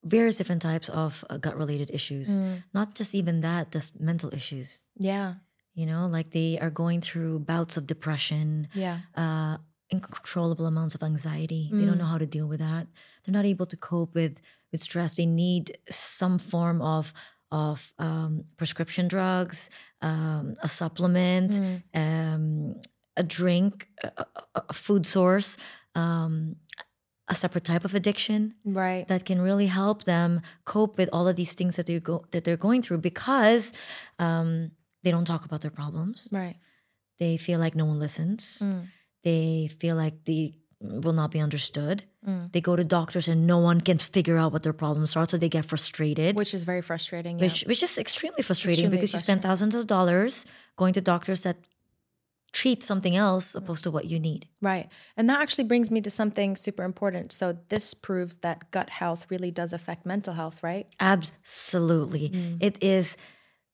various 0.03 0.37
different 0.37 0.61
types 0.61 0.89
of 0.89 1.23
uh, 1.29 1.37
gut 1.37 1.57
related 1.57 1.89
issues. 1.91 2.39
Not 2.73 2.95
just 2.95 3.13
even 3.15 3.41
that, 3.41 3.71
just 3.71 3.99
mental 3.99 4.33
issues. 4.33 4.81
Yeah. 4.97 5.35
You 5.73 5.85
know, 5.85 6.07
like 6.07 6.31
they 6.31 6.57
are 6.59 6.69
going 6.69 6.99
through 7.01 7.39
bouts 7.39 7.77
of 7.77 7.87
depression, 7.87 8.67
Yeah. 8.73 8.99
uh, 9.15 9.57
uncontrollable 9.91 10.65
amounts 10.65 10.95
of 10.95 11.03
anxiety. 11.03 11.69
They 11.71 11.85
don't 11.85 11.97
know 11.97 12.05
how 12.05 12.17
to 12.19 12.25
deal 12.27 12.47
with 12.47 12.59
that. 12.59 12.87
They're 13.23 13.33
not 13.33 13.45
able 13.45 13.65
to 13.67 13.77
cope 13.77 14.13
with 14.13 14.41
with 14.71 14.81
stress. 14.81 15.13
They 15.13 15.25
need 15.25 15.77
some 15.89 16.37
form 16.39 16.81
of 16.81 17.13
of 17.51 17.93
um, 17.97 18.43
prescription 18.57 19.07
drugs, 19.07 19.71
um, 20.03 20.55
a 20.61 20.69
supplement, 20.69 21.59
um, 21.95 22.75
a 23.17 23.23
drink, 23.23 23.87
a, 24.03 24.25
a, 24.69 24.71
food 24.73 25.03
source, 25.03 25.57
um, 25.95 26.57
a 27.27 27.33
separate 27.33 27.63
type 27.63 27.83
of 27.85 27.95
addiction 27.95 28.53
Right. 28.63 29.07
that 29.07 29.25
can 29.25 29.41
really 29.41 29.65
help 29.65 30.03
them 30.03 30.41
cope 30.63 30.97
with 30.99 31.09
all 31.11 31.27
of 31.27 31.35
these 31.37 31.55
things 31.55 31.75
that 31.77 31.87
they 31.87 31.99
go 31.99 32.23
that 32.31 32.43
they're 32.43 32.55
going 32.67 32.83
through 32.83 32.99
because 32.99 33.73
um, 34.19 34.71
they 35.03 35.09
don't 35.09 35.25
talk 35.25 35.43
about 35.45 35.61
their 35.61 35.71
problems. 35.71 36.29
right. 36.31 36.55
They 37.17 37.35
feel 37.37 37.59
like 37.59 37.75
no 37.75 37.85
one 37.85 37.99
listens. 37.99 38.61
Mm. 38.63 38.87
They 39.23 39.69
feel 39.79 39.95
like 39.97 40.23
they 40.23 40.53
will 40.81 41.13
not 41.13 41.31
be 41.31 41.39
understood. 41.39 42.03
Mm. 42.27 42.51
They 42.51 42.61
go 42.61 42.75
to 42.75 42.83
doctors 42.83 43.27
and 43.27 43.45
no 43.45 43.57
one 43.57 43.81
can 43.81 43.97
figure 43.97 44.37
out 44.37 44.51
what 44.51 44.63
their 44.63 44.73
problems 44.73 45.15
are, 45.15 45.27
so 45.27 45.37
they 45.37 45.49
get 45.49 45.65
frustrated. 45.65 46.35
Which 46.35 46.53
is 46.53 46.63
very 46.63 46.81
frustrating. 46.81 47.37
Yeah. 47.37 47.45
which 47.45 47.63
which 47.63 47.83
is 47.83 47.97
extremely 47.97 48.41
frustrating 48.41 48.85
Extremely 48.85 48.97
because 48.97 49.13
you 49.13 49.19
spend 49.19 49.41
thousands 49.41 49.75
of 49.75 49.87
dollars 49.87 50.45
going 50.77 50.93
to 50.93 51.01
doctors 51.01 51.43
that 51.43 51.57
treat 52.51 52.83
something 52.83 53.15
else 53.15 53.53
opposed 53.53 53.83
to 53.83 53.91
what 53.91 54.05
you 54.05 54.19
need. 54.19 54.47
Right. 54.61 54.89
And 55.15 55.29
that 55.29 55.39
actually 55.39 55.65
brings 55.65 55.91
me 55.91 56.01
to 56.01 56.09
something 56.09 56.55
super 56.55 56.83
important. 56.83 57.31
So 57.31 57.57
this 57.69 57.93
proves 57.93 58.37
that 58.37 58.71
gut 58.71 58.89
health 58.89 59.27
really 59.29 59.51
does 59.51 59.71
affect 59.71 60.05
mental 60.05 60.33
health, 60.33 60.63
right? 60.63 60.87
Absolutely. 60.99 62.29
Mm. 62.29 62.57
It 62.59 62.81
is 62.81 63.17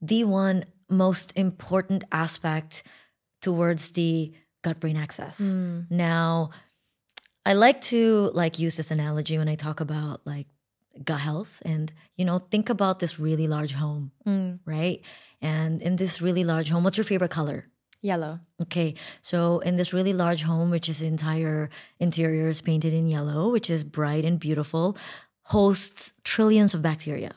the 0.02 0.26
one 0.26 0.66
most 0.90 1.32
important 1.38 2.04
aspect 2.12 2.84
towards 3.42 3.94
the 3.94 4.34
gut 4.62 4.80
brain 4.80 4.98
axis. 4.98 5.54
Mm. 5.54 5.90
Now, 5.90 6.50
I 7.46 7.54
like 7.54 7.82
to 7.92 8.32
like 8.34 8.58
use 8.60 8.78
this 8.78 8.92
analogy 8.92 9.38
when 9.38 9.48
I 9.50 9.56
talk 9.56 9.80
about 9.80 10.22
like 10.26 10.48
gut 11.04 11.20
health 11.20 11.62
and 11.66 11.92
you 12.16 12.26
know 12.26 12.40
think 12.40 12.70
about 12.70 13.00
this 13.00 13.20
really 13.20 13.48
large 13.48 13.74
home, 13.74 14.12
Mm. 14.26 14.60
right? 14.66 15.02
And 15.42 15.82
in 15.82 15.98
this 15.98 16.22
really 16.22 16.44
large 16.44 16.70
home, 16.70 16.84
what's 16.84 16.98
your 16.98 17.04
favorite 17.06 17.32
color? 17.32 17.68
Yellow. 18.02 18.40
Okay, 18.64 18.94
so 19.22 19.60
in 19.60 19.76
this 19.78 19.94
really 19.94 20.14
large 20.14 20.44
home, 20.44 20.70
which 20.70 20.88
is 20.90 21.02
entire 21.02 21.70
interior 22.00 22.48
is 22.50 22.62
painted 22.62 22.94
in 22.94 23.08
yellow, 23.08 23.52
which 23.52 23.70
is 23.70 23.84
bright 23.84 24.26
and 24.26 24.40
beautiful, 24.40 24.96
hosts 25.44 26.14
trillions 26.24 26.74
of 26.74 26.82
bacteria, 26.82 27.34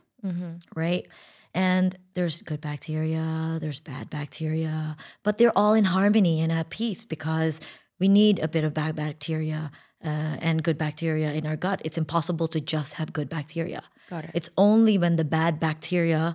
right? 0.75 1.07
And 1.55 1.97
there's 2.15 2.43
good 2.43 2.61
bacteria, 2.61 3.59
there's 3.61 3.81
bad 3.81 4.11
bacteria, 4.11 4.95
but 5.23 5.39
they're 5.39 5.57
all 5.57 5.75
in 5.75 5.85
harmony 5.85 6.41
and 6.43 6.53
at 6.53 6.69
peace 6.71 7.05
because 7.05 7.61
we 7.99 8.07
need 8.09 8.39
a 8.39 8.49
bit 8.49 8.65
of 8.65 8.75
bad 8.75 8.95
bacteria 8.95 9.71
uh, 10.05 10.37
and 10.41 10.63
good 10.63 10.79
bacteria 10.79 11.33
in 11.33 11.47
our 11.47 11.57
gut. 11.57 11.81
It's 11.85 11.99
impossible 11.99 12.49
to 12.49 12.61
just 12.61 12.95
have 12.95 13.13
good 13.13 13.29
bacteria. 13.29 13.83
Got 14.11 14.25
it. 14.25 14.31
It's 14.35 14.51
only 14.57 14.97
when 14.99 15.17
the 15.17 15.25
bad 15.25 15.59
bacteria 15.61 16.35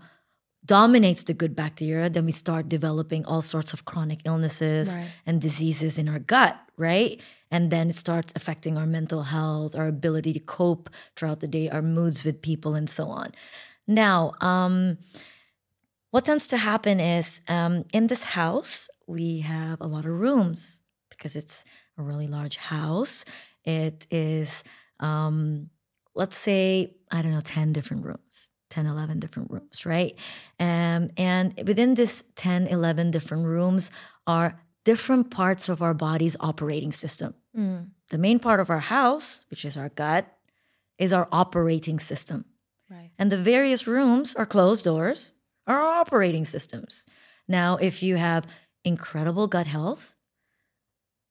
dominates 0.65 1.23
the 1.25 1.33
good 1.33 1.55
bacteria, 1.55 2.09
then 2.09 2.25
we 2.25 2.31
start 2.31 2.69
developing 2.69 3.25
all 3.25 3.41
sorts 3.41 3.73
of 3.73 3.83
chronic 3.83 4.19
illnesses 4.25 4.95
Right. 4.95 5.07
and 5.25 5.41
diseases 5.41 5.99
in 5.99 6.07
our 6.07 6.19
gut, 6.19 6.57
right? 6.77 7.19
And 7.51 7.69
then 7.69 7.89
it 7.89 7.95
starts 7.97 8.31
affecting 8.35 8.77
our 8.77 8.85
mental 8.85 9.23
health, 9.23 9.75
our 9.75 9.87
ability 9.87 10.31
to 10.33 10.39
cope 10.39 10.89
throughout 11.15 11.41
the 11.41 11.47
day, 11.47 11.69
our 11.69 11.81
moods 11.81 12.23
with 12.23 12.41
people, 12.41 12.75
and 12.75 12.89
so 12.89 13.09
on. 13.09 13.31
Now, 13.87 14.33
um, 14.39 14.97
what 16.11 16.25
tends 16.25 16.47
to 16.47 16.57
happen 16.57 16.99
is 16.99 17.41
um, 17.49 17.83
in 17.93 18.07
this 18.07 18.23
house, 18.23 18.89
we 19.07 19.39
have 19.39 19.81
a 19.81 19.87
lot 19.87 20.05
of 20.05 20.11
rooms 20.11 20.81
because 21.09 21.35
it's 21.35 21.65
a 21.97 22.01
really 22.03 22.27
large 22.27 22.57
house. 22.57 23.25
It 23.65 24.05
is, 24.11 24.63
um, 24.99 25.69
let's 26.15 26.37
say, 26.37 26.95
I 27.11 27.21
don't 27.21 27.31
know, 27.31 27.41
10 27.41 27.73
different 27.73 28.05
rooms. 28.05 28.49
10 28.69 28.87
11 28.87 29.19
different 29.19 29.51
rooms 29.51 29.85
right 29.85 30.17
um, 30.59 31.11
and 31.15 31.53
within 31.67 31.93
this 31.93 32.23
10 32.35 32.65
11 32.65 33.11
different 33.11 33.45
rooms 33.45 33.91
are 34.25 34.59
different 34.83 35.29
parts 35.29 35.69
of 35.69 35.83
our 35.83 35.93
body's 35.93 36.35
operating 36.39 36.91
system 36.91 37.35
Mm. 37.55 37.89
the 38.09 38.17
main 38.17 38.39
part 38.39 38.59
of 38.59 38.71
our 38.71 38.79
house 38.79 39.45
which 39.51 39.63
is 39.63 39.77
our 39.77 39.89
gut 39.89 40.25
is 40.97 41.13
our 41.13 41.27
operating 41.31 41.99
system 41.99 42.45
Right. 42.89 43.11
and 43.19 43.31
the 43.31 43.37
various 43.37 43.85
rooms 43.85 44.33
are 44.33 44.47
closed 44.47 44.83
doors 44.85 45.33
are 45.67 45.79
our 45.79 45.99
operating 46.01 46.43
systems 46.45 47.05
now 47.47 47.77
if 47.77 48.01
you 48.01 48.15
have 48.15 48.47
incredible 48.83 49.45
gut 49.45 49.67
health 49.67 50.15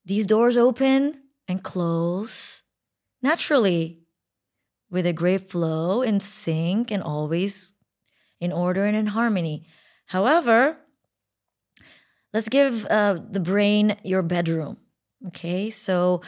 these 0.05 0.27
doors 0.27 0.57
open 0.57 1.21
and 1.49 1.63
close 1.63 2.63
naturally 3.23 4.01
with 4.91 5.07
a 5.07 5.13
great 5.13 5.41
flow 5.51 6.03
in 6.03 6.21
sync 6.21 6.91
and 6.91 7.03
always 7.03 7.75
in 8.41 8.53
order 8.53 8.85
and 8.85 8.97
in 8.97 9.07
harmony. 9.07 9.65
However, 10.07 10.77
let's 12.33 12.49
give 12.49 12.85
uh, 12.87 13.19
the 13.31 13.41
brain 13.41 13.97
your 14.05 14.23
bedroom. 14.23 14.77
Okay, 15.29 15.71
so 15.71 16.21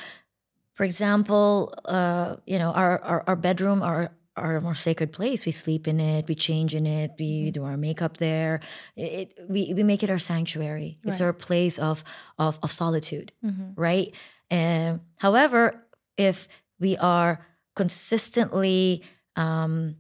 for 0.73 0.85
example, 0.85 1.75
uh, 1.85 2.37
you 2.47 2.59
know 2.59 2.71
our, 2.73 2.99
our 3.03 3.25
our 3.27 3.37
bedroom, 3.37 3.83
our 3.83 4.13
our 4.37 4.61
more 4.61 4.75
sacred 4.75 5.13
place. 5.13 5.47
We 5.47 5.53
sleep 5.53 5.87
in 5.87 6.01
it, 6.01 6.27
we 6.29 6.35
change 6.35 6.75
in 6.75 6.87
it, 6.87 7.13
we 7.19 7.51
do 7.51 7.65
our 7.65 7.77
makeup 7.77 8.17
there. 8.19 8.61
It, 8.97 9.35
we 9.49 9.73
we 9.75 9.83
make 9.83 10.03
it 10.03 10.11
our 10.11 10.19
sanctuary. 10.19 10.99
It's 11.05 11.21
our 11.21 11.33
place 11.33 11.79
of 11.79 12.05
of, 12.39 12.59
of 12.63 12.71
solitude 12.71 13.33
Mhm. 13.45 13.73
right? 13.77 14.15
Um, 14.55 15.01
however, 15.19 15.85
if 16.17 16.49
we 16.79 16.97
are 16.97 17.45
consistently 17.75 19.03
um, 19.35 19.97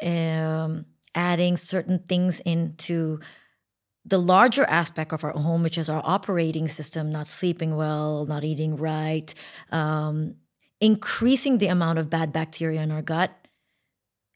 um, 0.00 0.86
adding 1.14 1.56
certain 1.56 1.98
things 1.98 2.38
into 2.40 3.18
the 4.04 4.18
larger 4.18 4.64
aspect 4.64 5.12
of 5.12 5.24
our 5.24 5.32
home, 5.32 5.62
which 5.62 5.78
is 5.78 5.88
our 5.88 6.02
operating 6.04 6.68
system, 6.68 7.10
not 7.10 7.26
sleeping 7.26 7.76
well, 7.76 8.24
not 8.26 8.44
eating 8.44 8.76
right, 8.76 9.32
um, 9.70 10.36
increasing 10.80 11.58
the 11.58 11.68
amount 11.68 11.98
of 11.98 12.10
bad 12.10 12.32
bacteria 12.32 12.82
in 12.82 12.92
our 12.92 13.02
gut, 13.02 13.32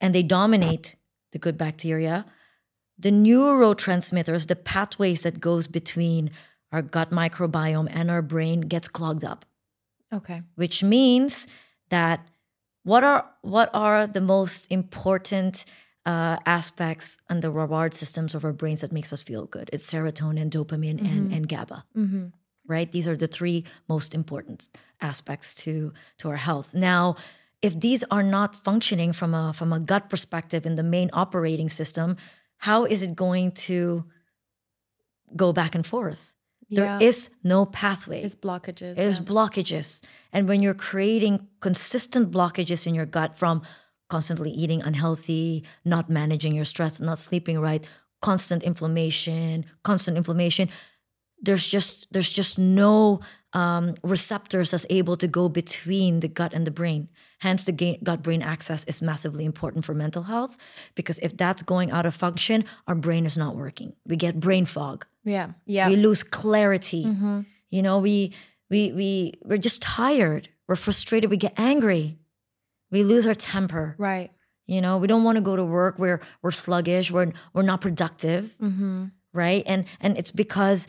and 0.01 0.15
they 0.15 0.23
dominate 0.23 0.97
the 1.33 1.39
good 1.39 1.59
bacteria, 1.59 2.25
the 2.99 3.11
neurotransmitters, 3.11 4.47
the 4.47 4.57
pathways 4.57 5.23
that 5.23 5.41
goes 5.41 5.67
between 5.67 6.31
our 6.77 6.83
gut 6.83 7.11
microbiome 7.11 7.89
and 7.99 8.11
our 8.11 8.23
brain 8.23 8.59
gets 8.61 8.89
clogged 8.89 9.25
up. 9.25 9.45
Okay. 10.13 10.43
which 10.55 10.85
means 10.85 11.49
that 11.89 12.19
what 12.85 13.03
are 13.03 13.23
what 13.43 13.69
are 13.75 14.07
the 14.07 14.21
most 14.21 14.71
important 14.71 15.65
uh, 16.13 16.37
aspects 16.47 17.19
and 17.29 17.43
the 17.43 17.51
reward 17.51 17.93
systems 17.93 18.33
of 18.37 18.45
our 18.45 18.53
brains 18.53 18.81
that 18.83 18.93
makes 18.93 19.13
us 19.13 19.23
feel 19.23 19.47
good? 19.47 19.69
It's 19.73 19.93
serotonin 19.93 20.49
dopamine 20.49 21.01
and, 21.01 21.33
and 21.33 21.49
GABA. 21.49 21.85
Mm-hmm. 21.97 22.27
right? 22.69 22.91
These 22.93 23.09
are 23.09 23.17
the 23.17 23.27
three 23.27 23.65
most 23.89 24.15
important 24.15 24.59
aspects 25.01 25.55
to 25.65 25.93
to 26.19 26.29
our 26.29 26.41
health. 26.49 26.69
Now 26.73 27.17
if 27.63 27.79
these 27.81 28.05
are 28.11 28.23
not 28.23 28.55
functioning 28.55 29.13
from 29.13 29.35
a 29.35 29.53
from 29.53 29.73
a 29.73 29.81
gut 29.81 30.09
perspective 30.09 30.67
in 30.67 30.75
the 30.77 30.83
main 30.83 31.11
operating 31.13 31.69
system 31.69 32.17
how 32.59 32.85
is 32.85 33.03
it 33.03 33.17
going 33.17 33.51
to 33.53 34.05
go 35.35 35.53
back 35.53 35.75
and 35.75 35.85
forth 35.85 36.35
Yeah. 36.69 36.99
there 36.99 37.09
is 37.09 37.31
no 37.45 37.65
pathway 37.67 38.23
It's 38.23 38.35
blockages. 38.35 38.97
there's 38.97 39.19
yeah. 39.21 39.25
blockages. 39.25 40.03
And 40.33 40.49
when 40.49 40.63
you're 40.63 40.75
creating 40.75 41.47
consistent 41.61 42.31
blockages 42.33 42.87
in 42.87 42.95
your 42.95 43.07
gut 43.07 43.37
from 43.37 43.63
constantly 44.09 44.51
eating 44.51 44.83
unhealthy, 44.83 45.65
not 45.85 46.09
managing 46.11 46.55
your 46.55 46.65
stress, 46.65 47.01
not 47.01 47.19
sleeping 47.19 47.61
right, 47.61 47.89
constant 48.21 48.63
inflammation, 48.63 49.65
constant 49.85 50.17
inflammation, 50.17 50.69
there's 51.41 51.67
just 51.69 52.07
there's 52.13 52.33
just 52.33 52.59
no 52.59 53.21
um, 53.53 53.95
receptors 54.03 54.71
that's 54.71 54.87
able 54.91 55.17
to 55.17 55.29
go 55.29 55.49
between 55.49 56.21
the 56.21 56.29
gut 56.29 56.53
and 56.55 56.67
the 56.67 56.71
brain. 56.71 57.09
Hence, 57.39 57.65
the 57.65 57.99
gut-brain 58.03 58.43
axis 58.43 58.85
is 58.85 59.03
massively 59.03 59.45
important 59.45 59.85
for 59.85 59.95
mental 59.95 60.23
health 60.23 60.57
because 60.95 61.19
if 61.23 61.37
that's 61.37 61.63
going 61.63 61.91
out 61.91 62.07
of 62.07 62.15
function, 62.15 62.65
our 62.87 62.95
brain 62.95 63.27
is 63.27 63.37
not 63.37 63.55
working. 63.57 63.95
We 64.07 64.17
get 64.17 64.41
brain 64.41 64.65
fog 64.67 65.05
Yeah. 65.25 65.49
Yeah. 65.67 65.89
we 65.89 65.97
lose 65.97 66.23
clarity 66.23 67.05
Mhm. 67.05 67.45
you 67.71 67.83
know 67.83 67.99
we 67.99 68.33
we 68.71 68.93
we 68.93 69.33
we're 69.45 69.59
just 69.69 69.83
tired 69.83 70.49
we're 70.69 70.77
frustrated 70.87 71.31
we 71.31 71.37
get 71.37 71.53
angry 71.59 72.17
we 72.91 73.03
lose 73.05 73.27
our 73.27 73.35
temper 73.35 73.95
Right. 73.99 74.31
you 74.67 74.81
know 74.81 74.97
we 74.99 75.07
don't 75.07 75.25
want 75.25 75.37
to 75.39 75.43
go 75.45 75.57
to 75.57 75.65
work 75.65 75.99
we're 75.99 76.21
we're 76.43 76.53
sluggish 76.65 77.11
we're 77.13 77.33
we're 77.53 77.63
not 77.73 77.81
productive 77.81 78.57
Mm-hmm. 78.63 79.05
right 79.33 79.63
and 79.67 79.85
and 80.01 80.17
it's 80.19 80.33
because 80.33 80.87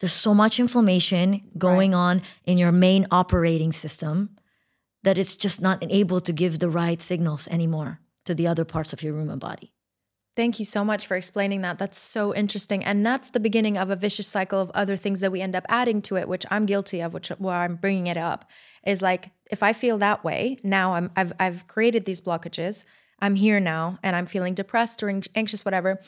there's 0.00 0.12
so 0.26 0.32
much 0.34 0.58
inflammation 0.58 1.42
going 1.58 1.94
on 1.94 2.22
in 2.44 2.56
your 2.58 2.72
main 2.72 3.06
operating 3.10 3.72
system 3.72 4.30
that 5.02 5.18
it's 5.18 5.36
just 5.36 5.60
not 5.60 5.84
able 5.88 6.20
to 6.20 6.32
give 6.32 6.58
the 6.58 6.70
right 6.70 7.00
signals 7.00 7.48
anymore 7.48 8.00
to 8.24 8.34
the 8.34 8.46
other 8.46 8.64
parts 8.64 8.92
of 8.92 9.02
your 9.02 9.12
room 9.12 9.30
and 9.30 9.40
body 9.40 9.72
Thank 10.36 10.58
you 10.58 10.64
so 10.64 10.84
much 10.84 11.06
for 11.06 11.16
explaining 11.16 11.62
that. 11.62 11.78
That's 11.78 11.98
so 11.98 12.34
interesting. 12.34 12.84
And 12.84 13.04
that's 13.04 13.30
the 13.30 13.40
beginning 13.40 13.76
of 13.76 13.90
a 13.90 13.96
vicious 13.96 14.28
cycle 14.28 14.60
of 14.60 14.70
other 14.70 14.96
things 14.96 15.20
that 15.20 15.32
we 15.32 15.40
end 15.40 15.56
up 15.56 15.66
adding 15.68 16.00
to 16.02 16.16
it, 16.16 16.28
which 16.28 16.46
I'm 16.50 16.66
guilty 16.66 17.00
of, 17.00 17.12
which 17.12 17.28
why 17.30 17.64
I'm 17.64 17.76
bringing 17.76 18.06
it 18.06 18.16
up 18.16 18.48
is 18.86 19.02
like 19.02 19.32
if 19.50 19.62
I 19.62 19.72
feel 19.72 19.98
that 19.98 20.24
way, 20.24 20.56
now 20.62 20.94
I'm 20.94 21.10
I've 21.16 21.32
I've 21.38 21.66
created 21.66 22.04
these 22.04 22.20
blockages. 22.20 22.84
I'm 23.18 23.34
here 23.34 23.60
now 23.60 23.98
and 24.02 24.16
I'm 24.16 24.26
feeling 24.26 24.54
depressed 24.54 25.02
or 25.02 25.20
anxious 25.34 25.64
whatever. 25.64 26.00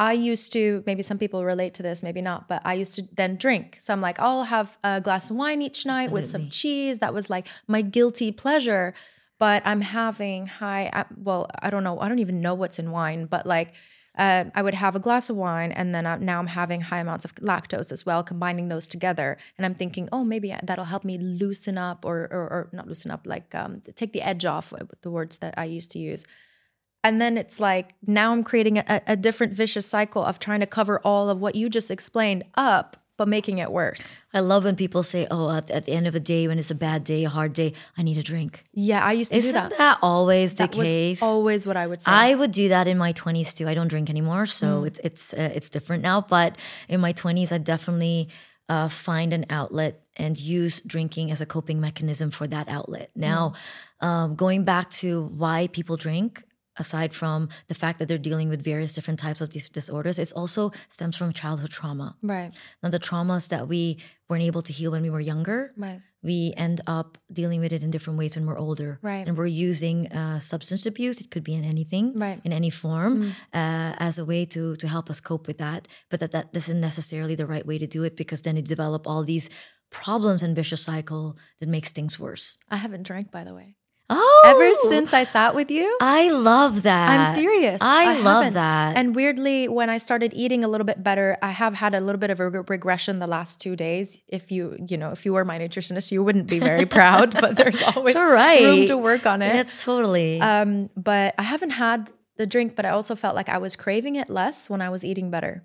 I 0.00 0.14
used 0.14 0.50
to, 0.54 0.82
maybe 0.86 1.02
some 1.02 1.18
people 1.18 1.44
relate 1.44 1.74
to 1.74 1.82
this, 1.82 2.02
maybe 2.02 2.22
not, 2.22 2.48
but 2.48 2.62
I 2.64 2.72
used 2.72 2.94
to 2.94 3.02
then 3.12 3.36
drink. 3.36 3.76
So 3.80 3.92
I'm 3.92 4.00
like, 4.00 4.18
I'll 4.18 4.44
have 4.44 4.78
a 4.82 4.98
glass 4.98 5.28
of 5.28 5.36
wine 5.36 5.60
each 5.60 5.84
night 5.84 6.10
with 6.10 6.24
some 6.24 6.48
cheese. 6.48 7.00
That 7.00 7.12
was 7.12 7.28
like 7.28 7.46
my 7.68 7.82
guilty 7.82 8.32
pleasure. 8.32 8.94
But 9.38 9.62
I'm 9.66 9.82
having 9.82 10.46
high, 10.46 10.88
uh, 10.90 11.04
well, 11.16 11.50
I 11.60 11.68
don't 11.68 11.84
know, 11.84 12.00
I 12.00 12.08
don't 12.08 12.18
even 12.18 12.40
know 12.40 12.54
what's 12.54 12.78
in 12.78 12.90
wine, 12.90 13.26
but 13.26 13.44
like 13.44 13.74
uh, 14.16 14.44
I 14.54 14.62
would 14.62 14.72
have 14.72 14.96
a 14.96 14.98
glass 14.98 15.28
of 15.28 15.36
wine 15.36 15.70
and 15.70 15.94
then 15.94 16.06
I, 16.06 16.16
now 16.16 16.38
I'm 16.38 16.46
having 16.46 16.80
high 16.80 17.00
amounts 17.00 17.26
of 17.26 17.34
lactose 17.34 17.92
as 17.92 18.06
well, 18.06 18.22
combining 18.22 18.68
those 18.68 18.88
together. 18.88 19.36
And 19.58 19.66
I'm 19.66 19.74
thinking, 19.74 20.08
oh, 20.12 20.24
maybe 20.24 20.54
that'll 20.62 20.86
help 20.86 21.04
me 21.04 21.18
loosen 21.18 21.76
up 21.76 22.06
or, 22.06 22.20
or, 22.30 22.48
or 22.54 22.68
not 22.72 22.88
loosen 22.88 23.10
up, 23.10 23.26
like 23.26 23.54
um, 23.54 23.82
take 23.96 24.14
the 24.14 24.22
edge 24.22 24.46
off, 24.46 24.72
the 25.02 25.10
words 25.10 25.38
that 25.38 25.54
I 25.58 25.66
used 25.66 25.90
to 25.90 25.98
use. 25.98 26.24
And 27.02 27.20
then 27.20 27.38
it's 27.38 27.58
like 27.60 27.94
now 28.06 28.32
I'm 28.32 28.44
creating 28.44 28.78
a, 28.78 29.00
a 29.06 29.16
different 29.16 29.52
vicious 29.52 29.86
cycle 29.86 30.22
of 30.24 30.38
trying 30.38 30.60
to 30.60 30.66
cover 30.66 31.00
all 31.04 31.30
of 31.30 31.40
what 31.40 31.54
you 31.54 31.68
just 31.70 31.90
explained 31.90 32.44
up, 32.56 32.96
but 33.16 33.26
making 33.28 33.58
it 33.58 33.70
worse. 33.72 34.20
I 34.34 34.40
love 34.40 34.64
when 34.64 34.76
people 34.76 35.02
say, 35.02 35.26
"Oh, 35.30 35.50
at, 35.50 35.70
at 35.70 35.84
the 35.84 35.92
end 35.92 36.06
of 36.06 36.14
a 36.14 36.20
day, 36.20 36.46
when 36.48 36.58
it's 36.58 36.70
a 36.70 36.74
bad 36.74 37.04
day, 37.04 37.24
a 37.24 37.28
hard 37.30 37.52
day, 37.54 37.72
I 37.96 38.02
need 38.02 38.18
a 38.18 38.22
drink." 38.22 38.64
Yeah, 38.72 39.02
I 39.04 39.12
used 39.12 39.32
to 39.32 39.38
Isn't 39.38 39.54
do 39.54 39.68
that. 39.68 39.78
that 39.78 39.98
always 40.02 40.54
the 40.54 40.64
That 40.66 40.76
was 40.76 40.88
case? 40.88 41.22
always 41.22 41.66
what 41.66 41.76
I 41.76 41.86
would 41.86 42.02
say. 42.02 42.10
I 42.10 42.34
would 42.34 42.50
do 42.52 42.68
that 42.68 42.86
in 42.86 42.98
my 42.98 43.12
20s 43.14 43.54
too. 43.56 43.66
I 43.68 43.74
don't 43.74 43.88
drink 43.88 44.08
anymore, 44.10 44.44
so 44.46 44.66
Mm. 44.82 44.86
it's 44.88 45.00
it's 45.04 45.32
uh, 45.34 45.50
it's 45.54 45.68
different 45.70 46.02
now. 46.02 46.20
But 46.20 46.56
in 46.88 47.00
my 47.00 47.12
20s, 47.12 47.50
I 47.52 47.58
definitely 47.58 48.28
uh, 48.68 48.88
find 48.88 49.32
an 49.32 49.44
outlet 49.50 50.02
and 50.16 50.38
use 50.38 50.80
drinking 50.82 51.30
as 51.30 51.40
a 51.40 51.46
coping 51.46 51.80
mechanism 51.80 52.30
for 52.30 52.46
that 52.46 52.68
outlet. 52.68 53.10
Mm. 53.16 53.20
Now, 53.20 53.52
um, 54.00 54.34
going 54.34 54.64
back 54.64 54.90
to 55.02 55.24
why 55.24 55.66
people 55.68 55.96
drink, 55.96 56.42
aside 56.84 57.12
from 57.20 57.48
the 57.70 57.74
fact 57.82 57.98
that 57.98 58.06
they're 58.08 58.26
dealing 58.30 58.48
with 58.52 58.60
various 58.72 58.94
different 58.96 59.20
types 59.26 59.40
of 59.40 59.48
these 59.54 59.68
disorders, 59.78 60.18
it 60.18 60.32
also 60.40 60.62
stems 60.96 61.14
from 61.16 61.32
childhood 61.32 61.70
trauma. 61.78 62.08
right, 62.22 62.50
Now, 62.82 62.88
the 62.96 62.98
traumas 63.08 63.44
that 63.52 63.64
we 63.72 63.82
weren't 64.28 64.42
able 64.50 64.62
to 64.68 64.72
heal 64.78 64.90
when 64.94 65.02
we 65.02 65.10
were 65.16 65.20
younger, 65.32 65.58
right, 65.76 66.00
we 66.22 66.38
end 66.66 66.78
up 66.86 67.08
dealing 67.40 67.60
with 67.64 67.72
it 67.76 67.82
in 67.82 67.90
different 67.90 68.18
ways 68.18 68.32
when 68.36 68.44
we're 68.48 68.58
older. 68.68 68.90
Right. 69.02 69.26
And 69.26 69.36
we're 69.38 69.54
using 69.70 69.96
uh, 70.20 70.38
substance 70.52 70.84
abuse. 70.92 71.16
It 71.22 71.28
could 71.32 71.44
be 71.50 71.54
in 71.60 71.64
anything, 71.74 72.06
Right. 72.26 72.38
Mm. 72.40 72.46
in 72.46 72.52
any 72.60 72.70
form, 72.70 73.12
uh, 73.60 73.92
as 74.08 74.18
a 74.18 74.24
way 74.24 74.44
to 74.54 74.62
to 74.82 74.86
help 74.94 75.06
us 75.12 75.18
cope 75.30 75.44
with 75.50 75.58
that. 75.64 75.80
But 76.10 76.18
that 76.20 76.32
that 76.36 76.46
isn't 76.60 76.80
necessarily 76.90 77.34
the 77.40 77.46
right 77.54 77.66
way 77.70 77.78
to 77.84 77.86
do 77.96 78.00
it 78.08 78.14
because 78.22 78.40
then 78.42 78.56
you 78.56 78.62
develop 78.76 79.02
all 79.10 79.22
these 79.24 79.46
problems 79.90 80.42
and 80.44 80.54
vicious 80.54 80.82
cycle 80.82 81.24
that 81.58 81.68
makes 81.76 81.90
things 81.92 82.18
worse. 82.20 82.58
I 82.70 82.76
haven't 82.84 83.02
drank, 83.10 83.30
by 83.30 83.42
the 83.44 83.54
way. 83.54 83.68
Oh, 84.12 84.42
Ever 84.44 84.74
since 84.92 85.14
I 85.14 85.22
sat 85.22 85.54
with 85.54 85.70
you, 85.70 85.96
I 86.00 86.30
love 86.30 86.82
that. 86.82 87.28
I'm 87.28 87.34
serious. 87.34 87.80
I, 87.80 88.18
love 88.18 88.42
haven't. 88.44 88.54
that. 88.54 88.96
And 88.96 89.14
weirdly, 89.14 89.68
when 89.68 89.88
I 89.88 89.98
started 89.98 90.32
eating 90.34 90.64
a 90.64 90.68
little 90.68 90.84
bit 90.84 91.02
better, 91.02 91.38
I 91.42 91.50
have 91.50 91.74
had 91.74 91.94
a 91.94 92.00
little 92.00 92.18
bit 92.18 92.30
of 92.30 92.40
a 92.40 92.50
reg- 92.50 92.68
regression 92.68 93.20
the 93.20 93.28
last 93.28 93.60
two 93.60 93.76
days. 93.76 94.20
If 94.26 94.50
you, 94.50 94.76
you 94.88 94.96
know, 94.98 95.12
if 95.12 95.24
you 95.24 95.32
were 95.32 95.44
my 95.44 95.58
nutritionist, 95.60 96.10
you 96.10 96.24
wouldn't 96.24 96.48
be 96.48 96.58
very 96.58 96.86
proud, 96.98 97.40
but 97.40 97.56
there's 97.56 97.82
always 97.82 98.16
all 98.16 98.30
right. 98.30 98.62
room 98.62 98.86
to 98.86 98.96
work 98.96 99.26
on 99.26 99.42
it. 99.42 99.54
It's 99.54 99.84
totally. 99.84 100.40
Um, 100.40 100.90
but 100.96 101.36
I 101.38 101.42
haven't 101.42 101.70
had 101.70 102.10
the 102.36 102.46
drink, 102.46 102.74
but 102.74 102.84
I 102.84 102.90
also 102.90 103.14
felt 103.14 103.36
like 103.36 103.48
I 103.48 103.58
was 103.58 103.76
craving 103.76 104.16
it 104.16 104.28
less 104.28 104.68
when 104.68 104.82
I 104.82 104.88
was 104.88 105.04
eating 105.04 105.30
better. 105.30 105.64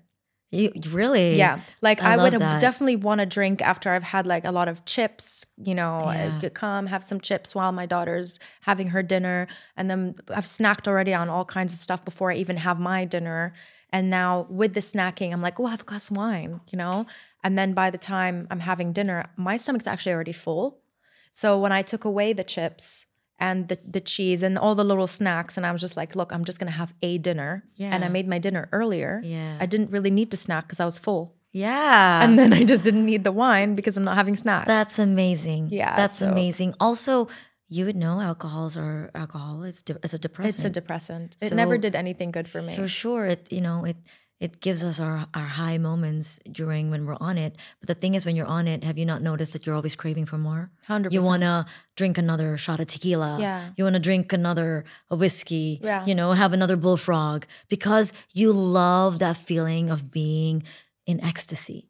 You 0.50 0.70
really? 0.90 1.36
Yeah. 1.36 1.60
Like 1.82 2.02
I 2.02 2.14
I, 2.14 2.16
would 2.16 2.32
that. 2.34 2.60
definitely 2.60 2.96
want 2.96 3.20
to 3.20 3.26
drink 3.26 3.60
after 3.62 3.90
I've 3.90 4.02
had 4.04 4.26
like 4.26 4.44
a 4.44 4.52
lot 4.52 4.68
of 4.68 4.84
chips, 4.84 5.44
you 5.56 5.74
know, 5.74 6.04
I 6.04 6.26
Yeah. 6.26 6.38
could 6.40 6.54
come 6.54 6.86
have 6.86 7.02
some 7.04 7.20
chips 7.20 7.54
while 7.54 7.72
my 7.72 7.86
daughter's 7.86 8.38
having 8.62 8.88
her 8.88 9.02
dinner. 9.02 9.48
And 9.76 9.90
then 9.90 10.14
I've 10.34 10.44
snacked 10.44 10.86
already 10.86 11.12
on 11.14 11.28
all 11.28 11.44
kinds 11.44 11.72
of 11.72 11.78
stuff 11.78 12.04
before 12.04 12.30
I 12.30 12.36
even 12.36 12.56
have 12.58 12.78
my 12.78 13.04
dinner. 13.04 13.52
And 13.90 14.08
now 14.10 14.46
with 14.48 14.74
the 14.74 14.80
snacking, 14.80 15.32
I'm 15.32 15.42
like, 15.42 15.58
oh, 15.58 15.66
have 15.66 15.82
a 15.82 15.84
glass 15.84 16.10
of 16.10 16.16
wine, 16.16 16.60
you 16.70 16.78
know? 16.78 17.06
And 17.42 17.58
then 17.58 17.72
by 17.74 17.90
the 17.90 17.98
time 17.98 18.46
I'm 18.50 18.60
having 18.60 18.92
dinner, 18.92 19.26
my 19.36 19.56
stomach's 19.56 19.86
actually 19.86 20.12
already 20.12 20.32
full. 20.32 20.80
So 21.32 21.58
when 21.58 21.72
I 21.72 21.82
took 21.82 22.04
away 22.04 22.32
the 22.32 22.44
chips 22.44 23.06
and 23.38 23.68
the, 23.68 23.78
the 23.86 24.00
cheese 24.00 24.42
and 24.42 24.56
all 24.58 24.74
the 24.74 24.84
little 24.84 25.06
snacks, 25.06 25.56
and 25.56 25.66
I 25.66 25.72
was 25.72 25.80
just 25.80 25.96
like, 25.96 26.16
look, 26.16 26.32
I'm 26.32 26.44
just 26.44 26.58
gonna 26.58 26.70
have 26.82 26.94
a 27.02 27.18
dinner. 27.18 27.64
Yeah. 27.76 27.90
And 27.94 28.04
I 28.04 28.08
made 28.08 28.26
my 28.28 28.38
dinner 28.38 28.68
earlier. 28.72 29.20
Yeah. 29.24 29.58
I 29.60 29.66
didn't 29.66 29.90
really 29.90 30.10
need 30.10 30.30
to 30.30 30.36
snack 30.36 30.64
because 30.66 30.80
I 30.80 30.84
was 30.86 30.98
full. 30.98 31.34
yeah. 31.52 32.22
And 32.24 32.38
then 32.38 32.52
I 32.52 32.64
just 32.64 32.82
didn't 32.82 33.06
need 33.06 33.24
the 33.24 33.32
wine 33.32 33.74
because 33.74 33.96
I'm 33.96 34.04
not 34.04 34.16
having 34.16 34.36
snacks. 34.36 34.66
That's 34.66 34.98
amazing. 34.98 35.68
Yeah, 35.70 35.96
that's 35.96 36.18
so- 36.18 36.30
amazing. 36.30 36.74
Also, 36.80 37.28
you 37.68 37.84
would 37.86 37.96
know 37.96 38.20
alcohols 38.20 38.76
are 38.76 39.10
alcohol 39.14 39.64
is 39.64 39.82
de- 39.82 39.98
is 40.04 40.14
a 40.14 40.18
depressant. 40.18 40.54
it's 40.54 40.64
a 40.64 40.70
depressant. 40.70 41.36
It 41.40 41.52
never 41.52 41.76
did 41.78 41.94
anything 41.96 42.30
good 42.30 42.46
for 42.48 42.60
me. 42.62 42.74
For 42.76 42.86
sure, 42.88 43.26
it 43.26 43.50
you 43.50 43.60
know 43.60 43.84
it 43.84 43.96
it 44.38 44.60
gives 44.60 44.84
us 44.84 45.00
our 45.00 45.26
our 45.32 45.46
high 45.46 45.78
moments 45.78 46.38
during 46.50 46.90
when 46.90 47.06
we're 47.06 47.16
on 47.20 47.38
it. 47.38 47.56
But 47.80 47.88
the 47.88 47.94
thing 47.94 48.14
is, 48.14 48.26
when 48.26 48.36
you're 48.36 48.46
on 48.46 48.68
it, 48.68 48.84
have 48.84 48.98
you 48.98 49.06
not 49.06 49.22
noticed 49.22 49.52
that 49.54 49.64
you're 49.64 49.74
always 49.74 49.96
craving 49.96 50.26
for 50.26 50.36
more? 50.36 50.70
100%. 50.88 51.10
You 51.12 51.24
want 51.24 51.42
to 51.42 51.64
drink 51.96 52.18
another 52.18 52.58
shot 52.58 52.78
of 52.80 52.86
tequila. 52.86 53.38
Yeah. 53.40 53.70
You 53.76 53.84
want 53.84 53.94
to 53.94 54.00
drink 54.00 54.32
another 54.32 54.84
a 55.10 55.16
whiskey. 55.16 55.80
Yeah. 55.82 56.04
You 56.04 56.14
know, 56.14 56.32
have 56.32 56.52
another 56.52 56.76
bullfrog 56.76 57.46
because 57.68 58.12
you 58.34 58.52
love 58.52 59.18
that 59.20 59.36
feeling 59.36 59.88
of 59.88 60.10
being 60.10 60.62
in 61.06 61.22
ecstasy. 61.24 61.88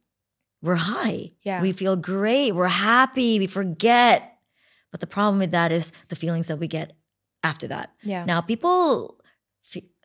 We're 0.62 0.76
high. 0.76 1.32
Yeah. 1.42 1.61
We 1.61 1.72
feel 1.72 1.97
great. 1.97 2.53
We're 2.53 2.68
happy. 2.68 3.38
We 3.38 3.47
forget. 3.47 4.38
But 4.92 5.01
the 5.01 5.07
problem 5.07 5.38
with 5.38 5.51
that 5.51 5.72
is 5.72 5.92
the 6.09 6.16
feelings 6.16 6.47
that 6.49 6.59
we 6.59 6.68
get 6.68 6.92
after 7.42 7.66
that. 7.68 7.92
Yeah. 8.03 8.24
Now, 8.24 8.40
people, 8.40 9.20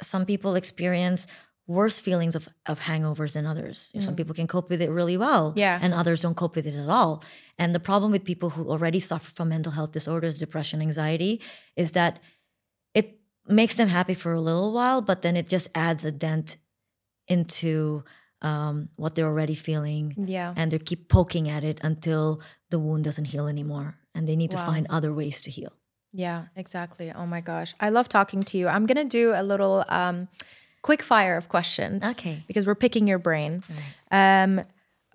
some 0.01 0.25
people 0.25 0.55
experience 0.55 1.27
worse 1.79 1.97
feelings 2.07 2.35
of, 2.35 2.43
of 2.71 2.79
hangovers 2.89 3.33
than 3.33 3.45
others. 3.45 3.77
Some 3.99 4.15
people 4.15 4.35
can 4.39 4.47
cope 4.47 4.69
with 4.69 4.81
it 4.81 4.89
really 4.99 5.17
well. 5.25 5.51
Mm. 5.51 5.57
Yeah. 5.57 5.79
And 5.81 5.93
others 5.93 6.19
don't 6.21 6.35
cope 6.35 6.55
with 6.57 6.67
it 6.71 6.75
at 6.75 6.89
all. 6.97 7.23
And 7.57 7.73
the 7.73 7.79
problem 7.89 8.11
with 8.11 8.23
people 8.31 8.49
who 8.55 8.63
already 8.73 8.99
suffer 8.99 9.31
from 9.37 9.47
mental 9.49 9.71
health 9.77 9.91
disorders, 9.91 10.37
depression, 10.37 10.81
anxiety, 10.81 11.33
is 11.75 11.91
that 11.93 12.19
it 12.93 13.07
makes 13.47 13.75
them 13.77 13.87
happy 13.89 14.13
for 14.23 14.31
a 14.33 14.41
little 14.41 14.71
while, 14.73 15.01
but 15.01 15.21
then 15.21 15.35
it 15.41 15.47
just 15.55 15.67
adds 15.75 16.03
a 16.05 16.11
dent 16.11 16.57
into 17.27 18.03
um, 18.41 18.89
what 18.95 19.13
they're 19.15 19.27
already 19.27 19.55
feeling 19.55 20.13
yeah. 20.17 20.53
and 20.57 20.71
they 20.71 20.79
keep 20.79 21.07
poking 21.09 21.47
at 21.49 21.63
it 21.63 21.79
until 21.83 22.41
the 22.71 22.79
wound 22.79 23.03
doesn't 23.03 23.25
heal 23.25 23.47
anymore 23.47 23.97
and 24.15 24.27
they 24.27 24.35
need 24.35 24.53
Wow. 24.53 24.59
to 24.65 24.71
find 24.71 24.87
other 24.89 25.13
ways 25.13 25.41
to 25.43 25.51
heal 25.51 25.71
Yeah, 26.11 26.45
exactly. 26.55 27.07
Oh 27.13 27.25
my 27.35 27.39
gosh. 27.41 27.73
I 27.79 27.89
love 27.89 28.07
talking 28.09 28.43
to 28.43 28.57
you. 28.57 28.67
I'm 28.67 28.85
going 28.85 28.97
to 29.07 29.17
do 29.21 29.31
a 29.33 29.43
little 29.43 29.85
um, 29.87 30.27
quick 30.81 31.03
fire 31.03 31.37
of 31.37 31.49
questions. 31.49 32.03
Okay. 32.03 32.43
Because 32.47 32.65
we're 32.67 32.75
picking 32.75 33.07
your 33.07 33.19
brain. 33.19 33.63
Um, 34.11 34.61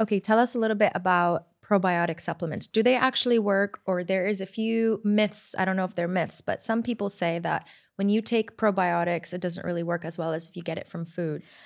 okay, 0.00 0.20
tell 0.20 0.38
us 0.38 0.54
a 0.54 0.58
little 0.58 0.76
bit 0.76 0.92
about 0.94 1.46
probiotic 1.64 2.20
supplements. 2.20 2.68
Do 2.68 2.82
they 2.82 2.94
actually 2.94 3.38
work 3.38 3.80
or 3.86 4.04
there 4.04 4.26
is 4.26 4.40
a 4.40 4.46
few 4.46 5.00
myths, 5.02 5.54
I 5.58 5.64
don't 5.64 5.76
know 5.76 5.84
if 5.84 5.94
they're 5.94 6.06
myths, 6.06 6.40
but 6.40 6.62
some 6.62 6.82
people 6.82 7.10
say 7.10 7.40
that 7.40 7.66
when 7.96 8.08
you 8.08 8.22
take 8.22 8.56
probiotics 8.56 9.34
it 9.34 9.40
doesn't 9.40 9.66
really 9.66 9.82
work 9.82 10.04
as 10.04 10.18
well 10.18 10.32
as 10.32 10.48
if 10.48 10.56
you 10.56 10.62
get 10.62 10.78
it 10.78 10.86
from 10.86 11.04
foods. 11.04 11.64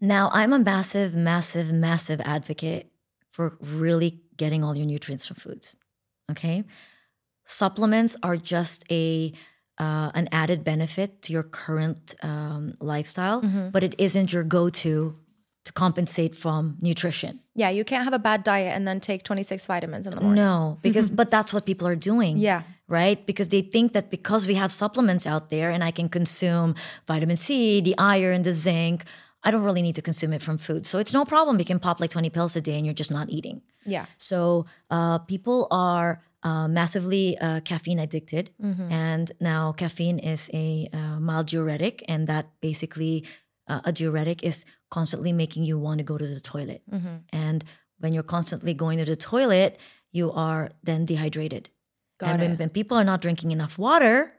now 0.00 0.28
i'm 0.32 0.52
a 0.52 0.58
massive 0.58 1.14
massive 1.14 1.72
massive 1.72 2.20
advocate 2.22 2.90
for 3.30 3.56
really 3.60 4.20
getting 4.36 4.64
all 4.64 4.76
your 4.76 4.86
nutrients 4.86 5.26
from 5.26 5.36
foods 5.36 5.76
okay 6.30 6.64
supplements 7.44 8.16
are 8.22 8.36
just 8.36 8.84
a 8.90 9.32
uh, 9.78 10.10
an 10.14 10.26
added 10.32 10.64
benefit 10.64 11.22
to 11.22 11.32
your 11.32 11.42
current 11.42 12.14
um, 12.22 12.74
lifestyle 12.80 13.40
but 13.72 13.82
it 13.82 13.94
isn't 13.98 14.32
your 14.32 14.44
go-to 14.44 15.14
to 15.64 15.72
compensate 15.72 16.34
from 16.34 16.76
nutrition 16.80 17.40
Yeah, 17.56 17.70
you 17.70 17.84
can't 17.84 18.04
have 18.04 18.14
a 18.14 18.18
bad 18.20 18.44
diet 18.44 18.72
and 18.76 18.86
then 18.86 19.00
take 19.00 19.22
26 19.24 19.66
vitamins 19.66 20.06
in 20.06 20.14
the 20.14 20.20
morning. 20.20 20.36
no 20.44 20.78
because 20.86 21.10
but 21.10 21.30
that's 21.30 21.52
what 21.52 21.66
people 21.66 21.86
are 21.88 21.96
doing 21.96 22.36
Yeah. 22.38 22.62
right? 22.88 23.18
Because 23.26 23.48
they 23.48 23.62
think 23.62 23.92
that 23.92 24.10
because 24.10 24.46
we 24.46 24.54
have 24.54 24.70
supplements 24.70 25.26
out 25.26 25.50
there 25.50 25.70
and 25.74 25.82
I 25.82 25.90
can 25.90 26.08
consume 26.08 26.74
vitamin 27.08 27.36
C, 27.36 27.80
the 27.80 27.94
iron, 27.98 28.42
the 28.42 28.52
zinc, 28.52 29.02
I 29.42 29.50
don't 29.50 29.64
really 29.64 29.82
need 29.82 29.94
to 29.96 30.02
consume 30.02 30.32
it 30.36 30.42
from 30.42 30.56
food. 30.58 30.86
So 30.86 30.98
it's 30.98 31.12
no 31.12 31.24
problem. 31.24 31.58
You 31.58 31.64
can 31.64 31.78
pop 31.80 32.00
like 32.00 32.10
20 32.10 32.30
pills 32.30 32.56
a 32.56 32.60
day 32.60 32.76
and 32.78 32.84
you're 32.86 32.94
just 33.02 33.10
not 33.10 33.28
eating. 33.28 33.62
Yeah. 33.84 34.06
So 34.18 34.66
uh, 34.90 35.18
people 35.18 35.66
are 35.70 36.22
uh, 36.46 36.68
massively 36.68 37.36
uh, 37.38 37.60
caffeine 37.60 37.98
addicted. 37.98 38.50
And 38.90 39.32
now 39.40 39.72
caffeine 39.72 40.18
is 40.18 40.50
a 40.54 40.88
uh, 40.92 41.18
mild 41.20 41.46
diuretic, 41.48 42.04
and 42.08 42.26
that 42.26 42.44
basically 42.60 43.24
uh, 43.70 43.80
a 43.84 43.92
diuretic 43.92 44.42
is 44.42 44.64
constantly 44.90 45.32
making 45.32 45.64
you 45.64 45.78
want 45.78 45.98
to 45.98 46.04
go 46.04 46.16
to 46.18 46.26
the 46.26 46.40
toilet. 46.40 46.82
And 47.32 47.64
when 47.98 48.12
you're 48.12 48.30
constantly 48.36 48.74
going 48.74 48.98
to 48.98 49.04
the 49.04 49.16
toilet, 49.16 49.80
you 50.12 50.30
are 50.32 50.70
then 50.82 51.04
dehydrated. 51.04 51.68
Got 52.18 52.30
and 52.30 52.40
when, 52.40 52.56
when 52.56 52.70
people 52.70 52.96
are 52.96 53.04
not 53.04 53.20
drinking 53.20 53.50
enough 53.50 53.78
water 53.78 54.30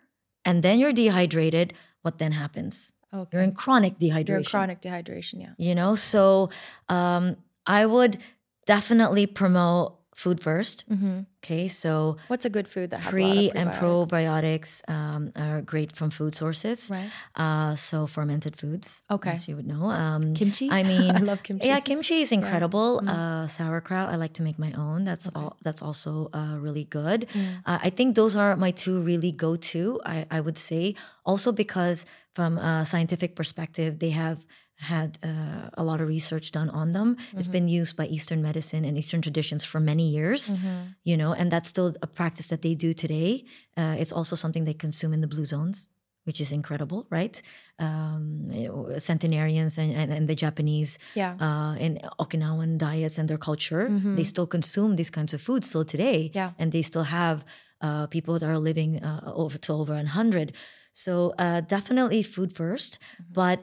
and 0.45 0.63
then 0.63 0.79
you're 0.79 0.93
dehydrated, 0.93 1.73
what 2.01 2.17
then 2.17 2.31
happens? 2.31 2.93
Okay. 3.13 3.29
You're 3.33 3.43
in 3.43 3.53
chronic 3.53 3.99
dehydration. 3.99 4.27
You're 4.27 4.37
in 4.37 4.43
chronic 4.43 4.81
dehydration, 4.81 5.41
yeah. 5.41 5.53
You 5.57 5.75
know, 5.75 5.95
so 5.95 6.49
um, 6.89 7.37
I 7.65 7.85
would 7.85 8.17
definitely 8.65 9.27
promote 9.27 9.96
food 10.17 10.39
1st 10.41 11.25
Okay, 11.43 11.67
so 11.69 12.17
What's 12.27 12.43
a 12.43 12.49
good 12.49 12.67
food 12.67 12.89
that 12.89 13.01
has 13.01 13.13
a 13.13 13.17
lot 13.17 13.33
pre 13.33 13.51
and 13.55 13.69
probiotics 13.69 14.81
um, 14.89 15.31
are 15.35 15.61
great 15.61 15.91
from 15.95 16.09
food 16.09 16.33
sources. 16.35 16.89
Right. 16.91 17.09
Uh, 17.35 17.75
so 17.75 18.07
fermented 18.07 18.57
foods. 18.57 19.03
Okay. 19.09 19.31
As 19.31 19.47
you 19.47 19.55
would 19.55 19.67
know. 19.67 19.85
Um, 19.89 20.33
Kimchi? 20.33 20.67
I 20.71 20.83
mean, 20.91 21.15
I 21.15 21.19
love 21.19 21.43
kimchi. 21.43 21.67
Yeah, 21.67 21.79
kimchi 21.79 22.21
is 22.21 22.31
incredible. 22.31 22.99
Mm. 23.01 23.07
Uh, 23.07 23.47
sauerkraut, 23.47 24.09
I 24.09 24.15
like 24.17 24.33
to 24.33 24.43
make 24.43 24.57
my 24.59 24.73
own. 24.73 25.05
That's 25.05 25.29
all. 25.35 25.55
That's 25.61 25.81
also 25.81 26.29
uh, 26.33 26.57
really 26.59 26.83
good. 26.83 27.29
Mm. 27.29 27.61
Uh, 27.65 27.79
I 27.87 27.89
think 27.91 28.15
those 28.15 28.35
are 28.35 28.57
my 28.57 28.71
two 28.71 29.01
really 29.01 29.31
go 29.31 29.55
to. 29.71 30.01
I, 30.05 30.25
I 30.31 30.39
would 30.41 30.57
say 30.57 30.95
also 31.23 31.51
because 31.51 32.05
from 32.33 32.57
a 32.57 32.85
scientific 32.85 33.35
perspective, 33.35 33.99
they 33.99 34.11
have 34.11 34.45
had 34.79 35.17
uh, 35.23 35.69
a 35.73 35.83
lot 35.83 36.01
of 36.01 36.07
research 36.07 36.51
done 36.51 36.69
on 36.69 36.91
them. 36.91 37.15
Mm-hmm. 37.15 37.37
It's 37.39 37.47
been 37.47 37.67
used 37.67 37.97
by 37.97 38.05
Eastern 38.05 38.41
medicine 38.41 38.85
and 38.85 38.97
Eastern 38.97 39.21
traditions 39.21 39.63
for 39.65 39.79
many 39.79 40.07
years. 40.09 40.53
Mm-hmm. 40.53 40.77
You 41.03 41.17
know, 41.17 41.33
and 41.33 41.51
that's 41.51 41.69
still 41.69 41.93
a 42.01 42.07
practice 42.07 42.47
that 42.47 42.61
they 42.61 42.75
do 42.75 42.93
today. 42.93 43.45
Uh, 43.75 43.95
it's 43.99 44.11
also 44.11 44.35
something 44.35 44.65
they 44.65 44.73
consume 44.73 45.13
in 45.13 45.21
the 45.21 45.27
blue 45.27 45.45
zones. 45.45 45.89
Which 46.25 46.41
is 46.41 46.51
incredible, 46.51 47.07
right? 47.09 47.41
Um, 47.79 48.51
centenarians 48.97 49.77
and, 49.77 49.93
and, 49.93 50.11
and 50.11 50.27
the 50.27 50.35
Japanese 50.35 50.99
Yeah. 51.15 51.35
uh, 51.39 51.75
in 51.75 51.99
Okinawan 52.19 52.77
diets 52.77 53.17
and 53.17 53.29
their 53.29 53.37
culture, 53.37 53.89
they 54.15 54.25
still 54.25 54.45
consume 54.45 54.97
these 54.97 55.09
kinds 55.09 55.33
of 55.33 55.41
foods 55.41 55.69
still 55.69 55.85
today. 55.85 56.31
Yeah. 56.33 56.51
And 56.59 56.73
they 56.73 56.81
still 56.81 57.03
have 57.03 57.45
uh, 57.81 58.07
people 58.07 58.39
that 58.39 58.49
are 58.49 58.59
living 58.59 59.01
uh, 59.03 59.31
over 59.35 59.57
to 59.57 59.73
over 59.73 59.93
100. 59.93 60.53
So 60.91 61.33
uh, 61.37 61.61
definitely 61.61 62.23
food 62.23 62.53
1st 62.53 62.97
But 63.31 63.59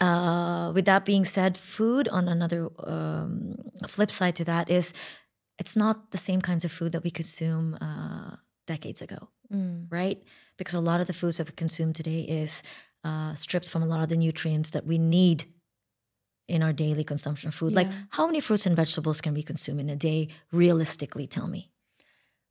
uh, 0.00 0.72
with 0.74 0.84
that 0.84 1.04
being 1.04 1.24
said, 1.24 1.56
food 1.56 2.08
on 2.08 2.28
another 2.28 2.68
um, 2.84 3.56
flip 3.86 4.10
side 4.10 4.36
to 4.36 4.44
that 4.44 4.70
is 4.70 4.92
it's 5.58 5.76
not 5.76 6.10
the 6.10 6.18
same 6.18 6.40
kinds 6.40 6.64
of 6.64 6.72
food 6.72 6.92
that 6.92 7.02
we 7.02 7.10
consume 7.10 7.76
uh, 7.80 8.36
decades 8.66 9.02
ago, 9.02 9.28
right? 9.90 10.22
Because 10.56 10.74
a 10.74 10.80
lot 10.80 11.00
of 11.00 11.06
the 11.06 11.12
foods 11.12 11.36
that 11.38 11.48
we 11.48 11.52
consume 11.54 11.92
today 11.92 12.20
is 12.22 12.62
uh, 13.04 13.34
stripped 13.34 13.68
from 13.68 13.82
a 13.82 13.86
lot 13.86 14.00
of 14.02 14.08
the 14.08 14.16
nutrients 14.16 14.70
that 14.70 14.84
we 14.86 14.98
need 14.98 15.44
in 16.48 16.62
our 16.62 16.72
daily 16.72 17.04
consumption 17.04 17.48
of 17.48 17.54
food. 17.54 17.72
Like, 17.72 17.88
how 18.10 18.26
many 18.26 18.40
fruits 18.40 18.66
and 18.66 18.74
vegetables 18.76 19.20
can 19.20 19.34
we 19.34 19.42
consume 19.42 19.78
in 19.80 19.90
a 19.90 19.96
day 19.96 20.28
realistically? 20.52 21.26
Tell 21.26 21.46
me. 21.46 21.70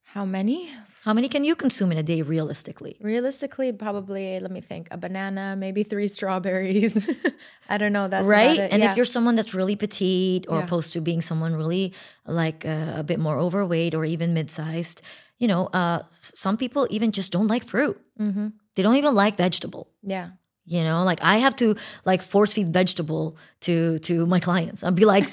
How 0.03 0.25
many? 0.25 0.69
How 1.07 1.13
many 1.13 1.29
can 1.29 1.45
you 1.45 1.55
consume 1.55 1.89
in 1.93 1.97
a 1.97 2.03
day 2.03 2.21
realistically? 2.21 2.97
Realistically, 2.99 3.71
probably, 3.71 4.25
let 4.41 4.51
me 4.51 4.59
think, 4.59 4.83
a 4.91 4.97
banana, 4.97 5.55
maybe 5.57 5.83
three 5.83 6.09
strawberries. 6.09 6.93
I 7.73 7.77
don't 7.77 7.93
know. 7.97 8.07
That's 8.09 8.25
right 8.25 8.59
and 8.59 8.79
Yeah. 8.81 8.91
if 8.91 8.97
you're 8.97 9.05
someone 9.15 9.35
that's 9.35 9.53
really 9.59 9.77
petite 9.77 10.43
or 10.49 10.57
Yeah. 10.57 10.65
opposed 10.65 10.89
to 10.93 10.99
being 11.09 11.21
someone 11.29 11.55
really 11.55 11.93
like 12.41 12.59
uh, 12.65 13.01
a 13.01 13.03
bit 13.03 13.19
more 13.19 13.37
overweight 13.45 13.93
or 13.95 14.03
even 14.13 14.33
mid-sized 14.33 15.01
you 15.41 15.47
know 15.47 15.61
uh, 15.79 15.99
some 16.09 16.57
people 16.57 16.83
even 16.89 17.09
just 17.19 17.31
don't 17.35 17.47
like 17.53 17.63
fruit 17.73 17.97
Mm-hmm. 18.19 18.47
they 18.75 18.83
don't 18.83 18.97
even 19.01 19.13
like 19.23 19.35
vegetable 19.45 19.83
Yeah. 20.15 20.27
you 20.75 20.83
know 20.87 20.99
like 21.09 21.21
i 21.33 21.35
have 21.45 21.55
to 21.63 21.67
like 22.09 22.21
force 22.33 22.51
feed 22.55 22.69
vegetable 22.81 23.25
to 23.65 23.75
to 24.07 24.13
my 24.33 24.39
clients 24.47 24.79
i'll 24.83 24.99
be 25.03 25.05
like 25.15 25.27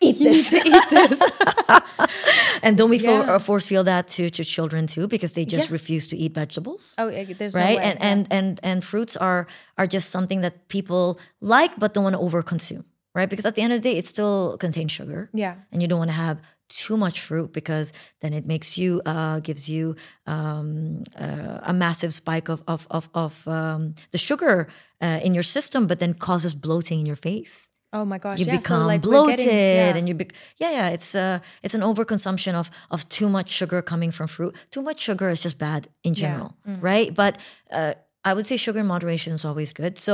eat 0.00 0.18
this 0.18 0.52
eat 0.52 0.90
this. 0.90 1.20
and 2.62 2.76
don't 2.76 2.90
we 2.90 2.98
for, 2.98 3.10
Yeah. 3.10 3.34
uh, 3.34 3.38
force 3.38 3.66
feed 3.68 3.84
that 3.84 4.08
to, 4.16 4.30
to 4.30 4.44
children 4.44 4.86
too 4.86 5.06
because 5.06 5.32
they 5.32 5.44
just 5.44 5.68
Yeah. 5.68 5.72
refuse 5.72 6.08
to 6.08 6.16
eat 6.16 6.34
vegetables 6.34 6.94
Oh, 6.98 7.08
yeah, 7.08 7.24
there's 7.38 7.54
no 7.54 7.62
right 7.62 7.78
way. 7.78 7.84
and 7.84 7.98
Yeah. 8.00 8.10
and 8.12 8.26
and 8.30 8.60
and 8.62 8.84
fruits 8.84 9.16
are 9.16 9.46
are 9.78 9.86
just 9.86 10.10
something 10.10 10.42
that 10.42 10.54
people 10.68 11.18
like 11.40 11.72
but 11.78 11.94
don't 11.94 12.04
want 12.04 12.16
to 12.16 12.22
overconsume 12.22 12.84
right 13.14 13.28
because 13.30 13.46
at 13.48 13.54
the 13.54 13.62
end 13.62 13.72
of 13.72 13.80
the 13.82 13.90
day 13.90 13.96
it 13.98 14.06
still 14.06 14.56
contains 14.58 14.92
sugar 14.92 15.28
Yeah. 15.34 15.54
and 15.72 15.80
you 15.82 15.88
don't 15.88 15.98
want 15.98 16.10
to 16.10 16.16
have 16.26 16.38
too 16.68 16.96
much 16.96 17.20
fruit 17.20 17.52
because 17.52 17.92
then 18.20 18.32
it 18.32 18.46
makes 18.46 18.76
you 18.78 19.00
uh, 19.06 19.38
gives 19.40 19.68
you 19.68 19.94
um, 20.26 21.02
uh, 21.20 21.58
a 21.62 21.72
massive 21.72 22.12
spike 22.12 22.48
of 22.52 22.62
of 22.66 22.86
of, 22.90 23.08
of 23.14 23.46
um, 23.46 23.94
the 24.10 24.18
sugar 24.18 24.66
uh, 25.02 25.20
in 25.22 25.34
your 25.34 25.42
system 25.44 25.86
but 25.86 25.98
then 25.98 26.14
causes 26.14 26.54
bloating 26.54 27.00
in 27.00 27.06
your 27.06 27.16
face 27.30 27.68
Oh 27.96 28.04
my 28.04 28.18
gosh. 28.18 28.38
you 28.40 28.46
yeah. 28.46 28.56
become 28.58 28.80
so 28.82 28.86
like 28.92 29.02
bloated 29.02 29.38
getting- 29.38 29.54
yeah. 29.54 29.96
and 29.98 30.08
you 30.08 30.14
bec 30.20 30.30
yeah 30.62 30.72
yeah 30.78 30.88
it's 30.96 31.14
uh 31.14 31.38
it's 31.64 31.74
an 31.78 31.82
overconsumption 31.90 32.54
of 32.60 32.66
of 32.90 33.00
too 33.08 33.28
much 33.36 33.48
sugar 33.60 33.80
coming 33.92 34.10
from 34.16 34.26
fruit 34.36 34.52
too 34.74 34.82
much 34.88 34.98
sugar 35.08 35.28
is 35.34 35.40
just 35.46 35.58
bad 35.58 35.82
in 36.08 36.12
general 36.22 36.50
Mm. 36.66 36.78
right 36.90 37.08
but 37.22 37.32
uh 37.78 37.92
i 38.28 38.30
would 38.34 38.46
say 38.50 38.56
sugar 38.56 38.80
in 38.80 38.86
moderation 38.94 39.32
is 39.38 39.44
always 39.44 39.72
good 39.80 39.94
so 40.06 40.12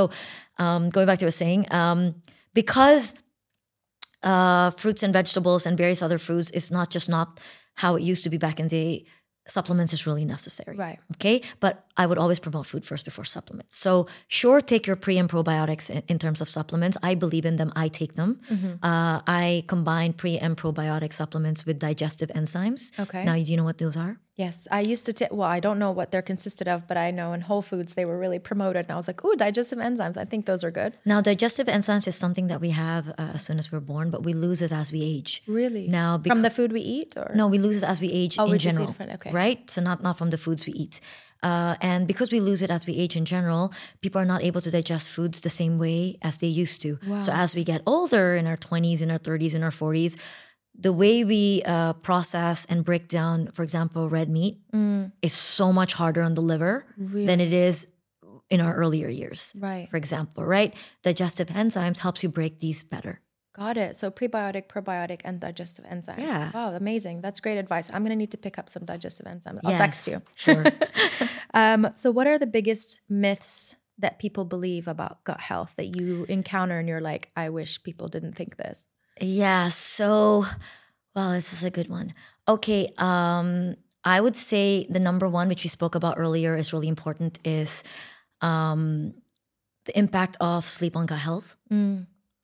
um 0.63 0.81
going 0.95 1.07
back 1.07 1.17
to 1.19 1.25
what 1.25 1.29
i 1.29 1.33
was 1.33 1.39
saying 1.45 1.61
um 1.81 1.99
because 2.53 3.03
uh 4.23 4.69
fruits 4.81 5.01
and 5.03 5.13
vegetables 5.13 5.65
and 5.65 5.77
various 5.77 6.01
other 6.01 6.19
foods 6.19 6.51
is 6.51 6.69
not 6.71 6.87
just 6.95 7.09
not 7.09 7.27
how 7.75 7.95
it 7.97 8.03
used 8.11 8.23
to 8.23 8.29
be 8.29 8.37
back 8.37 8.59
in 8.59 8.67
the 8.67 8.75
day 8.83 9.05
supplements 9.47 9.93
is 9.93 10.05
really 10.07 10.25
necessary 10.25 10.77
Right. 10.77 10.99
Okay. 11.15 11.41
But 11.59 11.85
I 11.97 12.05
would 12.05 12.17
always 12.17 12.39
promote 12.39 12.65
food 12.65 12.85
first 12.85 13.05
before 13.05 13.25
supplements. 13.25 13.77
So, 13.77 14.07
sure, 14.27 14.61
take 14.61 14.87
your 14.87 14.95
pre 14.95 15.17
and 15.17 15.29
probiotics 15.29 15.89
in, 15.89 16.03
in 16.07 16.19
terms 16.19 16.41
of 16.41 16.49
supplements. 16.49 16.97
I 17.03 17.15
believe 17.15 17.45
in 17.45 17.55
them. 17.57 17.71
I 17.75 17.87
take 17.87 18.13
them. 18.13 18.39
Mm-hmm. 18.49 18.83
Uh, 18.83 19.21
I 19.27 19.63
combine 19.67 20.13
pre 20.13 20.37
and 20.37 20.55
probiotic 20.55 21.13
supplements 21.13 21.65
with 21.65 21.79
digestive 21.79 22.29
enzymes. 22.29 22.97
Okay. 22.99 23.25
Now, 23.25 23.35
do 23.35 23.41
you 23.41 23.57
know 23.57 23.63
what 23.63 23.77
those 23.77 23.97
are? 23.97 24.17
Yes, 24.41 24.67
I 24.79 24.81
used 24.93 25.05
to 25.09 25.13
take. 25.19 25.31
Well, 25.39 25.51
I 25.57 25.59
don't 25.65 25.79
know 25.83 25.91
what 25.99 26.07
they're 26.11 26.27
consisted 26.33 26.67
of, 26.73 26.79
but 26.89 26.97
I 26.97 27.09
know 27.17 27.29
in 27.37 27.41
Whole 27.49 27.61
Foods 27.71 27.93
they 27.97 28.05
were 28.09 28.17
really 28.25 28.39
promoted, 28.49 28.81
and 28.85 28.91
I 28.95 28.97
was 29.01 29.07
like, 29.11 29.19
"Ooh, 29.25 29.35
digestive 29.45 29.79
enzymes! 29.87 30.15
I 30.23 30.25
think 30.31 30.41
those 30.51 30.63
are 30.67 30.73
good." 30.81 30.91
Now, 31.13 31.19
digestive 31.31 31.67
enzymes 31.77 32.07
is 32.11 32.15
something 32.23 32.47
that 32.51 32.59
we 32.65 32.71
have 32.71 33.03
uh, 33.09 33.35
as 33.37 33.41
soon 33.47 33.57
as 33.61 33.65
we're 33.71 33.85
born, 33.93 34.07
but 34.13 34.21
we 34.27 34.33
lose 34.45 34.59
it 34.67 34.71
as 34.81 34.87
we 34.95 35.01
age. 35.15 35.31
Really? 35.59 35.85
Now, 35.99 36.09
from 36.33 36.41
the 36.47 36.53
food 36.57 36.71
we 36.79 36.81
eat, 36.97 37.11
or 37.21 37.27
No, 37.41 37.45
we 37.47 37.59
lose 37.67 37.77
it 37.83 37.87
as 37.93 37.97
we 38.05 38.09
age 38.21 38.33
Oh, 38.39 38.45
in 38.45 38.51
we 38.53 38.57
general. 38.67 38.93
from- 38.93 39.09
okay. 39.17 39.31
Right? 39.43 39.59
So 39.73 39.79
not 39.89 39.97
not 40.07 40.15
from 40.19 40.29
the 40.33 40.37
foods 40.45 40.61
we 40.69 40.73
eat. 40.85 40.95
Uh, 41.43 41.75
and 41.91 42.01
because 42.11 42.29
we 42.35 42.39
lose 42.49 42.61
it 42.65 42.69
as 42.77 42.85
we 42.89 42.93
age 43.03 43.15
in 43.21 43.25
general, 43.25 43.63
people 44.03 44.19
are 44.21 44.29
not 44.33 44.41
able 44.49 44.61
to 44.61 44.69
digest 44.79 45.09
foods 45.09 45.37
the 45.41 45.49
same 45.61 45.75
way 45.85 45.99
as 46.21 46.37
they 46.37 46.51
used 46.63 46.77
to. 46.85 46.91
So 47.19 47.31
as 47.43 47.49
we 47.57 47.63
get 47.71 47.81
older 47.95 48.25
in 48.39 48.45
our 48.51 48.57
20s, 48.67 49.01
in 49.01 49.09
our 49.13 49.17
30s, 49.27 49.53
in 49.55 49.63
our 49.67 49.71
40s, 49.81 50.13
the 50.73 50.93
way 50.93 51.23
we 51.23 51.61
uh, 51.65 51.93
process 51.93 52.65
and 52.65 52.83
break 52.85 53.07
down, 53.07 53.47
for 53.53 53.63
example, 53.63 54.09
red 54.09 54.29
meat 54.29 54.57
Mm. 54.73 55.11
is 55.21 55.33
so 55.33 55.71
much 55.73 55.93
harder 55.93 56.21
on 56.21 56.33
the 56.35 56.41
liver 56.41 56.85
than 56.97 57.39
it 57.41 57.53
is 57.53 57.87
in 58.49 58.61
our 58.61 58.73
earlier 58.75 59.07
years. 59.09 59.53
Right. 59.57 59.89
For 59.89 59.97
example, 59.97 60.43
right? 60.45 60.73
Digestive 61.03 61.47
enzymes 61.47 61.99
helps 61.99 62.23
you 62.23 62.29
break 62.29 62.59
these 62.59 62.83
better. 62.83 63.21
Got 63.53 63.75
it. 63.77 63.95
So 63.97 64.09
prebiotic, 64.09 64.67
probiotic, 64.69 65.21
and 65.25 65.39
digestive 65.41 65.83
enzymes. 65.85 66.19
Yeah. 66.19 66.51
Wow, 66.53 66.73
amazing. 66.73 67.21
That's 67.21 67.39
great 67.41 67.57
advice. 67.57 67.89
I'm 67.93 68.03
gonna 68.03 68.15
need 68.15 68.31
to 68.31 68.37
pick 68.37 68.57
up 68.57 68.69
some 68.69 68.85
digestive 68.85 69.25
enzymes. 69.25 69.59
I'll 69.65 69.75
text 69.75 70.07
you. 70.07 70.21
Sure. 70.35 70.63
Um, 71.53 71.87
so, 71.97 72.11
what 72.11 72.27
are 72.27 72.39
the 72.39 72.47
biggest 72.47 73.01
myths 73.09 73.75
that 73.99 74.19
people 74.19 74.45
believe 74.45 74.87
about 74.87 75.21
gut 75.25 75.41
health 75.41 75.73
that 75.75 75.97
you 75.97 76.25
encounter, 76.29 76.79
and 76.79 76.87
you're 76.87 77.01
like, 77.01 77.29
"I 77.35 77.49
wish 77.49 77.83
people 77.83 78.07
didn't 78.07 78.33
think 78.33 78.55
this." 78.55 78.90
Yeah, 79.19 79.69
so 79.69 80.45
well, 81.15 81.31
this 81.33 81.53
is 81.53 81.63
a 81.63 81.69
good 81.71 81.87
one. 81.89 82.13
Okay, 82.47 82.87
um 82.97 83.75
I 84.03 84.19
would 84.19 84.35
say 84.35 84.87
the 84.89 84.99
number 84.99 85.27
one 85.29 85.47
which 85.47 85.63
we 85.63 85.69
spoke 85.69 85.93
about 85.95 86.15
earlier 86.17 86.55
is 86.57 86.73
really 86.73 86.87
important 86.87 87.39
is 87.43 87.83
um 88.41 89.13
the 89.85 89.97
impact 89.97 90.37
of 90.39 90.65
sleep 90.65 90.95
on 90.95 91.05
gut 91.05 91.19
health. 91.19 91.55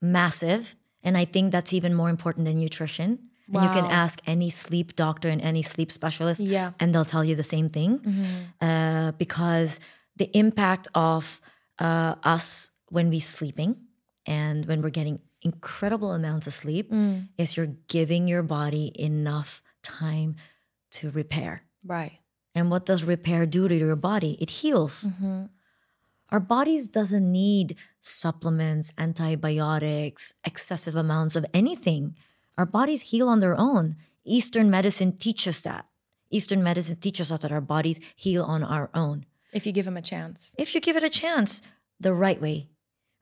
Massive, 0.01 0.75
and 1.03 1.17
I 1.17 1.25
think 1.25 1.51
that's 1.51 1.73
even 1.73 1.93
more 1.95 2.09
important 2.09 2.45
than 2.45 2.59
nutrition. 2.59 3.19
And 3.53 3.63
you 3.63 3.69
can 3.69 3.85
ask 3.85 4.19
any 4.27 4.49
sleep 4.49 4.95
doctor 4.95 5.29
and 5.29 5.41
any 5.41 5.63
sleep 5.63 5.89
specialist 5.89 6.41
Yeah. 6.41 6.73
and 6.81 6.93
they'll 6.93 7.05
tell 7.05 7.23
you 7.23 7.33
the 7.33 7.43
same 7.55 7.69
thing 7.69 7.91
uh, 8.61 9.13
because 9.17 9.79
the 10.17 10.29
impact 10.37 10.89
of 10.93 11.39
uh, 11.79 12.15
us 12.23 12.71
when 12.89 13.09
we're 13.09 13.21
sleeping 13.21 13.87
and 14.25 14.65
when 14.65 14.81
we're 14.81 14.89
getting 14.99 15.19
incredible 15.41 16.11
amounts 16.11 16.47
of 16.47 16.53
sleep 16.53 16.91
mm. 16.91 17.27
is 17.37 17.57
you're 17.57 17.75
giving 17.87 18.27
your 18.27 18.43
body 18.43 18.91
enough 18.95 19.61
time 19.83 20.35
to 20.91 21.11
repair. 21.11 21.63
Right. 21.85 22.19
And 22.55 22.71
what 22.71 22.85
does 22.85 23.03
repair 23.03 23.45
do 23.45 23.67
to 23.67 23.75
your 23.75 23.95
body? 23.95 24.37
It 24.41 24.49
heals. 24.49 25.09
Mm-hmm. 25.09 25.45
Our 26.29 26.39
bodies 26.39 26.89
doesn't 26.89 27.31
need 27.31 27.75
supplements, 28.01 28.93
antibiotics, 28.97 30.33
excessive 30.43 30.95
amounts 30.95 31.35
of 31.35 31.45
anything. 31.53 32.15
Our 32.57 32.65
bodies 32.65 33.03
heal 33.03 33.29
on 33.29 33.39
their 33.39 33.57
own. 33.57 33.95
Eastern 34.25 34.69
medicine 34.69 35.15
teaches 35.15 35.61
that. 35.61 35.85
Eastern 36.29 36.63
medicine 36.63 36.97
teaches 36.97 37.31
us 37.31 37.41
that 37.41 37.51
our 37.51 37.61
bodies 37.61 38.01
heal 38.15 38.43
on 38.43 38.63
our 38.63 38.89
own. 38.93 39.25
If 39.53 39.65
you 39.65 39.71
give 39.71 39.85
them 39.85 39.95
a 39.95 40.01
chance. 40.01 40.55
If 40.57 40.75
you 40.75 40.81
give 40.81 40.97
it 40.97 41.03
a 41.03 41.09
chance 41.09 41.61
the 41.99 42.13
right 42.13 42.41
way, 42.41 42.67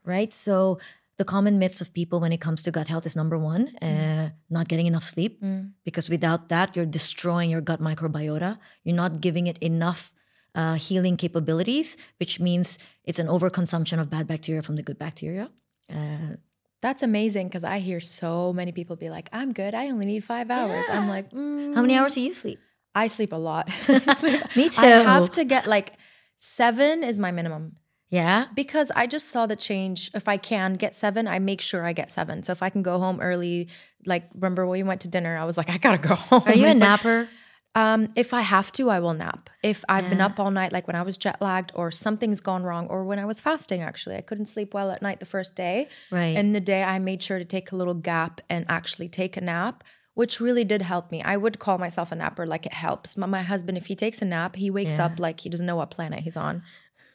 right? 0.04 0.34
So 0.34 0.80
the 1.18 1.26
common 1.26 1.60
myths 1.60 1.80
of 1.82 1.94
people 1.94 2.20
when 2.20 2.34
it 2.34 2.42
comes 2.42 2.62
to 2.64 2.72
gut 2.72 2.88
health 2.88 3.06
is 3.06 3.16
number 3.16 3.38
one, 3.38 3.68
uh, 3.82 4.30
not 4.50 4.68
getting 4.68 4.86
enough 4.86 5.04
sleep. 5.04 5.42
Because 5.86 6.10
without 6.10 6.50
that, 6.50 6.76
you're 6.76 6.86
destroying 6.86 7.50
your 7.50 7.62
gut 7.62 7.82
microbiota. 7.82 8.58
You're 8.84 8.96
not 8.96 9.22
giving 9.22 9.48
it 9.48 9.58
enough 9.60 10.12
uh, 10.56 10.76
healing 10.76 11.18
capabilities, 11.18 11.98
which 12.20 12.40
means 12.40 12.80
it's 13.04 13.20
an 13.20 13.28
overconsumption 13.28 14.00
of 14.00 14.10
bad 14.10 14.28
bacteria 14.28 14.62
from 14.62 14.76
the 14.76 14.84
good 14.84 14.98
bacteria. 14.98 15.50
Uh, 15.90 16.36
That's 16.82 17.04
amazing 17.04 17.48
because 17.48 17.64
I 17.64 17.80
hear 17.80 18.00
so 18.00 18.54
many 18.54 18.72
people 18.72 18.96
be 18.96 19.10
like, 19.10 19.30
I'm 19.32 19.54
good. 19.54 19.74
I 19.74 19.90
only 19.90 20.06
need 20.06 20.24
five 20.24 20.52
hours. 20.52 20.86
I'm 20.90 21.08
like, 21.08 21.32
mm, 21.32 21.76
How 21.76 21.82
many 21.82 21.96
hours 21.96 22.16
do 22.16 22.22
you 22.22 22.34
sleep? 22.34 22.60
I 22.94 23.08
sleep 23.10 23.34
a 23.34 23.38
lot. 23.38 23.68
Me 24.56 24.70
too. 24.70 24.82
I 24.82 25.04
have 25.04 25.32
to 25.34 25.44
get 25.44 25.68
like 25.68 25.94
seven 26.38 27.04
is 27.04 27.20
my 27.20 27.32
minimum 27.32 27.78
Yeah. 28.10 28.46
because 28.56 28.92
I 28.96 29.08
just 29.08 29.30
saw 29.30 29.46
the 29.48 29.56
change. 29.56 30.12
If 30.14 30.28
I 30.28 30.38
can 30.38 30.74
get 30.76 30.96
seven, 30.96 31.28
I 31.28 31.40
make 31.40 31.60
sure 31.62 31.86
I 31.86 31.92
get 31.94 32.12
seven. 32.12 32.44
So 32.44 32.52
if 32.52 32.62
I 32.64 32.70
can 32.70 32.82
go 32.84 33.00
home 33.00 33.20
early, 33.20 33.68
like 34.06 34.30
remember 34.36 34.66
when 34.66 34.80
we 34.80 34.84
went 34.84 35.02
to 35.02 35.08
dinner, 35.08 35.38
I 35.38 35.44
was 35.44 35.58
like, 35.58 35.70
I 35.70 35.78
gotta 35.78 35.98
go 35.98 36.16
home. 36.30 36.44
Are 36.46 36.54
you 36.54 36.68
a 36.68 36.70
like, 36.70 36.78
napper? 36.78 37.28
um, 37.74 38.08
if 38.16 38.34
I 38.34 38.42
have 38.42 38.72
to, 38.74 38.90
I 38.90 39.00
will 39.02 39.14
nap. 39.14 39.50
If 39.64 39.84
I've 39.90 40.10
been 40.10 40.22
up 40.22 40.40
all 40.40 40.52
night, 40.52 40.72
like 40.72 40.88
when 40.88 40.96
I 40.96 41.02
was 41.02 41.18
jet 41.18 41.42
lagged 41.42 41.72
or 41.76 41.92
something's 41.92 42.40
gone 42.40 42.64
wrong, 42.64 42.88
or 42.88 43.04
when 43.04 43.20
I 43.20 43.26
was 43.26 43.42
fasting, 43.42 43.82
actually, 43.82 44.16
I 44.16 44.22
couldn't 44.22 44.46
sleep 44.46 44.74
well 44.74 44.92
at 44.92 45.02
night 45.02 45.20
the 45.20 45.26
first 45.26 45.56
day. 45.56 45.90
Right. 46.12 46.38
In 46.38 46.54
the 46.54 46.62
day, 46.62 46.84
I 46.84 47.00
made 47.00 47.22
sure 47.22 47.38
to 47.40 47.44
take 47.46 47.72
a 47.74 47.76
little 47.76 47.96
gap 47.96 48.40
and 48.50 48.66
actually 48.70 49.10
take 49.10 49.36
a 49.36 49.42
nap, 49.42 49.84
which 50.14 50.40
really 50.40 50.64
did 50.64 50.84
help 50.84 51.12
me. 51.12 51.22
I 51.22 51.36
would 51.36 51.60
call 51.60 51.78
myself 51.78 52.14
a 52.14 52.16
napper, 52.16 52.46
like 52.46 52.66
it 52.66 52.72
helps. 52.74 53.18
My, 53.18 53.28
my 53.28 53.42
husband, 53.42 53.78
if 53.78 53.88
he 53.88 53.96
takes 53.96 54.22
a 54.22 54.26
nap, 54.26 54.56
he 54.56 54.70
wakes 54.70 54.98
Yeah. 54.98 55.08
up 55.08 55.20
like 55.20 55.42
he 55.42 55.50
doesn't 55.50 55.66
know 55.66 55.76
what 55.76 55.92
planet 55.92 56.22
he's 56.22 56.38
on. 56.38 56.64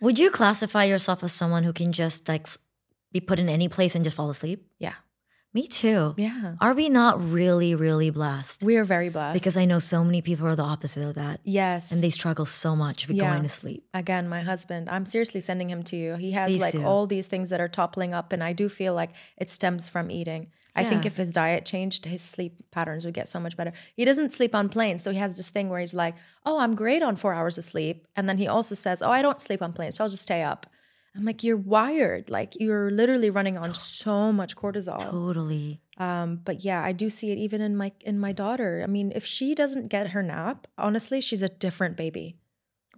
Would 0.01 0.19
you 0.19 0.31
classify 0.31 0.85
yourself 0.85 1.23
as 1.23 1.33
someone 1.33 1.63
who 1.65 1.73
can 1.73 1.93
just 1.93 2.29
like 2.29 2.47
be 3.13 3.21
put 3.21 3.39
in 3.39 3.49
any 3.49 3.69
place 3.69 3.95
and 3.95 4.05
just 4.05 4.17
fall 4.17 4.31
asleep? 4.31 4.67
Yeah. 4.79 4.95
Me 5.53 5.67
too. 5.67 6.15
Yeah. 6.17 6.55
Are 6.61 6.75
we 6.75 6.89
not 6.89 7.21
really, 7.21 7.75
really 7.75 8.11
blessed? 8.11 8.63
We 8.63 8.77
are 8.77 8.85
very 8.85 9.09
blessed. 9.09 9.35
Because 9.35 9.57
I 9.57 9.65
know 9.65 9.81
so 9.81 10.05
many 10.05 10.23
people 10.23 10.47
are 10.47 10.55
the 10.55 10.63
opposite 10.63 11.03
of 11.09 11.17
that. 11.17 11.41
yes. 11.43 11.91
And 11.91 12.03
they 12.05 12.11
struggle 12.11 12.47
so 12.47 12.77
much 12.77 13.09
with 13.09 13.17
Yeah. 13.17 13.31
going 13.31 13.43
to 13.43 13.49
sleep. 13.49 13.85
again 13.93 14.29
my 14.29 14.43
husband 14.43 14.89
i'm 14.89 15.05
seriously 15.05 15.41
sending 15.41 15.69
him 15.69 15.83
to 15.83 15.97
you 15.97 16.15
he 16.15 16.31
has 16.33 16.49
Please 16.51 16.61
like 16.63 16.73
do. 16.73 16.85
all 16.85 17.07
these 17.09 17.27
things 17.27 17.49
that 17.51 17.61
are 17.61 17.69
toppling 17.69 18.15
up 18.15 18.33
and 18.33 18.43
i 18.45 18.53
do 18.53 18.69
feel 18.69 18.95
like 18.95 19.11
it 19.37 19.51
stems 19.51 19.89
from 19.89 20.11
eating 20.11 20.43
i 20.77 20.85
think 20.85 21.05
if 21.07 21.17
his 21.17 21.31
diet 21.33 21.65
changed 21.65 22.05
his 22.05 22.23
sleep 22.23 22.55
patterns 22.71 23.05
would 23.05 23.15
get 23.15 23.29
so 23.29 23.41
much 23.41 23.57
better 23.57 23.73
he 23.97 24.05
doesn't 24.05 24.33
sleep 24.33 24.55
on 24.55 24.69
planes 24.69 25.03
so 25.03 25.11
he 25.11 25.19
has 25.19 25.37
this 25.37 25.51
thing 25.51 25.69
where 25.69 25.81
he's 25.81 25.95
like 25.95 26.15
oh 26.47 26.59
i'm 26.61 26.75
great 26.75 27.03
on 27.03 27.17
four 27.17 27.33
hours 27.35 27.59
of 27.59 27.65
sleep 27.65 28.07
and 28.17 28.29
then 28.29 28.39
he 28.39 28.47
also 28.49 28.75
says 28.75 29.03
oh 29.03 29.11
i 29.11 29.23
don't 29.23 29.41
sleep 29.41 29.63
on 29.63 29.73
planes 29.73 29.97
so 29.97 30.05
i'll 30.05 30.11
just 30.11 30.23
stay 30.23 30.43
up 30.43 30.67
i'm 31.17 31.25
like 31.25 31.43
you're 31.43 31.57
wired 31.57 32.31
like 32.31 32.55
you're 32.61 32.91
literally 32.91 33.31
running 33.31 33.59
on 33.59 33.75
so 33.75 34.33
much 34.33 34.55
cortisol 34.57 34.99
Totally. 35.01 35.81
um, 35.99 36.41
but 36.45 36.65
yeah, 36.65 36.83
I 36.83 36.93
do 36.93 37.11
see 37.11 37.31
it 37.31 37.39
even 37.39 37.61
in 37.61 37.77
my 37.77 37.93
in 38.01 38.19
my 38.19 38.33
daughter. 38.33 38.81
I 38.83 38.87
mean, 38.87 39.13
if 39.15 39.25
she 39.27 39.55
doesn't 39.55 39.89
get 39.89 40.09
her 40.09 40.23
nap, 40.23 40.67
honestly, 40.79 41.21
she's 41.21 41.43
a 41.43 41.49
different 41.49 41.97
baby. 41.97 42.37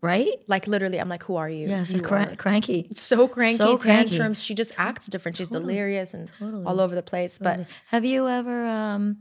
Right? 0.02 0.34
Like 0.48 0.66
literally, 0.66 0.98
I'm 0.98 1.08
like, 1.08 1.22
who 1.22 1.36
are 1.36 1.48
you? 1.48 1.68
Yeah, 1.68 1.84
so 1.84 1.96
You 1.96 2.02
cra- 2.02 2.34
cranky. 2.36 2.90
so 2.96 3.28
cranky, 3.28 3.56
So 3.56 3.78
cranky. 3.78 4.10
tantrums. 4.10 4.42
She 4.42 4.52
just 4.54 4.74
acts 4.76 5.06
different. 5.06 5.36
She's 5.36 5.48
delirious 5.48 6.12
and 6.12 6.30
Totally. 6.38 6.64
all 6.66 6.80
over 6.80 6.94
the 6.94 7.02
place. 7.04 7.38
But 7.38 7.50
Totally. 7.58 7.66
have 7.86 8.04
you 8.04 8.28
ever 8.28 8.66
um 8.66 9.18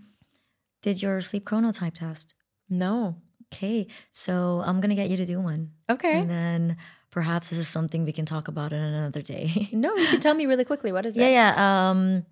did 0.82 1.02
your 1.02 1.22
sleep 1.22 1.46
chronotype 1.46 1.94
test? 1.94 2.34
no. 2.70 3.16
Okay. 3.54 3.86
So 4.12 4.64
I'm 4.66 4.80
gonna 4.80 4.96
get 4.96 5.10
you 5.10 5.18
to 5.18 5.26
do 5.26 5.42
one. 5.42 5.72
Okay. 5.90 6.22
And 6.22 6.30
then 6.30 6.78
perhaps 7.12 7.50
this 7.50 7.60
is 7.60 7.68
something 7.68 8.06
we 8.06 8.14
can 8.14 8.26
talk 8.26 8.48
about 8.48 8.72
in 8.72 8.80
another 8.82 9.22
day. 9.22 9.68
No, 9.74 9.94
you 9.98 10.08
can 10.08 10.22
tell 10.22 10.34
me 10.34 10.46
really 10.46 10.64
quickly. 10.64 10.92
What 10.94 11.06
is 11.06 11.18
yeah, 11.18 11.28
it? 11.28 11.32
Yeah, 11.34 11.54
yeah. 11.56 11.90
Um 11.92 12.26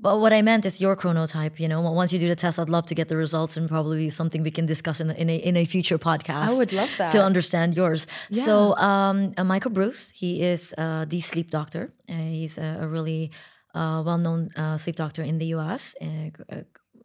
but 0.00 0.18
what 0.18 0.32
I 0.32 0.40
meant 0.42 0.64
is 0.64 0.80
your 0.80 0.96
chronotype. 0.96 1.60
You 1.60 1.68
know, 1.68 1.80
once 1.80 2.12
you 2.12 2.18
do 2.18 2.28
the 2.28 2.36
test, 2.36 2.58
I'd 2.58 2.70
love 2.70 2.86
to 2.86 2.94
get 2.94 3.08
the 3.08 3.16
results 3.16 3.56
and 3.56 3.68
probably 3.68 4.08
something 4.10 4.42
we 4.42 4.50
can 4.50 4.66
discuss 4.66 5.00
in, 5.00 5.10
in 5.10 5.28
a 5.28 5.36
in 5.36 5.56
a 5.56 5.64
future 5.66 5.98
podcast. 5.98 6.48
I 6.48 6.54
would 6.56 6.72
love 6.72 6.90
that. 6.98 7.12
to 7.12 7.22
understand 7.22 7.76
yours. 7.76 8.06
So, 8.32 8.74
um, 8.76 9.32
uh, 9.36 9.44
Michael 9.44 9.70
Breus, 9.70 10.12
he 10.12 10.42
is 10.42 10.74
uh, 10.78 11.04
the 11.04 11.20
sleep 11.20 11.50
doctor. 11.50 11.92
Uh, 12.08 12.14
he's 12.14 12.56
a, 12.56 12.78
a 12.80 12.88
really 12.88 13.30
uh, 13.74 14.02
well-known 14.04 14.50
uh, 14.56 14.76
sleep 14.78 14.96
doctor 14.96 15.22
in 15.22 15.38
the 15.38 15.46
U.S. 15.56 15.94
Uh, 16.00 16.62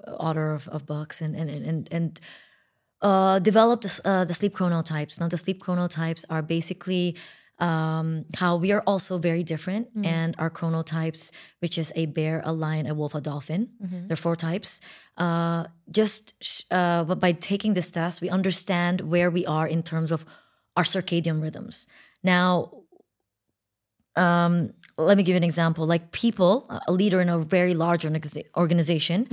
author 0.08 0.54
of, 0.54 0.68
of 0.70 0.86
books 0.86 1.22
and 1.22 1.36
and 1.36 1.50
and 1.50 1.88
and 1.92 2.20
uh, 3.02 3.40
developed 3.40 3.84
the 3.84 4.34
sleep 4.34 4.54
chronotypes. 4.56 5.20
Now, 5.20 5.28
the 5.28 5.38
sleep 5.38 5.60
chronotypes 5.60 6.24
are 6.30 6.42
basically 6.42 7.16
um, 7.60 8.26
how 8.36 8.58
we 8.58 8.72
are 8.74 8.84
also 8.86 9.18
very 9.18 9.44
different, 9.44 9.88
and 10.04 10.36
our 10.38 10.50
chronotypes, 10.50 11.32
which 11.60 11.78
is 11.78 11.92
a 11.96 12.06
bear, 12.06 12.42
a 12.46 12.52
lion, 12.52 12.86
a 12.88 12.94
wolf, 12.94 13.16
a 13.16 13.22
dolphin. 13.22 13.70
There 14.08 14.14
are 14.14 14.18
four 14.18 14.36
types. 14.36 14.82
Uh, 15.18 15.64
just 15.90 16.34
sh- 16.44 16.64
uh, 16.72 17.04
but 17.06 17.20
by 17.20 17.32
taking 17.34 17.74
this 17.74 17.92
test, 17.92 18.22
we 18.22 18.30
understand 18.30 19.02
where 19.02 19.30
we 19.32 19.46
are 19.46 19.68
in 19.68 19.84
terms 19.84 20.12
of 20.12 20.26
our 20.76 20.84
circadian 20.84 21.42
rhythms. 21.42 21.88
Now, 22.24 22.72
um, 24.16 24.74
let 24.98 25.18
me 25.18 25.24
give 25.24 25.34
you 25.34 25.38
an 25.38 25.44
example. 25.44 25.86
Like 25.86 26.12
people, 26.12 26.66
a 26.88 26.92
leader 26.92 27.20
in 27.22 27.30
a 27.30 27.38
very 27.38 27.74
large 27.74 28.04
organiza- 28.04 28.46
organization, 28.56 29.28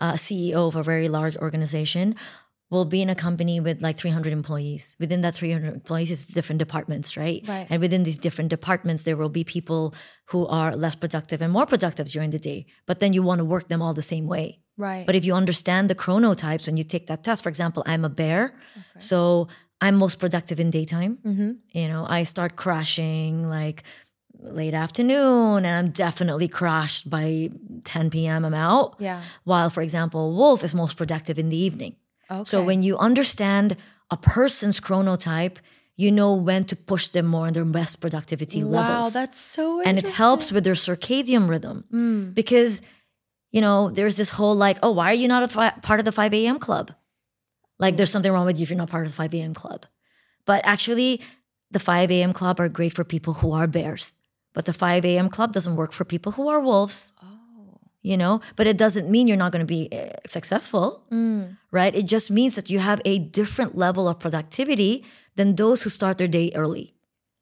uh, 0.00 0.12
a 0.14 0.18
CEO 0.18 0.66
of 0.68 0.76
a 0.76 0.82
very 0.82 1.08
large 1.08 1.36
organization, 1.36 2.14
will 2.70 2.84
be 2.84 3.00
in 3.00 3.08
a 3.08 3.14
company 3.14 3.60
with 3.60 3.80
like 3.80 3.96
300 3.96 4.32
employees. 4.32 4.96
Within 5.00 5.22
that 5.22 5.34
300 5.34 5.72
employees 5.72 6.10
is 6.10 6.24
different 6.26 6.58
departments, 6.58 7.16
right? 7.16 7.42
Right. 7.48 7.66
And 7.70 7.80
within 7.80 8.02
these 8.02 8.18
different 8.18 8.50
departments, 8.50 9.04
there 9.04 9.16
will 9.16 9.30
be 9.30 9.42
people 9.44 9.94
who 10.26 10.46
are 10.46 10.76
less 10.76 10.94
productive 10.94 11.40
and 11.40 11.52
more 11.52 11.66
productive 11.66 12.08
during 12.08 12.30
the 12.30 12.38
day. 12.38 12.66
But 12.86 13.00
then 13.00 13.12
you 13.12 13.22
want 13.22 13.38
to 13.38 13.44
work 13.44 13.68
them 13.68 13.80
all 13.80 13.94
the 13.94 14.02
same 14.02 14.26
way. 14.26 14.60
Right. 14.76 15.06
But 15.06 15.14
if 15.14 15.24
you 15.24 15.34
understand 15.34 15.88
the 15.88 15.94
chronotypes 15.94 16.66
when 16.66 16.76
you 16.76 16.84
take 16.84 17.06
that 17.06 17.24
test, 17.24 17.42
for 17.42 17.48
example, 17.48 17.82
I'm 17.86 18.04
a 18.04 18.10
bear, 18.10 18.54
so 18.98 19.48
I'm 19.80 19.96
most 19.96 20.18
productive 20.18 20.60
in 20.60 20.70
daytime. 20.70 21.18
Mm-hmm. 21.24 21.52
You 21.72 21.88
know, 21.88 22.06
I 22.08 22.22
start 22.24 22.54
crashing 22.56 23.48
like 23.48 23.82
late 24.40 24.74
afternoon, 24.74 25.64
and 25.64 25.74
I'm 25.74 25.90
definitely 25.90 26.46
crashed 26.48 27.10
by 27.10 27.50
10 27.84 28.10
p.m. 28.10 28.44
I'm 28.44 28.54
out. 28.54 28.94
yeah. 29.00 29.22
While, 29.44 29.70
for 29.70 29.82
example, 29.82 30.32
wolf 30.34 30.62
is 30.62 30.74
most 30.74 30.96
productive 30.96 31.38
in 31.38 31.48
the 31.48 31.56
evening. 31.56 31.96
Okay. 32.30 32.44
So 32.44 32.62
when 32.62 32.82
you 32.82 32.98
understand 32.98 33.76
a 34.10 34.16
person's 34.16 34.80
chronotype, 34.80 35.56
you 35.96 36.10
know 36.12 36.34
when 36.34 36.64
to 36.64 36.76
push 36.76 37.08
them 37.08 37.26
more 37.26 37.46
on 37.48 37.52
their 37.54 37.64
best 37.64 38.00
productivity 38.00 38.62
wow, 38.62 38.70
levels 38.80 39.14
Wow, 39.14 39.20
that's 39.20 39.38
so 39.40 39.80
and 39.82 39.98
it 39.98 40.06
helps 40.06 40.52
with 40.52 40.64
their 40.64 40.74
circadian 40.74 41.48
rhythm 41.48 41.84
Mm. 41.92 42.34
because 42.34 42.82
you 43.50 43.60
know 43.60 43.90
there's 43.90 44.16
this 44.16 44.30
whole 44.30 44.54
like 44.54 44.78
oh 44.84 44.92
why 44.92 45.06
are 45.10 45.20
you 45.22 45.26
not 45.28 45.42
a 45.42 45.48
fi- 45.48 45.76
part 45.88 45.98
of 46.00 46.04
the 46.04 46.12
5 46.12 46.32
a.m 46.34 46.58
club 46.58 46.92
like 47.78 47.96
there's 47.96 48.10
something 48.10 48.30
wrong 48.32 48.46
with 48.46 48.58
you 48.58 48.62
if 48.62 48.70
you're 48.70 48.76
not 48.84 48.90
part 48.90 49.06
of 49.06 49.12
the 49.12 49.16
5 49.16 49.34
a.m 49.34 49.54
club 49.54 49.86
but 50.46 50.60
actually 50.64 51.20
the 51.70 51.80
5 51.80 52.10
a.m 52.12 52.32
club 52.32 52.60
are 52.60 52.68
great 52.68 52.92
for 52.92 53.04
people 53.04 53.32
who 53.40 53.52
are 53.52 53.66
bears 53.66 54.14
but 54.54 54.64
the 54.66 54.72
5 54.72 55.04
a.m 55.04 55.28
club 55.28 55.52
doesn't 55.52 55.74
work 55.76 55.92
for 55.92 56.04
people 56.04 56.32
who 56.32 56.48
are 56.48 56.60
wolves 56.60 57.10
Oh. 57.22 57.27
You 58.02 58.16
know 58.16 58.40
but 58.56 58.66
it 58.66 58.76
doesn't 58.78 59.08
mean 59.10 59.26
you're 59.28 59.36
not 59.44 59.52
going 59.52 59.66
to 59.66 59.74
be 59.78 59.88
uh, 59.92 60.10
successful 60.26 61.04
Mm. 61.10 61.56
right 61.72 61.94
it 61.94 62.06
just 62.06 62.30
means 62.30 62.54
that 62.56 62.70
you 62.70 62.78
have 62.78 63.00
a 63.04 63.18
different 63.18 63.76
level 63.76 64.06
of 64.08 64.18
productivity 64.18 65.04
than 65.36 65.56
those 65.56 65.82
who 65.82 65.90
start 65.90 66.16
their 66.18 66.28
day 66.40 66.50
early 66.54 66.94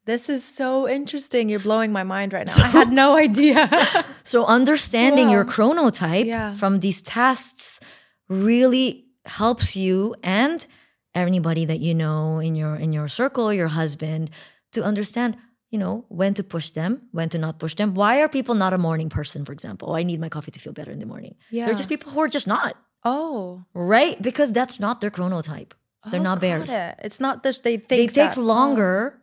This 0.06 0.28
is 0.30 0.42
so 0.46 0.86
interesting. 0.88 1.50
You're 1.50 1.66
blowing 1.66 1.90
my 1.90 2.04
mind 2.06 2.30
right 2.32 2.46
now. 2.46 2.62
I 2.62 2.70
had 2.80 2.90
no 2.94 3.08
idea. 3.26 3.66
So 4.32 4.38
understanding 4.46 5.26
your 5.34 5.44
chronotype 5.44 6.26
Yeah. 6.30 6.54
from 6.54 6.78
these 6.78 7.02
tests 7.02 7.80
really 8.28 9.06
helps 9.24 9.76
you 9.76 10.14
and 10.22 10.66
anybody 11.14 11.64
that 11.66 11.80
you 11.80 11.94
know 11.94 12.38
in 12.38 12.54
your 12.54 12.76
in 12.76 12.92
your 12.92 13.08
circle, 13.08 13.52
your 13.52 13.68
husband, 13.68 14.30
to 14.72 14.82
understand, 14.82 15.36
you 15.70 15.78
know, 15.78 16.04
when 16.08 16.34
to 16.34 16.44
push 16.44 16.70
them, 16.70 17.08
when 17.12 17.28
to 17.30 17.38
not 17.38 17.58
push 17.58 17.74
them. 17.74 17.94
Why 17.94 18.22
are 18.22 18.28
people 18.28 18.54
not 18.54 18.72
a 18.72 18.78
morning 18.78 19.08
person, 19.08 19.44
for 19.44 19.52
example? 19.52 19.90
Oh, 19.90 19.96
I 19.96 20.02
need 20.04 20.20
my 20.20 20.28
coffee 20.28 20.50
to 20.52 20.60
feel 20.60 20.72
better 20.72 20.90
in 20.90 20.98
the 20.98 21.06
morning. 21.06 21.34
Yeah. 21.50 21.66
They're 21.66 21.74
just 21.74 21.88
people 21.88 22.12
who 22.12 22.20
are 22.20 22.28
just 22.28 22.46
not, 22.46 22.76
oh. 23.04 23.64
right? 23.74 24.20
Because 24.22 24.52
that's 24.52 24.78
not 24.78 25.00
their 25.00 25.10
chronotype. 25.10 25.72
They're 26.10 26.20
Oh, 26.20 26.22
not 26.22 26.40
bears. 26.40 26.70
it. 26.70 26.94
It's 27.02 27.18
not 27.18 27.42
this. 27.42 27.60
They 27.60 27.78
think 27.78 28.12
They 28.12 28.22
take 28.22 28.38
oh. 28.38 28.42
longer 28.42 29.20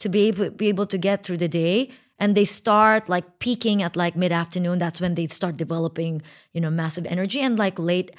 to 0.00 0.08
be 0.08 0.28
able 0.28 0.50
be 0.50 0.68
able 0.68 0.86
to 0.86 0.98
get 0.98 1.22
through 1.22 1.36
the 1.38 1.48
day 1.48 1.90
and 2.18 2.36
they 2.36 2.44
start 2.44 3.08
like 3.08 3.38
peaking 3.38 3.82
at 3.82 3.96
like 3.96 4.16
mid 4.16 4.32
afternoon 4.32 4.78
that's 4.78 5.00
when 5.00 5.14
they 5.14 5.26
start 5.28 5.56
developing 5.56 6.20
you 6.52 6.60
know 6.60 6.70
massive 6.70 7.06
energy 7.06 7.40
and 7.40 7.56
like 7.56 7.78
late 7.78 8.10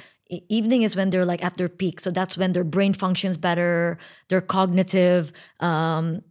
evening 0.48 0.84
is 0.84 0.96
when 0.96 1.10
they're 1.10 1.26
like 1.26 1.44
at 1.44 1.58
their 1.58 1.68
peak 1.68 2.00
so 2.00 2.10
that's 2.10 2.38
when 2.38 2.54
their 2.54 2.64
brain 2.64 2.94
functions 2.94 3.38
better 3.38 3.98
their 4.30 4.40
cognitive 4.42 5.34
um 5.60 6.22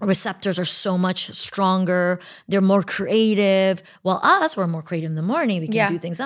receptors 0.00 0.58
are 0.58 0.64
so 0.64 0.98
much 0.98 1.28
stronger 1.30 2.20
they're 2.48 2.60
more 2.60 2.82
creative 2.82 3.82
while 4.02 4.20
us 4.22 4.56
we're 4.56 4.66
more 4.66 4.82
creative 4.82 5.08
in 5.10 5.16
the 5.16 5.22
morning 5.22 5.60
we 5.60 5.66
can 5.66 5.76
Yeah. 5.76 5.88
do 5.88 5.98
things 5.98 6.20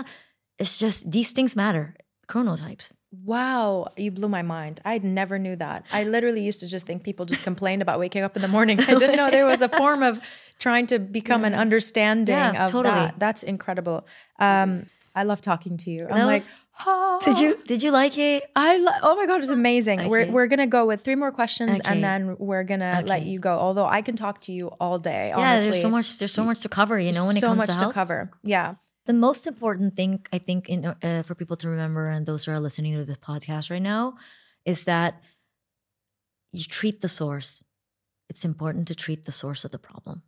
it's 0.58 0.76
just 0.78 1.10
these 1.10 1.32
things 1.32 1.54
matter 1.56 1.94
chronotypes 2.28 2.94
Wow, 3.24 3.88
you 3.96 4.10
blew 4.10 4.28
my 4.28 4.42
mind. 4.42 4.82
I 4.84 4.98
never 4.98 5.38
knew 5.38 5.56
that. 5.56 5.86
I 5.90 6.04
literally 6.04 6.42
used 6.44 6.60
to 6.60 6.68
just 6.68 6.84
think 6.84 7.04
people 7.04 7.24
just 7.24 7.42
complained 7.42 7.80
about 7.80 7.98
waking 7.98 8.22
up 8.22 8.36
in 8.36 8.42
the 8.42 8.48
morning. 8.48 8.78
I 8.80 8.84
didn't 8.98 9.16
know 9.16 9.30
there 9.30 9.46
was 9.46 9.62
a 9.62 9.68
form 9.70 10.02
of 10.02 10.20
trying 10.58 10.86
to 10.88 10.98
become 10.98 11.46
an 11.46 11.54
understanding 11.54 12.34
Yeah, 12.36 12.66
of 12.66 12.70
totally. 12.70 12.94
that. 12.94 13.18
That's 13.18 13.42
incredible. 13.42 14.06
Um, 14.38 14.84
I 15.14 15.22
love 15.22 15.40
talking 15.40 15.78
to 15.78 15.90
you. 15.90 16.02
I'm 16.06 16.16
That 16.18 16.26
like, 16.26 16.42
was- 16.42 16.54
Did 17.24 17.38
you 17.38 17.58
did 17.66 17.82
you 17.82 17.90
like 17.90 18.16
it? 18.18 18.44
I 18.54 18.78
lo- 18.78 18.92
oh 19.02 19.16
my 19.16 19.26
god, 19.26 19.40
it's 19.40 19.50
amazing. 19.50 20.08
We're 20.08 20.30
we're 20.30 20.46
gonna 20.46 20.66
go 20.66 20.86
with 20.86 21.02
three 21.02 21.16
more 21.16 21.32
questions 21.32 21.80
Okay. 21.80 21.90
and 21.90 22.04
then 22.04 22.36
we're 22.38 22.62
gonna 22.64 23.02
let 23.06 23.24
you 23.24 23.38
go. 23.40 23.58
Although 23.58 23.86
I 23.86 24.00
can 24.02 24.14
talk 24.16 24.40
to 24.42 24.52
you 24.52 24.68
all 24.80 24.98
day. 24.98 25.28
Yeah, 25.28 25.38
honestly. 25.38 25.70
there's 25.70 25.80
so 25.82 25.90
much 25.90 26.18
there's 26.18 26.32
so 26.32 26.44
much 26.44 26.60
to 26.60 26.68
cover, 26.68 26.98
you 26.98 27.12
know, 27.12 27.26
when 27.26 27.36
it 27.36 27.40
so 27.40 27.48
comes 27.48 27.66
much 27.68 27.78
to 27.78 27.86
to 27.86 27.92
cover. 27.92 28.30
Yeah. 28.42 28.74
the 29.06 29.12
most 29.14 29.46
important 29.46 29.96
thing 29.96 30.24
I 30.32 30.38
think 30.38 30.68
in 30.68 30.84
uh, 30.86 31.22
for 31.24 31.34
people 31.34 31.56
to 31.56 31.68
remember 31.68 32.08
and 32.08 32.26
those 32.26 32.44
who 32.44 32.52
are 32.52 32.60
listening 32.60 32.94
to 32.94 33.04
this 33.04 33.18
podcast 33.18 33.70
right 33.70 33.82
now 33.82 34.14
is 34.64 34.84
that 34.84 35.22
you 36.52 36.62
treat 36.64 37.00
the 37.00 37.08
source. 37.08 37.62
It's 38.30 38.44
important 38.44 38.86
to 38.88 38.94
treat 38.94 39.24
the 39.24 39.32
source 39.32 39.64
of 39.64 39.70
the 39.72 39.78
problem, 39.78 40.22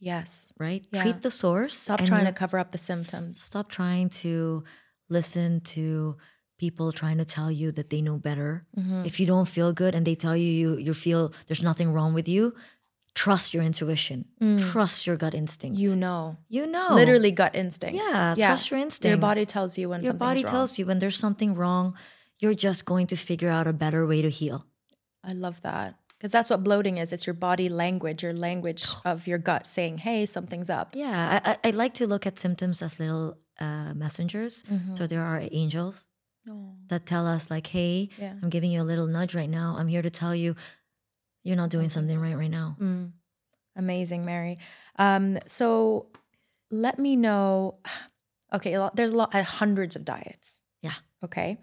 Yes. 0.00 0.52
right? 0.58 0.84
Yeah. 0.92 1.02
Treat 1.02 1.22
the 1.22 1.30
source. 1.30 1.76
Stop 1.76 2.04
trying 2.04 2.24
to 2.26 2.32
cover 2.32 2.58
up 2.58 2.72
the 2.72 2.78
symptoms. 2.78 3.40
Stop 3.40 3.68
trying 3.70 4.08
to 4.22 4.64
listen 5.08 5.60
to 5.60 6.16
people 6.58 6.90
trying 6.90 7.18
to 7.18 7.24
tell 7.24 7.50
you 7.50 7.70
that 7.72 7.90
they 7.90 8.00
know 8.00 8.18
better. 8.18 8.62
Mm-hmm. 8.78 9.04
If 9.04 9.20
you 9.20 9.26
don't 9.26 9.46
feel 9.46 9.72
good 9.72 9.94
and 9.94 10.06
they 10.06 10.14
tell 10.14 10.36
you 10.36 10.50
you 10.50 10.76
you 10.78 10.94
feel 10.94 11.32
there's 11.46 11.62
nothing 11.62 11.92
wrong 11.92 12.14
with 12.14 12.28
you, 12.28 12.54
trust 13.14 13.54
your 13.54 13.62
intuition. 13.62 14.24
Trust 14.58 15.06
your 15.06 15.16
gut 15.16 15.34
instincts. 15.34 15.80
Mm. 15.80 15.82
You 15.82 15.96
know. 15.96 16.36
you 16.48 16.66
know. 16.66 16.94
Literally 16.94 17.30
gut 17.30 17.54
instincts. 17.54 18.00
Yeah, 18.02 18.34
trust 18.34 18.70
your 18.70 18.80
instincts. 18.80 19.10
Your 19.10 19.18
body 19.18 19.44
tells 19.46 19.76
you 19.78 19.88
when 19.90 20.02
your 20.02 20.14
body 20.14 20.42
wrong. 20.44 20.50
tells 20.50 20.78
you 20.78 20.86
when 20.86 20.98
there's 20.98 21.18
something 21.18 21.54
wrong 21.54 21.94
you're 22.38 22.54
just 22.54 22.84
going 22.84 23.06
to 23.08 23.16
figure 23.16 23.48
out 23.48 23.66
a 23.66 23.72
better 23.72 24.06
way 24.06 24.22
to 24.22 24.30
heal 24.30 24.66
I 25.24 25.32
love 25.32 25.60
that. 25.62 25.96
Because 26.16 26.30
that's 26.30 26.50
what 26.50 26.62
bloating 26.62 26.98
is. 26.98 27.12
It's 27.12 27.26
your 27.26 27.34
body 27.34 27.68
language, 27.68 28.22
your 28.22 28.32
language 28.32 28.86
of 29.04 29.26
your 29.26 29.38
gut 29.38 29.66
saying, 29.66 29.98
hey, 29.98 30.24
something's 30.26 30.70
up. 30.70 30.94
yeah 30.94 31.40
I, 31.44 31.68
I 31.68 31.70
like 31.70 31.94
to 31.94 32.06
look 32.06 32.26
at 32.26 32.38
symptoms 32.38 32.80
as 32.80 33.00
little 33.00 33.38
uh, 33.60 33.92
messengers 33.94 34.62
Mm-hmm. 34.64 34.94
so 34.94 35.06
there 35.06 35.22
are 35.24 35.40
angels 35.52 36.08
Oh, 36.48 36.74
that 36.88 37.06
tell 37.06 37.26
us 37.26 37.50
like 37.50 37.66
hey 37.68 38.08
Yeah. 38.18 38.34
i'm 38.42 38.50
giving 38.50 38.70
you 38.70 38.80
a 38.82 38.86
little 38.86 39.06
nudge 39.08 39.34
right 39.34 39.50
now 39.50 39.76
i'm 39.78 39.88
here 39.88 40.02
to 40.02 40.10
tell 40.10 40.34
you 40.34 40.54
you're 41.42 41.56
not 41.56 41.70
doing 41.70 41.88
something 41.88 42.18
right 42.20 42.36
right 42.36 42.50
now 42.50 42.76
Mm. 42.80 43.12
Amazing, 43.78 44.24
Mary. 44.24 44.56
Um, 44.98 45.36
so 45.46 46.06
let 46.70 46.98
me 46.98 47.16
know. 47.16 47.78
Okay, 48.52 48.74
a 48.74 48.80
lot, 48.80 48.94
there's 48.96 49.10
a 49.10 49.16
lot, 49.16 49.34
uh, 49.34 49.42
hundreds 49.42 49.96
of 49.96 50.04
diets. 50.04 50.62
Yeah. 50.82 50.94
Okay, 51.24 51.58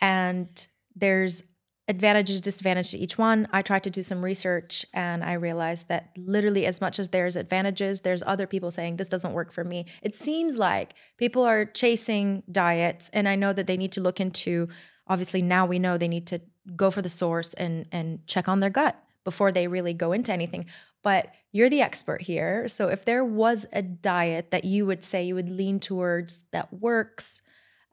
and 0.00 0.46
there's 0.94 1.42
advantages, 1.88 2.40
disadvantages 2.40 2.92
to 2.92 2.98
each 2.98 3.16
one. 3.16 3.48
I 3.52 3.62
tried 3.62 3.82
to 3.84 3.90
do 3.90 4.02
some 4.02 4.22
research, 4.22 4.84
and 4.92 5.24
I 5.24 5.32
realized 5.32 5.88
that 5.88 6.10
literally, 6.16 6.66
as 6.66 6.80
much 6.80 6.98
as 6.98 7.08
there's 7.08 7.34
advantages, 7.34 8.02
there's 8.02 8.22
other 8.26 8.46
people 8.46 8.70
saying 8.70 8.96
this 8.96 9.08
doesn't 9.08 9.32
work 9.32 9.50
for 9.52 9.64
me. 9.64 9.86
It 10.02 10.14
seems 10.14 10.58
like 10.58 10.92
people 11.16 11.44
are 11.44 11.64
chasing 11.64 12.42
diets, 12.50 13.08
and 13.12 13.28
I 13.28 13.36
know 13.36 13.52
that 13.52 13.66
they 13.66 13.76
need 13.76 13.92
to 13.92 14.00
look 14.00 14.20
into. 14.20 14.68
Obviously, 15.06 15.40
now 15.40 15.64
we 15.64 15.78
know 15.78 15.96
they 15.96 16.08
need 16.08 16.26
to 16.28 16.40
go 16.76 16.90
for 16.90 17.00
the 17.00 17.08
source 17.08 17.54
and 17.54 17.86
and 17.90 18.26
check 18.26 18.48
on 18.48 18.60
their 18.60 18.70
gut 18.70 19.02
before 19.24 19.50
they 19.50 19.66
really 19.66 19.94
go 19.94 20.12
into 20.12 20.32
anything. 20.32 20.66
But 21.02 21.32
you're 21.52 21.70
the 21.70 21.80
expert 21.80 22.22
here. 22.22 22.68
So 22.68 22.88
if 22.88 23.04
there 23.04 23.24
was 23.24 23.66
a 23.72 23.82
diet 23.82 24.50
that 24.50 24.64
you 24.64 24.84
would 24.84 25.02
say 25.02 25.24
you 25.24 25.34
would 25.34 25.50
lean 25.50 25.80
towards 25.80 26.42
that 26.50 26.72
works, 26.72 27.40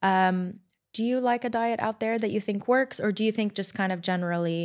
um, 0.01 0.59
do 0.95 1.03
you 1.03 1.19
like 1.19 1.43
a 1.43 1.49
diet 1.49 1.79
out 1.81 1.99
there 1.99 2.17
that 2.17 2.31
you 2.31 2.39
think 2.39 2.67
works? 2.69 2.99
Or 3.03 3.11
do 3.11 3.23
you 3.27 3.31
think 3.37 3.53
just 3.53 3.73
kind 3.75 3.91
of 3.91 3.99
generally 4.01 4.61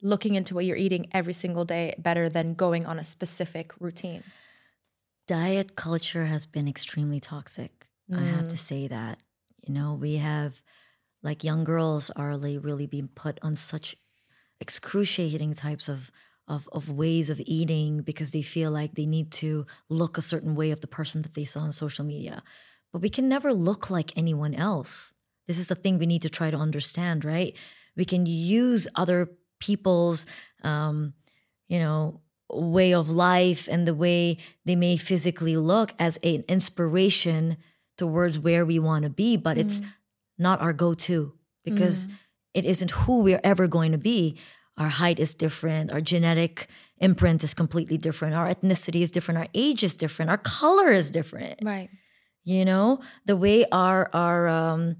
looking 0.00 0.34
into 0.38 0.54
what 0.54 0.64
you're 0.64 0.76
eating 0.86 1.08
every 1.12 1.32
single 1.32 1.64
day 1.64 1.94
better 1.98 2.28
than 2.28 2.54
going 2.54 2.86
on 2.86 2.98
a 2.98 3.04
specific 3.04 3.72
routine? 3.80 4.22
diet 5.26 5.74
culture 5.74 6.26
has 6.26 6.44
been 6.46 6.68
extremely 6.68 7.18
toxic. 7.18 7.86
I 8.12 8.20
have 8.34 8.44
Mm. 8.44 8.48
to 8.54 8.58
say 8.58 8.86
that. 8.88 9.18
You 9.66 9.72
know, 9.72 9.94
we 9.94 10.16
have 10.30 10.62
like 11.22 11.42
young 11.42 11.64
girls 11.64 12.10
are 12.10 12.36
like 12.36 12.62
really 12.62 12.86
being 12.86 13.08
put 13.08 13.38
on 13.42 13.54
such 13.56 13.96
excruciating 14.60 15.54
types 15.54 15.88
of 15.88 16.10
of 16.46 16.68
of 16.72 16.90
ways 16.90 17.30
of 17.30 17.40
eating 17.46 18.02
because 18.02 18.30
they 18.32 18.42
feel 18.42 18.70
like 18.70 18.92
they 18.94 19.06
need 19.06 19.32
to 19.32 19.64
look 19.88 20.18
a 20.18 20.22
certain 20.32 20.54
way 20.54 20.70
of 20.72 20.80
the 20.82 20.86
person 20.98 21.22
that 21.22 21.32
they 21.34 21.46
saw 21.46 21.60
on 21.60 21.72
social 21.72 22.04
media. 22.04 22.42
But 22.92 23.00
we 23.00 23.08
can 23.08 23.26
never 23.28 23.50
look 23.54 23.88
like 23.88 24.12
anyone 24.14 24.54
else. 24.54 25.14
This 25.46 25.58
is 25.58 25.68
the 25.68 25.74
thing 25.74 25.98
we 25.98 26.06
need 26.06 26.22
to 26.22 26.30
try 26.30 26.50
to 26.50 26.56
understand, 26.56 27.24
right? 27.24 27.56
We 27.96 28.04
can 28.04 28.26
use 28.26 28.88
other 28.94 29.30
people's 29.60 30.26
um, 30.62 31.14
you 31.68 31.78
know, 31.78 32.20
way 32.50 32.92
of 32.94 33.08
life 33.10 33.68
and 33.70 33.86
the 33.86 33.94
way 33.94 34.38
they 34.64 34.76
may 34.76 34.96
physically 34.96 35.56
look 35.56 35.92
as 35.98 36.18
an 36.22 36.44
inspiration 36.48 37.56
towards 37.96 38.38
where 38.38 38.64
we 38.64 38.78
want 38.78 39.04
to 39.04 39.10
be, 39.10 39.36
but 39.36 39.56
it's 39.58 39.80
not 40.38 40.60
our 40.60 40.72
go 40.72 40.94
to 40.94 41.32
because 41.64 42.08
it 42.52 42.64
isn't 42.64 42.90
who 42.90 43.22
we're 43.22 43.40
ever 43.44 43.66
going 43.66 43.92
to 43.92 43.98
be. 43.98 44.38
Our 44.76 44.88
height 44.88 45.18
is 45.18 45.34
different, 45.34 45.92
our 45.92 46.00
genetic 46.00 46.68
imprint 46.98 47.44
is 47.44 47.54
completely 47.54 47.96
different, 47.98 48.34
our 48.34 48.52
ethnicity 48.52 49.02
is 49.02 49.10
different, 49.10 49.38
our 49.38 49.48
age 49.54 49.82
is 49.84 49.94
different, 49.96 50.30
our 50.30 50.38
color 50.38 50.90
is 50.90 51.10
different 51.10 51.60
Right. 51.62 51.88
you 52.44 52.64
know 52.64 53.00
the 53.26 53.36
way 53.36 53.64
our 53.72 54.10
our 54.12 54.48
um 54.48 54.96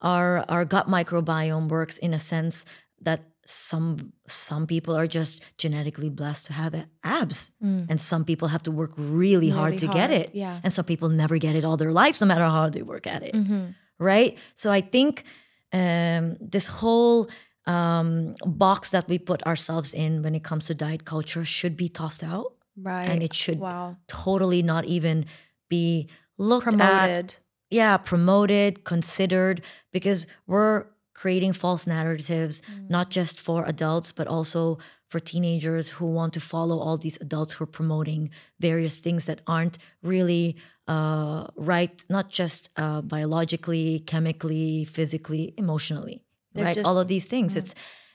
our 0.00 0.44
our 0.48 0.64
gut 0.64 0.86
microbiome 0.88 1.68
works 1.68 1.98
in 1.98 2.14
a 2.14 2.18
sense 2.18 2.64
that 3.00 3.20
some 3.44 4.12
some 4.26 4.66
people 4.66 4.94
are 4.94 5.06
just 5.06 5.42
genetically 5.56 6.10
blessed 6.10 6.46
to 6.46 6.52
have 6.52 6.74
abs 7.02 7.50
and 7.60 7.98
some 8.00 8.24
people 8.24 8.48
have 8.48 8.62
to 8.62 8.70
work 8.70 8.92
really, 8.96 9.48
hard 9.50 9.74
Mm. 9.74 9.80
Really 9.82 9.92
to 9.92 9.98
get 9.98 10.10
it 10.10 10.34
yeah. 10.34 10.60
and 10.62 10.72
some 10.72 10.84
people 10.84 11.08
never 11.08 11.38
get 11.38 11.56
it 11.56 11.64
all 11.64 11.76
their 11.78 11.92
lives 11.92 12.20
no 12.20 12.26
matter 12.26 12.44
how 12.44 12.50
hard 12.50 12.72
they 12.74 12.82
work 12.82 13.06
at 13.06 13.22
it 13.22 13.34
Mm-hmm. 13.34 13.64
right 13.98 14.36
so 14.54 14.70
i 14.70 14.80
think 14.82 15.24
um 15.72 16.36
this 16.40 16.66
whole 16.80 17.28
um 17.66 18.34
box 18.46 18.90
that 18.90 19.08
we 19.08 19.18
put 19.18 19.42
ourselves 19.46 19.92
in 19.94 20.22
when 20.22 20.34
it 20.34 20.44
comes 20.44 20.66
to 20.66 20.74
diet 20.74 21.04
culture 21.04 21.44
should 21.44 21.76
be 21.76 21.88
tossed 21.88 22.22
out 22.24 22.52
Right. 22.80 23.08
and 23.10 23.22
it 23.22 23.34
should 23.34 23.58
wow. 23.58 23.96
totally 24.06 24.62
not 24.62 24.84
even 24.84 25.24
be 25.68 26.08
looked 26.38 26.66
at 26.68 26.74
Promoted. 26.78 27.34
Yeah, 27.70 27.96
promoted, 27.98 28.84
considered, 28.84 29.62
because 29.92 30.26
we're 30.46 30.86
creating 31.14 31.52
false 31.52 31.86
narratives, 31.86 32.60
Mm. 32.62 32.90
not 32.90 33.10
just 33.10 33.40
for 33.40 33.64
adults, 33.66 34.12
but 34.12 34.26
also 34.26 34.78
for 35.08 35.18
teenagers 35.20 35.88
who 35.98 36.06
want 36.06 36.32
to 36.34 36.40
follow 36.40 36.78
all 36.78 36.96
these 36.98 37.18
adults 37.20 37.54
who 37.54 37.64
are 37.64 37.72
promoting 37.80 38.30
various 38.60 38.98
things 39.00 39.24
that 39.26 39.40
aren't 39.46 39.78
really 40.02 40.56
uh, 40.86 41.46
right, 41.56 42.06
not 42.08 42.30
just 42.30 42.70
uh, 42.76 43.02
biologically, 43.02 44.00
chemically, 44.06 44.86
physically, 44.86 45.52
emotionally, 45.58 46.22
They're 46.54 46.64
right? 46.64 46.74
just- 46.74 46.86
all 46.88 46.98
of 46.98 47.08
these 47.08 47.26
things. 47.26 47.56
It's 47.56 47.74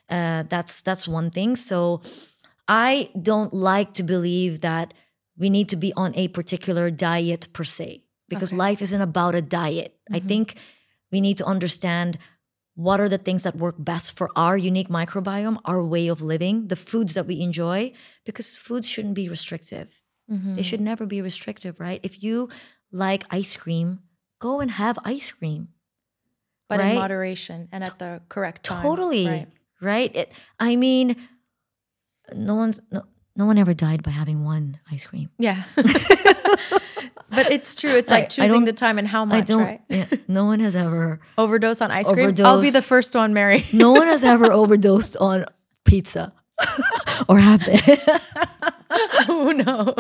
uh, 0.10 0.44
that's 0.50 0.82
that's 0.82 1.08
one 1.08 1.30
thing. 1.30 1.56
So 1.56 2.02
I 2.68 3.10
don't 3.22 3.54
like 3.54 3.94
to 3.94 4.04
believe 4.04 4.62
that 4.62 4.94
we 5.38 5.50
need 5.50 5.70
to 5.70 5.76
be 5.78 5.94
on 5.96 6.14
a 6.16 6.28
particular 6.30 6.90
diet 6.90 7.48
per 7.54 7.64
se 7.64 8.02
because 8.34 8.54
Okay. 8.54 8.58
life 8.58 8.82
isn't 8.82 9.02
about 9.02 9.36
a 9.36 9.42
diet. 9.42 9.96
I 10.12 10.20
mm-hmm. 10.20 10.28
think 10.28 10.56
we 11.12 11.22
need 11.22 11.38
to 11.38 11.46
understand 11.46 12.18
what 12.76 13.00
are 13.00 13.10
the 13.10 13.20
things 13.20 13.44
that 13.44 13.56
work 13.56 13.76
best 13.78 14.18
for 14.18 14.30
our 14.36 14.58
unique 14.58 14.90
microbiome, 14.90 15.60
our 15.66 15.86
way 15.86 16.08
of 16.08 16.22
living, 16.22 16.68
the 16.68 16.76
foods 16.76 17.14
that 17.14 17.28
we 17.28 17.40
enjoy, 17.40 17.94
because 18.26 18.58
foods 18.58 18.90
shouldn't 18.90 19.14
be 19.14 19.30
restrictive. 19.30 20.02
They 20.28 20.36
mm-hmm. 20.36 20.62
should 20.62 20.82
never 20.82 21.06
be 21.06 21.22
restrictive, 21.22 21.80
right? 21.80 22.00
If 22.02 22.24
you 22.24 22.50
like 22.92 23.26
ice 23.30 23.56
cream, 23.56 24.00
go 24.40 24.62
and 24.62 24.72
have 24.72 24.98
ice 25.04 25.32
cream. 25.32 25.70
But 26.70 26.80
in 26.80 26.96
moderation 26.96 27.68
and 27.72 27.84
at 27.84 28.00
the 28.00 28.22
correct 28.30 28.64
time. 28.64 28.82
Totally. 28.82 29.28
Right. 29.28 29.48
Right? 29.82 30.16
It, 30.16 30.32
I 30.60 30.76
mean, 30.76 31.18
no 32.34 32.56
one's 32.56 32.80
no, 32.90 33.04
no 33.36 33.46
one 33.46 33.58
ever 33.58 33.74
died 33.74 34.02
by 34.02 34.12
having 34.12 34.44
one 34.44 34.80
ice 34.92 35.06
cream. 35.06 35.30
Yeah. 35.38 35.64
but 37.36 37.52
it's 37.52 37.76
true. 37.76 37.92
It's 37.92 38.10
like 38.10 38.24
I 38.26 38.28
choosing 38.28 38.52
don't- 38.54 38.66
the 38.66 38.74
time 38.74 38.98
and 39.00 39.08
how 39.08 39.22
I 39.24 39.26
much, 39.26 39.48
don't. 39.48 39.64
right? 39.64 39.82
yeah, 39.90 40.06
no 40.28 40.46
one 40.46 40.60
has 40.60 40.76
ever. 40.76 41.20
Overdose 41.38 41.82
on 41.82 41.92
ice 41.92 42.12
cream. 42.12 42.34
I'll 42.44 42.62
be 42.62 42.70
the 42.70 42.82
first 42.82 43.16
one, 43.16 43.34
Mary. 43.34 43.64
No 43.74 43.92
one 43.92 44.08
has 44.08 44.24
ever 44.24 44.52
overdosed 44.52 45.18
on 45.18 45.46
pizza, 45.86 46.34
or 47.28 47.40
have 47.40 47.66
they? 47.66 47.80
Who 49.28 49.54
knows? 49.54 49.94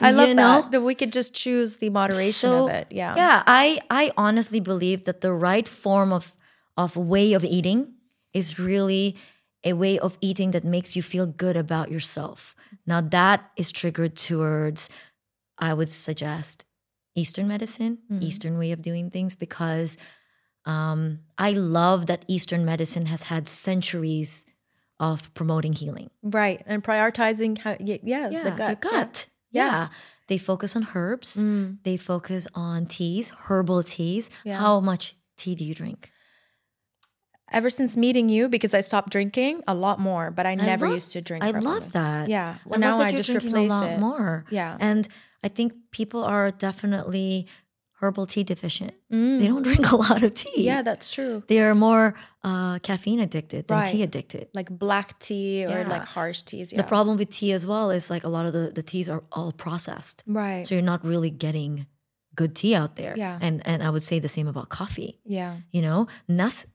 I 0.00 0.10
love 0.12 0.28
You 0.28 0.34
that. 0.36 0.70
That 0.72 0.80
we 0.82 0.94
could 0.94 1.12
just 1.12 1.34
choose 1.34 1.76
the 1.76 1.90
moderation 1.90 2.48
So, 2.50 2.64
of 2.68 2.70
it. 2.72 2.86
Yeah. 2.90 3.14
Yeah, 3.16 3.42
I 3.46 3.78
I 3.90 4.12
honestly 4.16 4.60
believe 4.60 5.04
that 5.04 5.20
the 5.20 5.32
right 5.32 5.68
form 5.68 6.12
of 6.12 6.34
of 6.76 6.96
way 6.96 7.34
of 7.34 7.44
eating 7.44 7.94
is 8.32 8.58
really 8.58 9.16
a 9.64 9.74
way 9.74 9.98
of 9.98 10.16
eating 10.20 10.52
that 10.52 10.64
makes 10.64 10.96
you 10.96 11.02
feel 11.02 11.26
good 11.26 11.56
about 11.56 11.90
yourself. 11.90 12.54
Now 12.86 13.00
that 13.02 13.50
is 13.56 13.70
triggered 13.70 14.16
towards 14.16 14.88
I 15.60 15.74
would 15.74 15.88
suggest 15.90 16.64
Eastern 17.14 17.46
medicine, 17.48 17.98
Eastern 18.20 18.58
way 18.58 18.72
of 18.72 18.80
doing 18.82 19.10
things 19.10 19.34
because 19.36 19.98
um, 20.66 21.20
I 21.38 21.52
love 21.52 22.06
that 22.06 22.24
Eastern 22.28 22.64
medicine 22.64 23.06
has 23.06 23.24
had 23.24 23.46
centuries 23.48 24.46
of 24.98 25.32
promoting 25.34 25.72
healing. 25.72 26.10
Right. 26.22 26.62
And 26.66 26.82
prioritizing 26.84 27.58
how, 27.58 27.76
y- 27.80 28.00
yeah, 28.02 28.28
the 28.28 28.50
gut. 28.50 28.80
the 28.80 28.88
gut. 28.88 29.26
Yeah. 29.50 29.88
They 30.28 30.38
focus 30.38 30.76
on 30.76 30.86
herbs. 30.94 31.42
Mm. 31.42 31.78
They 31.82 31.96
focus 31.96 32.46
on 32.54 32.86
teas, 32.86 33.30
herbal 33.48 33.82
teas. 33.82 34.30
Yeah. 34.44 34.58
How 34.58 34.78
much 34.80 35.14
tea 35.36 35.54
do 35.54 35.64
you 35.64 35.74
drink? 35.74 36.10
Ever 37.50 37.68
since 37.68 37.96
meeting 37.96 38.28
you, 38.28 38.48
because 38.48 38.74
I 38.74 38.80
stopped 38.80 39.10
drinking 39.10 39.62
a 39.66 39.74
lot 39.74 39.98
more, 39.98 40.30
but 40.30 40.46
I 40.46 40.54
never 40.54 40.86
love- 40.86 40.94
used 40.94 41.12
to 41.14 41.20
drink. 41.20 41.42
I 41.42 41.50
love 41.50 41.92
that. 41.92 42.28
Yeah. 42.28 42.56
I 42.64 42.68
Well, 42.68 42.78
now 42.78 43.00
I 43.00 43.10
just 43.12 43.30
replace 43.30 43.70
a 43.72 43.74
lot 43.74 43.90
it. 43.90 43.98
more. 43.98 44.44
Yeah. 44.50 44.76
And 44.78 45.08
I 45.42 45.48
think 45.48 45.72
people 45.90 46.22
are 46.24 46.50
definitely 46.50 47.46
herbal 48.00 48.26
tea 48.26 48.42
deficient. 48.44 48.92
Mm. 49.12 49.38
They 49.40 49.46
don't 49.46 49.62
drink 49.62 49.90
a 49.92 49.96
lot 49.96 50.22
of 50.22 50.32
tea. 50.34 50.64
Yeah, 50.64 50.80
that's 50.82 51.10
true. 51.10 51.42
They 51.48 51.60
are 51.60 51.74
more 51.74 52.14
uh, 52.42 52.78
caffeine 52.78 53.20
addicted 53.20 53.68
than 53.68 53.84
tea 53.86 54.02
addicted. 54.02 54.48
Like 54.54 54.70
black 54.70 55.18
tea 55.18 55.66
or 55.66 55.80
Yeah. 55.80 55.88
like 55.88 56.04
harsh 56.04 56.40
teas. 56.42 56.72
Yeah. 56.72 56.78
The 56.82 56.88
problem 56.88 57.18
with 57.18 57.28
tea 57.30 57.52
as 57.52 57.66
well 57.66 57.90
is 57.90 58.08
like 58.10 58.24
a 58.24 58.28
lot 58.28 58.46
of 58.46 58.52
the, 58.54 58.70
the 58.74 58.82
teas 58.82 59.08
are 59.10 59.22
all 59.32 59.52
processed. 59.52 60.22
right. 60.26 60.66
So 60.66 60.74
you're 60.74 60.82
not 60.94 61.04
really 61.04 61.30
getting 61.30 61.86
good 62.36 62.54
tea 62.54 62.74
out 62.74 62.96
there. 62.96 63.14
Yeah. 63.16 63.38
And 63.40 63.60
and 63.66 63.82
I 63.82 63.90
would 63.90 64.02
say 64.02 64.18
the 64.18 64.28
same 64.28 64.48
about 64.48 64.68
coffee. 64.70 65.20
yeah. 65.26 65.56
You 65.72 65.82
know, 65.82 66.06
Nes 66.28 66.66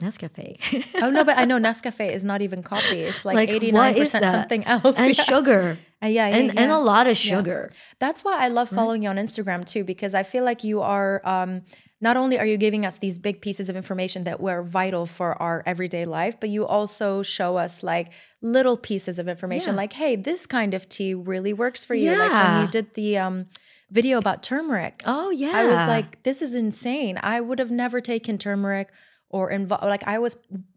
Nescafe. 0.00 0.56
Oh 1.02 1.10
no, 1.10 1.24
but 1.24 1.36
I 1.38 1.44
know 1.44 1.58
Nescafe 1.68 2.10
is 2.10 2.24
not 2.24 2.42
even 2.42 2.62
coffee. 2.62 3.00
It's 3.02 3.24
like 3.24 3.48
eighty 3.48 3.70
nine 3.72 3.94
percent 3.94 4.24
something 4.24 4.64
else. 4.64 4.98
and 4.98 5.16
yeah. 5.16 5.22
sugar. 5.24 5.78
Uh, 6.02 6.06
yeah, 6.06 6.28
yeah, 6.28 6.36
And 6.36 6.58
and 6.58 6.70
a 6.72 6.78
lot 6.78 7.06
of 7.06 7.16
sugar. 7.16 7.70
That's 7.98 8.24
why 8.24 8.38
I 8.38 8.48
love 8.48 8.68
following 8.68 9.02
you 9.02 9.10
on 9.10 9.16
Instagram 9.16 9.64
too, 9.64 9.84
because 9.84 10.14
I 10.14 10.22
feel 10.22 10.44
like 10.44 10.64
you 10.64 10.80
are 10.80 11.20
um, 11.26 11.62
not 12.00 12.16
only 12.16 12.38
are 12.38 12.46
you 12.46 12.56
giving 12.56 12.86
us 12.86 12.96
these 12.98 13.18
big 13.18 13.42
pieces 13.42 13.68
of 13.68 13.76
information 13.76 14.24
that 14.24 14.40
were 14.40 14.62
vital 14.62 15.04
for 15.04 15.40
our 15.42 15.62
everyday 15.66 16.06
life, 16.06 16.40
but 16.40 16.48
you 16.48 16.66
also 16.66 17.20
show 17.22 17.58
us 17.58 17.82
like 17.82 18.12
little 18.40 18.78
pieces 18.78 19.18
of 19.18 19.28
information, 19.28 19.74
Yeah. 19.74 19.82
like, 19.82 19.92
hey, 19.92 20.16
this 20.16 20.46
kind 20.46 20.72
of 20.72 20.88
tea 20.88 21.12
really 21.12 21.52
works 21.52 21.84
for 21.84 21.94
you. 21.94 22.16
Like 22.16 22.32
when 22.32 22.62
you 22.62 22.68
did 22.70 22.94
the 22.94 23.18
um, 23.18 23.46
video 23.90 24.16
about 24.16 24.42
turmeric. 24.42 25.02
Oh 25.04 25.28
yeah. 25.30 25.52
I 25.52 25.66
was 25.66 25.86
like, 25.86 26.22
this 26.22 26.40
is 26.40 26.54
insane. 26.54 27.18
I 27.22 27.42
would 27.42 27.58
have 27.58 27.70
never 27.70 28.00
taken 28.00 28.38
turmeric 28.38 28.88
or 29.30 29.50
involved. 29.50 29.84
Like 29.84 30.06
I 30.06 30.18
was 30.18 30.36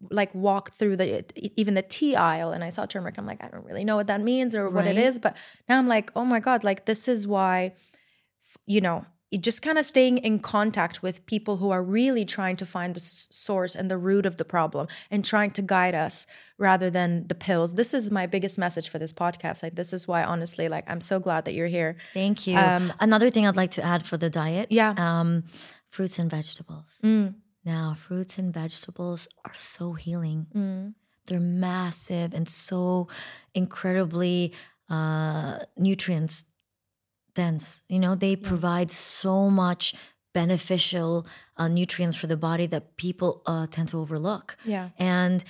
like 0.09 0.33
walked 0.33 0.75
through 0.75 0.95
the 0.97 1.25
even 1.59 1.73
the 1.73 1.81
tea 1.81 2.15
aisle 2.15 2.51
and 2.51 2.63
I 2.63 2.69
saw 2.69 2.85
turmeric. 2.85 3.17
I'm 3.17 3.25
like, 3.25 3.43
I 3.43 3.47
don't 3.49 3.65
really 3.65 3.83
know 3.83 3.95
what 3.95 4.07
that 4.07 4.21
means 4.21 4.55
or 4.55 4.69
what 4.69 4.85
it 4.87 4.97
is. 4.97 5.19
But 5.19 5.35
now 5.67 5.77
I'm 5.79 5.87
like, 5.87 6.11
oh 6.15 6.23
my 6.23 6.39
god, 6.39 6.63
like 6.63 6.85
this 6.85 7.07
is 7.07 7.27
why, 7.27 7.73
you 8.65 8.79
know. 8.81 9.05
Just 9.39 9.63
kind 9.63 9.79
of 9.79 9.85
staying 9.85 10.19
in 10.19 10.37
contact 10.37 11.01
with 11.01 11.25
people 11.25 11.57
who 11.57 11.71
are 11.71 11.81
really 11.81 12.23
trying 12.23 12.55
to 12.57 12.67
find 12.67 12.95
the 12.95 12.99
source 12.99 13.73
and 13.73 13.89
the 13.89 13.97
root 13.97 14.27
of 14.27 14.37
the 14.37 14.45
problem 14.45 14.85
and 15.09 15.25
trying 15.25 15.49
to 15.53 15.63
guide 15.63 15.95
us 15.95 16.27
rather 16.59 16.91
than 16.91 17.25
the 17.25 17.33
pills. 17.33 17.73
This 17.73 17.95
is 17.95 18.11
my 18.11 18.27
biggest 18.27 18.59
message 18.59 18.89
for 18.89 18.99
this 18.99 19.11
podcast. 19.11 19.63
Like, 19.63 19.73
this 19.73 19.91
is 19.91 20.07
why, 20.07 20.23
honestly, 20.23 20.69
like, 20.69 20.83
I'm 20.87 21.01
so 21.01 21.19
glad 21.19 21.45
that 21.45 21.55
you're 21.55 21.65
here. 21.65 21.97
Thank 22.13 22.45
you. 22.45 22.57
Another 22.99 23.31
thing 23.31 23.47
I'd 23.47 23.55
like 23.55 23.71
to 23.71 23.83
add 23.83 24.05
for 24.05 24.17
the 24.17 24.29
diet. 24.29 24.67
Um, 24.69 24.75
Yeah. 24.75 24.93
Um, 24.97 25.45
fruits 25.87 26.19
and 26.19 26.29
vegetables. 26.29 26.99
Mm. 27.03 27.33
Now, 27.65 27.93
fruits 27.93 28.37
and 28.37 28.53
vegetables 28.53 29.27
are 29.45 29.53
so 29.53 29.93
healing. 29.93 30.47
Mm. 30.53 30.93
They're 31.25 31.39
massive 31.39 32.33
and 32.33 32.47
so 32.47 33.07
incredibly 33.53 34.53
uh, 34.89 35.59
nutrients 35.77 36.43
dense. 37.33 37.81
You 37.89 37.99
know, 37.99 38.15
they 38.15 38.35
provide 38.35 38.91
so 38.91 39.49
much 39.49 39.93
beneficial 40.33 41.25
uh, 41.57 41.67
nutrients 41.67 42.17
for 42.17 42.27
the 42.27 42.37
body 42.37 42.65
that 42.67 42.97
people 42.97 43.41
uh, 43.45 43.67
tend 43.69 43.89
to 43.89 43.99
overlook. 43.99 44.57
Yeah. 44.65 44.89
And 44.97 45.43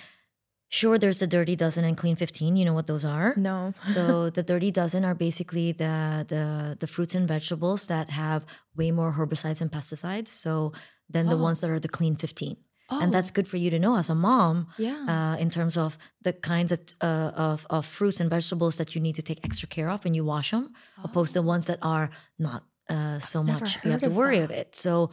sure, 0.70 0.98
there's 0.98 1.20
the 1.20 1.28
dirty 1.28 1.56
dozen 1.56 1.86
and 1.86 1.98
clean 1.98 2.16
15. 2.16 2.56
You 2.56 2.66
know 2.66 2.74
what 2.74 2.88
those 2.88 3.06
are? 3.06 3.34
No. 3.38 3.74
so 3.86 4.30
the 4.38 4.44
dirty 4.44 4.72
dozen 4.72 5.06
are 5.06 5.16
basically 5.16 5.72
the, 5.72 6.26
the 6.28 6.78
the 6.80 6.88
fruits 6.88 7.16
and 7.16 7.28
vegetables 7.28 7.88
that 7.88 8.10
have 8.12 8.46
way 8.76 8.92
more 8.92 9.14
herbicides 9.14 9.62
and 9.62 9.72
pesticides. 9.72 10.28
So 10.28 10.74
than 11.10 11.28
the 11.28 11.38
ones 11.38 11.62
that 11.62 11.70
are 11.70 11.80
the 11.80 11.90
clean 11.90 12.16
15. 12.16 12.58
And 12.90 13.12
that's 13.14 13.32
good 13.32 13.48
for 13.48 13.58
you 13.58 13.70
to 13.72 13.80
know 13.80 13.96
as 13.98 14.10
a 14.10 14.16
mom. 14.16 14.68
Yeah. 14.78 15.06
Uh, 15.08 15.38
in 15.38 15.50
terms 15.50 15.78
of 15.78 15.98
the 16.22 16.34
kinds 16.34 16.72
of, 16.72 16.80
uh, 17.02 17.32
of 17.36 17.66
of 17.70 17.86
fruits 17.86 18.20
and 18.20 18.30
vegetables 18.30 18.76
that 18.76 18.94
you 18.94 19.02
need 19.02 19.16
to 19.16 19.22
take 19.24 19.40
extra 19.44 19.68
care 19.68 19.90
of 19.90 20.04
when 20.04 20.14
you 20.14 20.24
wash 20.24 20.52
them, 20.52 20.72
opposed 21.04 21.34
to 21.34 21.40
the 21.40 21.48
ones 21.48 21.66
that 21.68 21.80
are 21.82 22.12
not 22.38 22.64
uh, 22.90 23.20
so 23.20 23.44
much. 23.44 23.84
You 23.84 23.92
have 23.92 24.02
to 24.02 24.10
worry 24.10 24.40
of 24.40 24.52
it. 24.52 24.76
So 24.76 25.10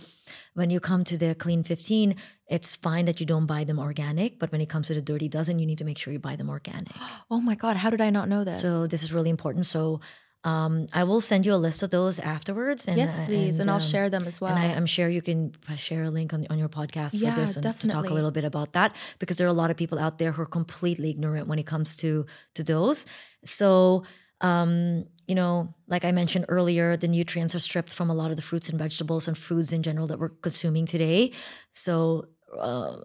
when 0.54 0.70
you 0.70 0.80
come 0.80 1.04
to 1.04 1.16
the 1.16 1.34
clean 1.34 1.62
15, 1.62 2.16
it's 2.48 2.76
fine 2.76 3.04
that 3.04 3.20
you 3.20 3.26
don't 3.26 3.46
buy 3.46 3.64
them 3.64 3.78
organic, 3.78 4.38
but 4.38 4.50
when 4.52 4.60
it 4.60 4.68
comes 4.68 4.88
to 4.88 4.94
the 4.94 5.02
dirty 5.02 5.28
dozen, 5.28 5.58
you 5.58 5.66
need 5.66 5.78
to 5.78 5.84
make 5.84 5.98
sure 5.98 6.12
you 6.12 6.18
buy 6.18 6.36
them 6.36 6.50
organic. 6.50 6.94
Oh 7.30 7.40
my 7.40 7.54
God, 7.54 7.76
how 7.76 7.90
did 7.90 8.00
I 8.00 8.10
not 8.10 8.28
know 8.28 8.42
this? 8.44 8.60
So 8.60 8.88
this 8.88 9.02
is 9.04 9.12
really 9.12 9.30
important. 9.30 9.64
So 9.66 10.00
um, 10.44 10.86
I 10.92 11.04
will 11.04 11.20
send 11.20 11.44
you 11.44 11.54
a 11.54 11.56
list 11.56 11.82
of 11.82 11.90
those 11.90 12.18
afterwards. 12.18 12.88
And, 12.88 12.96
yes, 12.96 13.20
please. 13.20 13.58
And, 13.58 13.68
I'll 13.68 13.76
um, 13.76 13.80
share 13.80 14.08
them 14.08 14.24
as 14.26 14.40
well. 14.40 14.54
And 14.54 14.58
I, 14.58 14.74
I'm 14.74 14.86
sure 14.86 15.08
you 15.08 15.20
can 15.20 15.52
share 15.76 16.04
a 16.04 16.10
link 16.10 16.32
on, 16.32 16.46
on 16.48 16.58
your 16.58 16.68
podcast 16.68 17.12
for 17.12 17.24
Yeah, 17.24 17.34
this 17.34 17.56
and 17.56 17.80
to 17.80 17.88
talk 17.88 18.08
a 18.08 18.14
little 18.14 18.30
bit 18.30 18.44
about 18.44 18.72
that 18.72 18.96
because 19.18 19.36
there 19.36 19.46
are 19.46 19.50
a 19.50 19.54
lot 19.54 19.70
of 19.70 19.76
people 19.76 19.98
out 19.98 20.18
there 20.18 20.32
who 20.32 20.42
are 20.42 20.46
completely 20.46 21.10
ignorant 21.10 21.46
when 21.46 21.58
it 21.58 21.66
comes 21.66 21.94
to 21.96 22.24
to 22.54 22.64
those. 22.64 23.06
So 23.44 24.04
um, 24.40 25.04
you 25.26 25.34
know, 25.34 25.74
like 25.86 26.04
I 26.04 26.12
mentioned 26.12 26.46
earlier, 26.48 26.96
the 26.96 27.08
nutrients 27.08 27.54
are 27.54 27.58
stripped 27.58 27.92
from 27.92 28.10
a 28.10 28.14
lot 28.14 28.30
of 28.30 28.36
the 28.36 28.42
fruits 28.42 28.68
and 28.68 28.78
vegetables 28.78 29.28
and 29.28 29.36
foods 29.36 29.72
in 29.72 29.82
general 29.82 30.06
that 30.06 30.18
we're 30.18 30.30
consuming 30.30 30.86
today. 30.86 31.32
So 31.72 32.26
uh, 32.58 32.96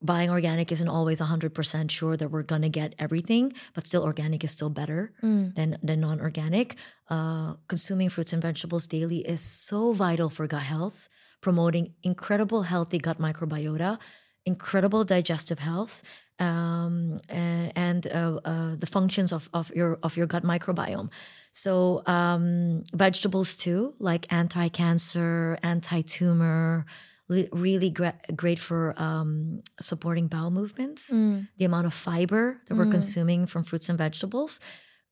buying 0.00 0.30
organic 0.30 0.70
isn't 0.70 0.88
always 0.88 1.20
100% 1.20 1.90
sure 1.90 2.16
that 2.16 2.30
we're 2.30 2.42
going 2.42 2.62
to 2.62 2.68
get 2.68 2.94
everything, 2.98 3.52
but 3.74 3.86
still 3.86 4.04
organic 4.04 4.44
is 4.44 4.52
still 4.52 4.70
better 4.70 5.12
than, 5.54 5.76
than 5.82 6.00
non-organic. 6.00 6.76
Uh, 7.10 7.54
consuming 7.66 8.08
fruits 8.08 8.32
and 8.32 8.42
vegetables 8.42 8.86
daily 8.86 9.18
is 9.18 9.40
so 9.40 9.92
vital 9.92 10.30
for 10.30 10.46
gut 10.46 10.62
health, 10.62 11.08
promoting 11.40 11.94
incredible 12.02 12.62
healthy 12.62 12.98
gut 12.98 13.18
microbiota, 13.18 13.98
incredible 14.46 15.04
digestive 15.04 15.58
health, 15.58 16.02
um, 16.38 17.18
and 17.28 18.06
uh, 18.06 18.38
uh, 18.44 18.76
the 18.76 18.86
functions 18.86 19.32
of, 19.32 19.50
of 19.52 19.72
your 19.74 19.98
of 20.02 20.16
your 20.16 20.26
gut 20.26 20.44
microbiome. 20.44 21.10
So 21.50 22.02
um, 22.06 22.84
vegetables 22.94 23.54
too, 23.54 23.94
like 23.98 24.32
anti-cancer, 24.32 25.58
anti-tumor, 25.62 26.86
li- 27.28 27.48
really 27.52 27.90
gra- 27.90 28.18
great 28.34 28.58
for 28.58 28.94
um, 29.00 29.60
supporting 29.80 30.28
bowel 30.28 30.50
movements. 30.50 31.10
The 31.58 31.64
amount 31.64 31.86
of 31.86 31.94
fiber 31.94 32.60
that 32.66 32.74
we're 32.76 32.90
consuming 32.90 33.46
from 33.46 33.64
fruits 33.64 33.88
and 33.88 33.98
vegetables 33.98 34.60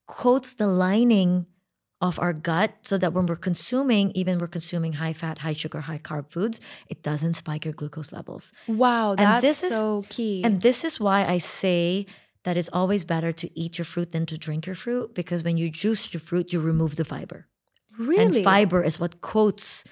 coats 0.06 0.54
the 0.54 0.66
lining 0.66 1.46
of 2.00 2.18
our 2.18 2.32
gut 2.34 2.74
so 2.82 2.98
that 2.98 3.12
when 3.14 3.24
we're 3.26 3.36
consuming, 3.50 4.12
even 4.14 4.38
we're 4.38 4.46
consuming 4.58 4.92
high 4.94 5.14
fat, 5.14 5.38
high 5.38 5.54
sugar, 5.54 5.80
high 5.80 5.98
carb 5.98 6.30
foods, 6.30 6.60
it 6.88 7.02
doesn't 7.02 7.34
spike 7.34 7.64
your 7.64 7.72
glucose 7.74 8.12
levels. 8.12 8.52
wow, 8.68 9.14
that's 9.14 9.42
this 9.42 9.62
is- 9.64 9.70
so 9.70 10.02
key. 10.08 10.42
And 10.44 10.60
this 10.60 10.84
is 10.84 11.00
why 11.00 11.24
I 11.24 11.38
say 11.38 12.06
that 12.44 12.56
it's 12.56 12.68
always 12.72 13.02
better 13.04 13.32
to 13.32 13.46
eat 13.58 13.78
your 13.78 13.84
fruit 13.86 14.12
than 14.12 14.24
to 14.26 14.36
drink 14.38 14.66
your 14.66 14.74
fruit 14.76 15.14
because 15.14 15.42
when 15.42 15.56
you 15.56 15.68
juice 15.70 16.12
your 16.12 16.20
fruit, 16.20 16.52
you 16.52 16.60
remove 16.60 16.94
the 16.96 17.04
fiber. 17.04 17.46
really? 17.98 18.36
And 18.36 18.44
fiber 18.44 18.82
is 18.84 19.00
what 19.00 19.20
coats 19.22 19.84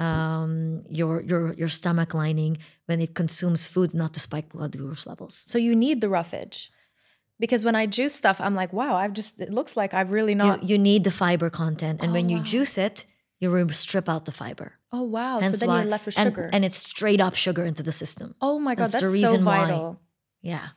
um, 0.00 0.80
your 0.88 1.22
your 1.22 1.52
your 1.54 1.68
stomach 1.68 2.14
lining 2.14 2.58
when 2.86 3.00
it 3.00 3.14
consumes 3.14 3.66
food, 3.66 3.94
not 3.94 4.14
to 4.14 4.20
spike 4.20 4.48
blood 4.48 4.72
glucose 4.72 5.06
levels. 5.06 5.34
so 5.50 5.58
you 5.58 5.74
need 5.76 6.00
the 6.00 6.08
roughage. 6.08 6.70
Because 7.38 7.64
when 7.64 7.74
I 7.74 7.86
juice 7.86 8.14
stuff, 8.14 8.38
I'm 8.38 8.54
like, 8.54 8.70
wow, 8.70 8.96
I've 8.96 9.14
just, 9.14 9.40
it 9.40 9.50
looks 9.50 9.74
like 9.74 9.94
I've 9.94 10.12
really 10.12 10.34
not. 10.34 10.62
you 10.62 10.76
need 10.76 11.04
the 11.04 11.10
fiber 11.10 11.48
content, 11.48 12.00
and 12.02 12.12
when 12.12 12.28
you 12.28 12.38
juice 12.40 12.76
it, 12.76 13.06
you 13.40 13.68
strip 13.70 14.08
out 14.10 14.26
the 14.26 14.32
fiber. 14.32 14.74
oh, 14.92 15.02
wow. 15.02 15.40
So 15.40 15.56
then 15.56 15.68
why- 15.68 15.80
you're 15.80 15.90
left 15.90 16.04
with 16.06 16.18
and, 16.18 16.26
sugar. 16.28 16.50
and 16.52 16.64
it's 16.66 16.76
straight 16.76 17.20
up 17.20 17.34
sugar 17.34 17.64
into 17.64 17.82
the 17.82 17.92
system. 17.92 18.34
oh 18.42 18.58
my 18.58 18.74
God, 18.74 18.90
that's 18.90 18.92
that's, 18.92 19.04
the 19.04 19.18
so 19.18 19.28
reason 19.30 19.44
why. 19.44 19.60
vital. 19.60 20.00
Yeah. 20.42 20.68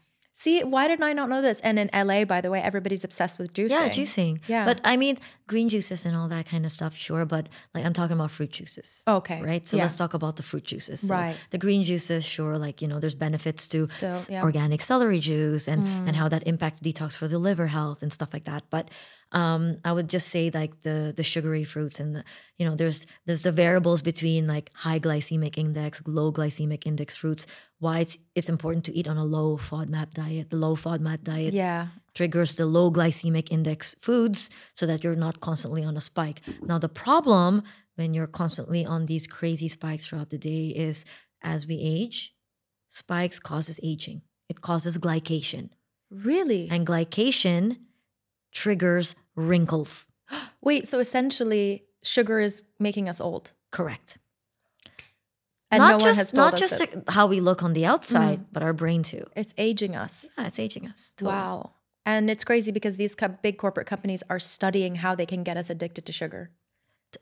See, 0.43 0.61
why 0.61 0.89
did 0.89 1.01
I 1.01 1.13
not 1.13 1.29
know 1.29 1.41
this? 1.41 1.61
And 1.61 1.79
in 1.79 1.89
LA, 1.93 2.25
by 2.25 2.41
the 2.41 2.51
way, 2.53 2.59
everybody's 2.61 3.05
obsessed 3.05 3.39
with 3.39 3.53
juicing. 3.53 3.69
Yeah, 3.69 3.87
juicing. 3.99 4.33
Yeah. 4.47 4.65
But 4.65 4.81
I 4.83 4.97
mean, 4.97 5.15
green 5.47 5.69
juices 5.69 6.05
and 6.05 6.17
all 6.17 6.27
that 6.35 6.45
kind 6.51 6.65
of 6.65 6.71
stuff, 6.73 6.93
sure. 6.97 7.23
But 7.25 7.47
like, 7.73 7.85
I'm 7.85 7.93
talking 7.93 8.17
about 8.19 8.29
fruit 8.29 8.51
juices. 8.51 9.05
Okay. 9.07 9.41
Right. 9.41 9.65
So 9.65 9.77
Yeah. 9.77 9.83
let's 9.83 9.95
talk 9.95 10.13
about 10.13 10.35
the 10.35 10.43
fruit 10.43 10.65
juices. 10.65 10.99
So 11.07 11.15
Right. 11.15 11.37
The 11.51 11.57
green 11.65 11.85
juices, 11.85 12.25
sure. 12.25 12.57
Like, 12.57 12.81
you 12.81 12.89
know, 12.89 12.99
there's 12.99 13.15
benefits 13.15 13.69
to 13.69 13.87
Still, 13.87 14.09
yeah. 14.29 14.41
Mm. 14.41 14.43
organic 14.43 14.81
celery 14.81 15.19
juice 15.19 15.69
and, 15.69 15.87
and 16.07 16.13
how 16.17 16.27
that 16.27 16.43
impacts 16.45 16.81
detox 16.81 17.15
for 17.15 17.29
the 17.29 17.39
liver 17.39 17.67
health 17.67 18.03
and 18.03 18.11
stuff 18.11 18.33
like 18.33 18.43
that. 18.43 18.63
But 18.69 18.89
um, 19.31 19.77
I 19.83 19.91
would 19.91 20.09
just 20.09 20.27
say 20.29 20.51
like 20.53 20.81
the 20.81 21.11
the 21.15 21.23
sugary 21.23 21.63
fruits 21.63 21.99
and 21.99 22.15
the, 22.17 22.23
you 22.59 22.65
know, 22.67 22.75
there's 22.75 23.07
there's 23.25 23.41
the 23.41 23.51
variables 23.51 24.01
between 24.03 24.45
like 24.45 24.69
high 24.75 24.99
glycemic 24.99 25.57
index, 25.57 26.01
low 26.05 26.31
glycemic 26.31 26.85
index 26.85 27.15
fruits. 27.15 27.47
Why 27.83 27.99
it's 27.99 28.17
it's 28.33 28.47
important 28.55 28.85
to 28.85 28.93
eat 28.97 29.07
on 29.09 29.17
a 29.17 29.25
low 29.37 29.57
FODMAP 29.57 30.09
diet. 30.13 30.49
The 30.49 30.55
low 30.65 30.75
FODMAP 30.75 31.21
diet 31.23 31.53
Yeah. 31.53 31.87
triggers 32.13 32.55
the 32.55 32.65
low 32.65 32.89
glycemic 32.97 33.47
index 33.51 33.93
foods 34.05 34.49
so 34.73 34.85
that 34.85 35.03
you're 35.03 35.17
not 35.27 35.41
constantly 35.47 35.83
on 35.83 35.97
a 35.97 36.01
spike. 36.01 36.39
Now, 36.69 36.79
the 36.79 36.87
problem 37.05 37.61
when 37.95 38.13
you're 38.13 38.31
constantly 38.41 38.85
on 38.85 39.05
these 39.05 39.27
crazy 39.27 39.67
spikes 39.67 40.05
throughout 40.07 40.29
the 40.29 40.37
day 40.37 40.67
is 40.89 41.03
as 41.41 41.67
we 41.67 41.77
age, 41.97 42.33
spikes 42.89 43.37
causes 43.39 43.79
aging. 43.83 44.21
It 44.47 44.61
causes 44.61 44.97
glycation. 44.97 45.69
Really? 46.09 46.69
And 46.71 46.87
glycation 46.87 47.77
triggers 48.53 49.15
wrinkles. 49.35 50.07
Wait, 50.61 50.87
so 50.87 50.99
essentially, 50.99 51.83
sugar 52.03 52.39
is 52.39 52.63
making 52.79 53.09
us 53.09 53.19
old. 53.19 53.51
Correct. 53.71 54.19
And 55.73 55.81
not 55.81 55.87
no 55.99 56.05
one 56.05 56.15
just 56.15 56.33
not 56.33 56.53
us 56.53 56.59
just 56.59 56.77
this. 56.79 56.95
how 57.09 57.25
we 57.27 57.39
look 57.41 57.63
on 57.63 57.73
the 57.73 57.85
outside, 57.85 58.39
mm. 58.39 58.45
but 58.53 58.61
our 58.63 58.73
brain 58.73 59.01
too. 59.03 59.25
it's 59.35 59.53
aging 59.57 59.95
us. 59.95 60.29
Yeah, 60.37 60.47
it's 60.47 60.59
aging 60.59 60.87
us. 60.87 61.13
Totally. 61.17 61.35
Wow. 61.35 61.71
And 62.05 62.29
it's 62.29 62.43
crazy 62.43 62.71
because 62.71 62.97
these 62.97 63.15
co- 63.15 63.37
big 63.41 63.57
corporate 63.57 63.87
companies 63.87 64.23
are 64.29 64.39
studying 64.39 64.95
how 64.95 65.15
they 65.15 65.25
can 65.25 65.41
get 65.43 65.55
us 65.57 65.69
addicted 65.69 66.05
to 66.05 66.11
sugar. 66.11 66.51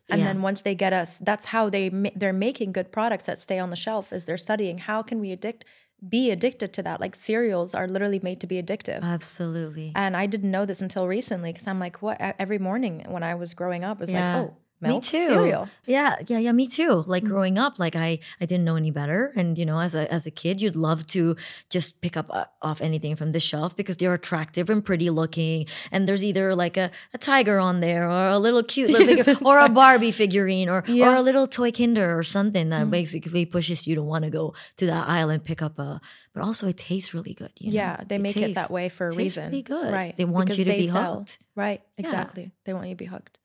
And 0.09 0.19
Yeah. 0.21 0.27
then 0.27 0.41
once 0.41 0.61
they 0.61 0.73
get 0.75 0.93
us, 0.93 1.17
that's 1.17 1.45
how 1.45 1.69
they 1.69 1.89
ma- 1.89 2.15
they're 2.15 2.33
making 2.49 2.71
good 2.71 2.91
products 2.91 3.25
that 3.25 3.37
stay 3.37 3.59
on 3.59 3.69
the 3.69 3.75
shelf. 3.75 4.11
Is 4.13 4.25
they're 4.25 4.37
studying 4.37 4.77
how 4.79 5.01
can 5.03 5.19
we 5.19 5.31
addict 5.31 5.65
be 6.07 6.31
addicted 6.31 6.73
to 6.73 6.81
that? 6.83 6.99
Like 6.99 7.13
cereals 7.15 7.75
are 7.75 7.87
literally 7.87 8.19
made 8.23 8.39
to 8.41 8.47
be 8.47 8.61
addictive. 8.63 9.01
Absolutely. 9.03 9.91
and 9.95 10.17
I 10.17 10.25
didn't 10.25 10.49
know 10.49 10.65
this 10.65 10.81
until 10.81 11.07
recently 11.07 11.51
because 11.51 11.67
I'm 11.67 11.79
like, 11.79 12.01
what? 12.01 12.17
Every 12.39 12.57
morning 12.57 13.05
when 13.07 13.21
I 13.23 13.35
was 13.35 13.53
growing 13.53 13.83
up, 13.83 13.97
it 13.97 14.01
was 14.01 14.11
Yeah. 14.11 14.39
like, 14.39 14.49
oh, 14.49 14.57
milk, 14.81 15.03
me 15.03 15.09
too. 15.09 15.25
cereal. 15.25 15.69
Yeah, 15.85 16.15
yeah, 16.27 16.39
yeah. 16.39 16.51
Me 16.51 16.67
too. 16.67 17.03
Like 17.07 17.23
Mm. 17.23 17.27
growing 17.27 17.57
up, 17.57 17.79
like 17.79 17.95
I, 17.95 18.19
I 18.39 18.45
didn't 18.45 18.65
know 18.65 18.75
any 18.75 18.91
better, 18.91 19.31
and 19.35 19.57
you 19.57 19.65
know, 19.65 19.79
as 19.79 19.93
a 19.95 20.11
as 20.11 20.25
a 20.25 20.31
kid, 20.31 20.61
you'd 20.61 20.75
love 20.75 21.05
to 21.07 21.35
just 21.69 22.01
pick 22.01 22.15
up 22.17 22.27
uh, 22.29 22.45
off 22.61 22.81
anything 22.81 23.15
from 23.15 23.31
the 23.31 23.39
shelf 23.39 23.75
because 23.75 23.97
they're 23.97 24.13
attractive 24.13 24.69
and 24.69 24.83
pretty 24.83 25.09
looking, 25.09 25.65
and 25.91 26.07
there's 26.07 26.23
either 26.23 26.55
like 26.55 26.77
a, 26.77 26.89
a 27.13 27.17
tiger 27.17 27.59
on 27.59 27.79
there 27.81 28.09
or 28.09 28.29
a 28.29 28.39
little 28.39 28.63
cute 28.63 28.89
little 28.93 29.07
figure, 29.23 29.37
or 29.45 29.59
a 29.59 29.69
Barbie 29.69 30.11
figurine 30.11 30.69
or 30.69 30.83
Yeah. 30.87 31.05
Mm. 31.07 31.11
or 31.13 31.15
a 31.17 31.21
little 31.21 31.47
toy 31.47 31.71
Kinder 31.71 32.17
or 32.17 32.23
something 32.23 32.69
that 32.69 32.89
basically 32.89 33.45
pushes 33.45 33.85
you 33.87 33.95
to 33.95 34.03
want 34.03 34.23
to 34.25 34.29
go 34.31 34.53
to 34.77 34.85
that 34.87 35.07
aisle 35.07 35.29
and 35.29 35.43
pick 35.43 35.61
up 35.61 35.77
a. 35.79 35.99
But 36.33 36.43
also, 36.43 36.67
it 36.69 36.77
tastes 36.77 37.13
really 37.13 37.33
good. 37.33 37.51
You 37.59 37.71
know? 37.71 37.75
Yeah, 37.75 38.03
they 38.07 38.17
make 38.17 38.37
it 38.37 38.55
that 38.55 38.71
way 38.71 38.87
for 38.87 39.07
a 39.07 39.11
tastes 39.11 39.17
reason. 39.37 39.51
really 39.51 39.63
good. 39.63 39.91
Right. 39.91 40.15
They 40.15 40.23
want 40.23 40.45
because 40.45 40.59
you 40.59 40.65
to 40.65 40.71
be 40.71 40.87
sell. 40.87 41.15
hooked. 41.17 41.39
Right. 41.55 41.81
Exactly. 41.97 42.51
They 42.63 42.73
want 42.73 42.87
you 42.87 42.93
to 42.95 42.97
be 42.97 43.05
hooked. 43.05 43.37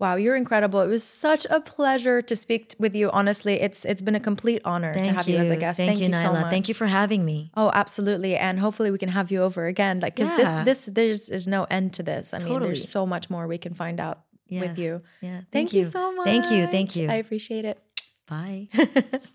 Wow, 0.00 0.16
you're 0.16 0.34
incredible. 0.34 0.80
It 0.80 0.88
was 0.88 1.04
such 1.04 1.46
a 1.48 1.60
pleasure 1.60 2.20
to 2.20 2.34
speak 2.36 2.74
with 2.78 2.96
you. 2.96 3.10
Honestly, 3.12 3.60
it's 3.60 3.84
it's 3.84 4.02
been 4.02 4.16
a 4.16 4.20
complete 4.20 4.60
honor 4.64 4.92
Thank 4.92 5.06
to 5.06 5.12
have 5.12 5.28
you. 5.28 5.36
you, 5.36 5.42
as 5.42 5.50
a 5.50 5.56
guest. 5.56 5.78
Thank, 5.78 6.00
you, 6.00 6.10
so 6.12 6.18
Nyla. 6.28 6.40
much. 6.42 6.50
Thank 6.50 6.68
you 6.68 6.74
for 6.74 6.86
having 6.86 7.24
me. 7.24 7.52
Oh, 7.56 7.70
absolutely. 7.72 8.36
And 8.36 8.58
hopefully 8.58 8.90
we 8.90 8.98
can 8.98 9.08
have 9.08 9.30
you 9.30 9.42
over 9.42 9.66
again. 9.66 10.00
Like 10.00 10.16
because 10.16 10.30
Yeah. 10.30 10.64
this 10.64 10.84
this 10.86 10.94
there's 10.94 11.26
there's 11.28 11.46
no 11.46 11.64
end 11.70 11.92
to 11.94 12.02
this. 12.02 12.34
I 12.34 12.40
mean, 12.40 12.60
there's 12.60 12.88
so 12.88 13.06
much 13.06 13.30
more 13.30 13.46
we 13.46 13.58
can 13.58 13.72
find 13.74 14.00
out 14.00 14.22
Yes. 14.48 14.68
with 14.68 14.78
you. 14.78 15.02
Yeah. 15.22 15.40
Thank, 15.52 15.72
you 15.72 15.84
so 15.84 16.12
much. 16.12 16.26
Thank 16.26 16.50
you. 16.50 16.66
Thank 16.66 16.96
you. 16.96 17.08
I 17.08 17.14
appreciate 17.14 17.64
it. 17.64 17.78
Bye. 18.26 18.68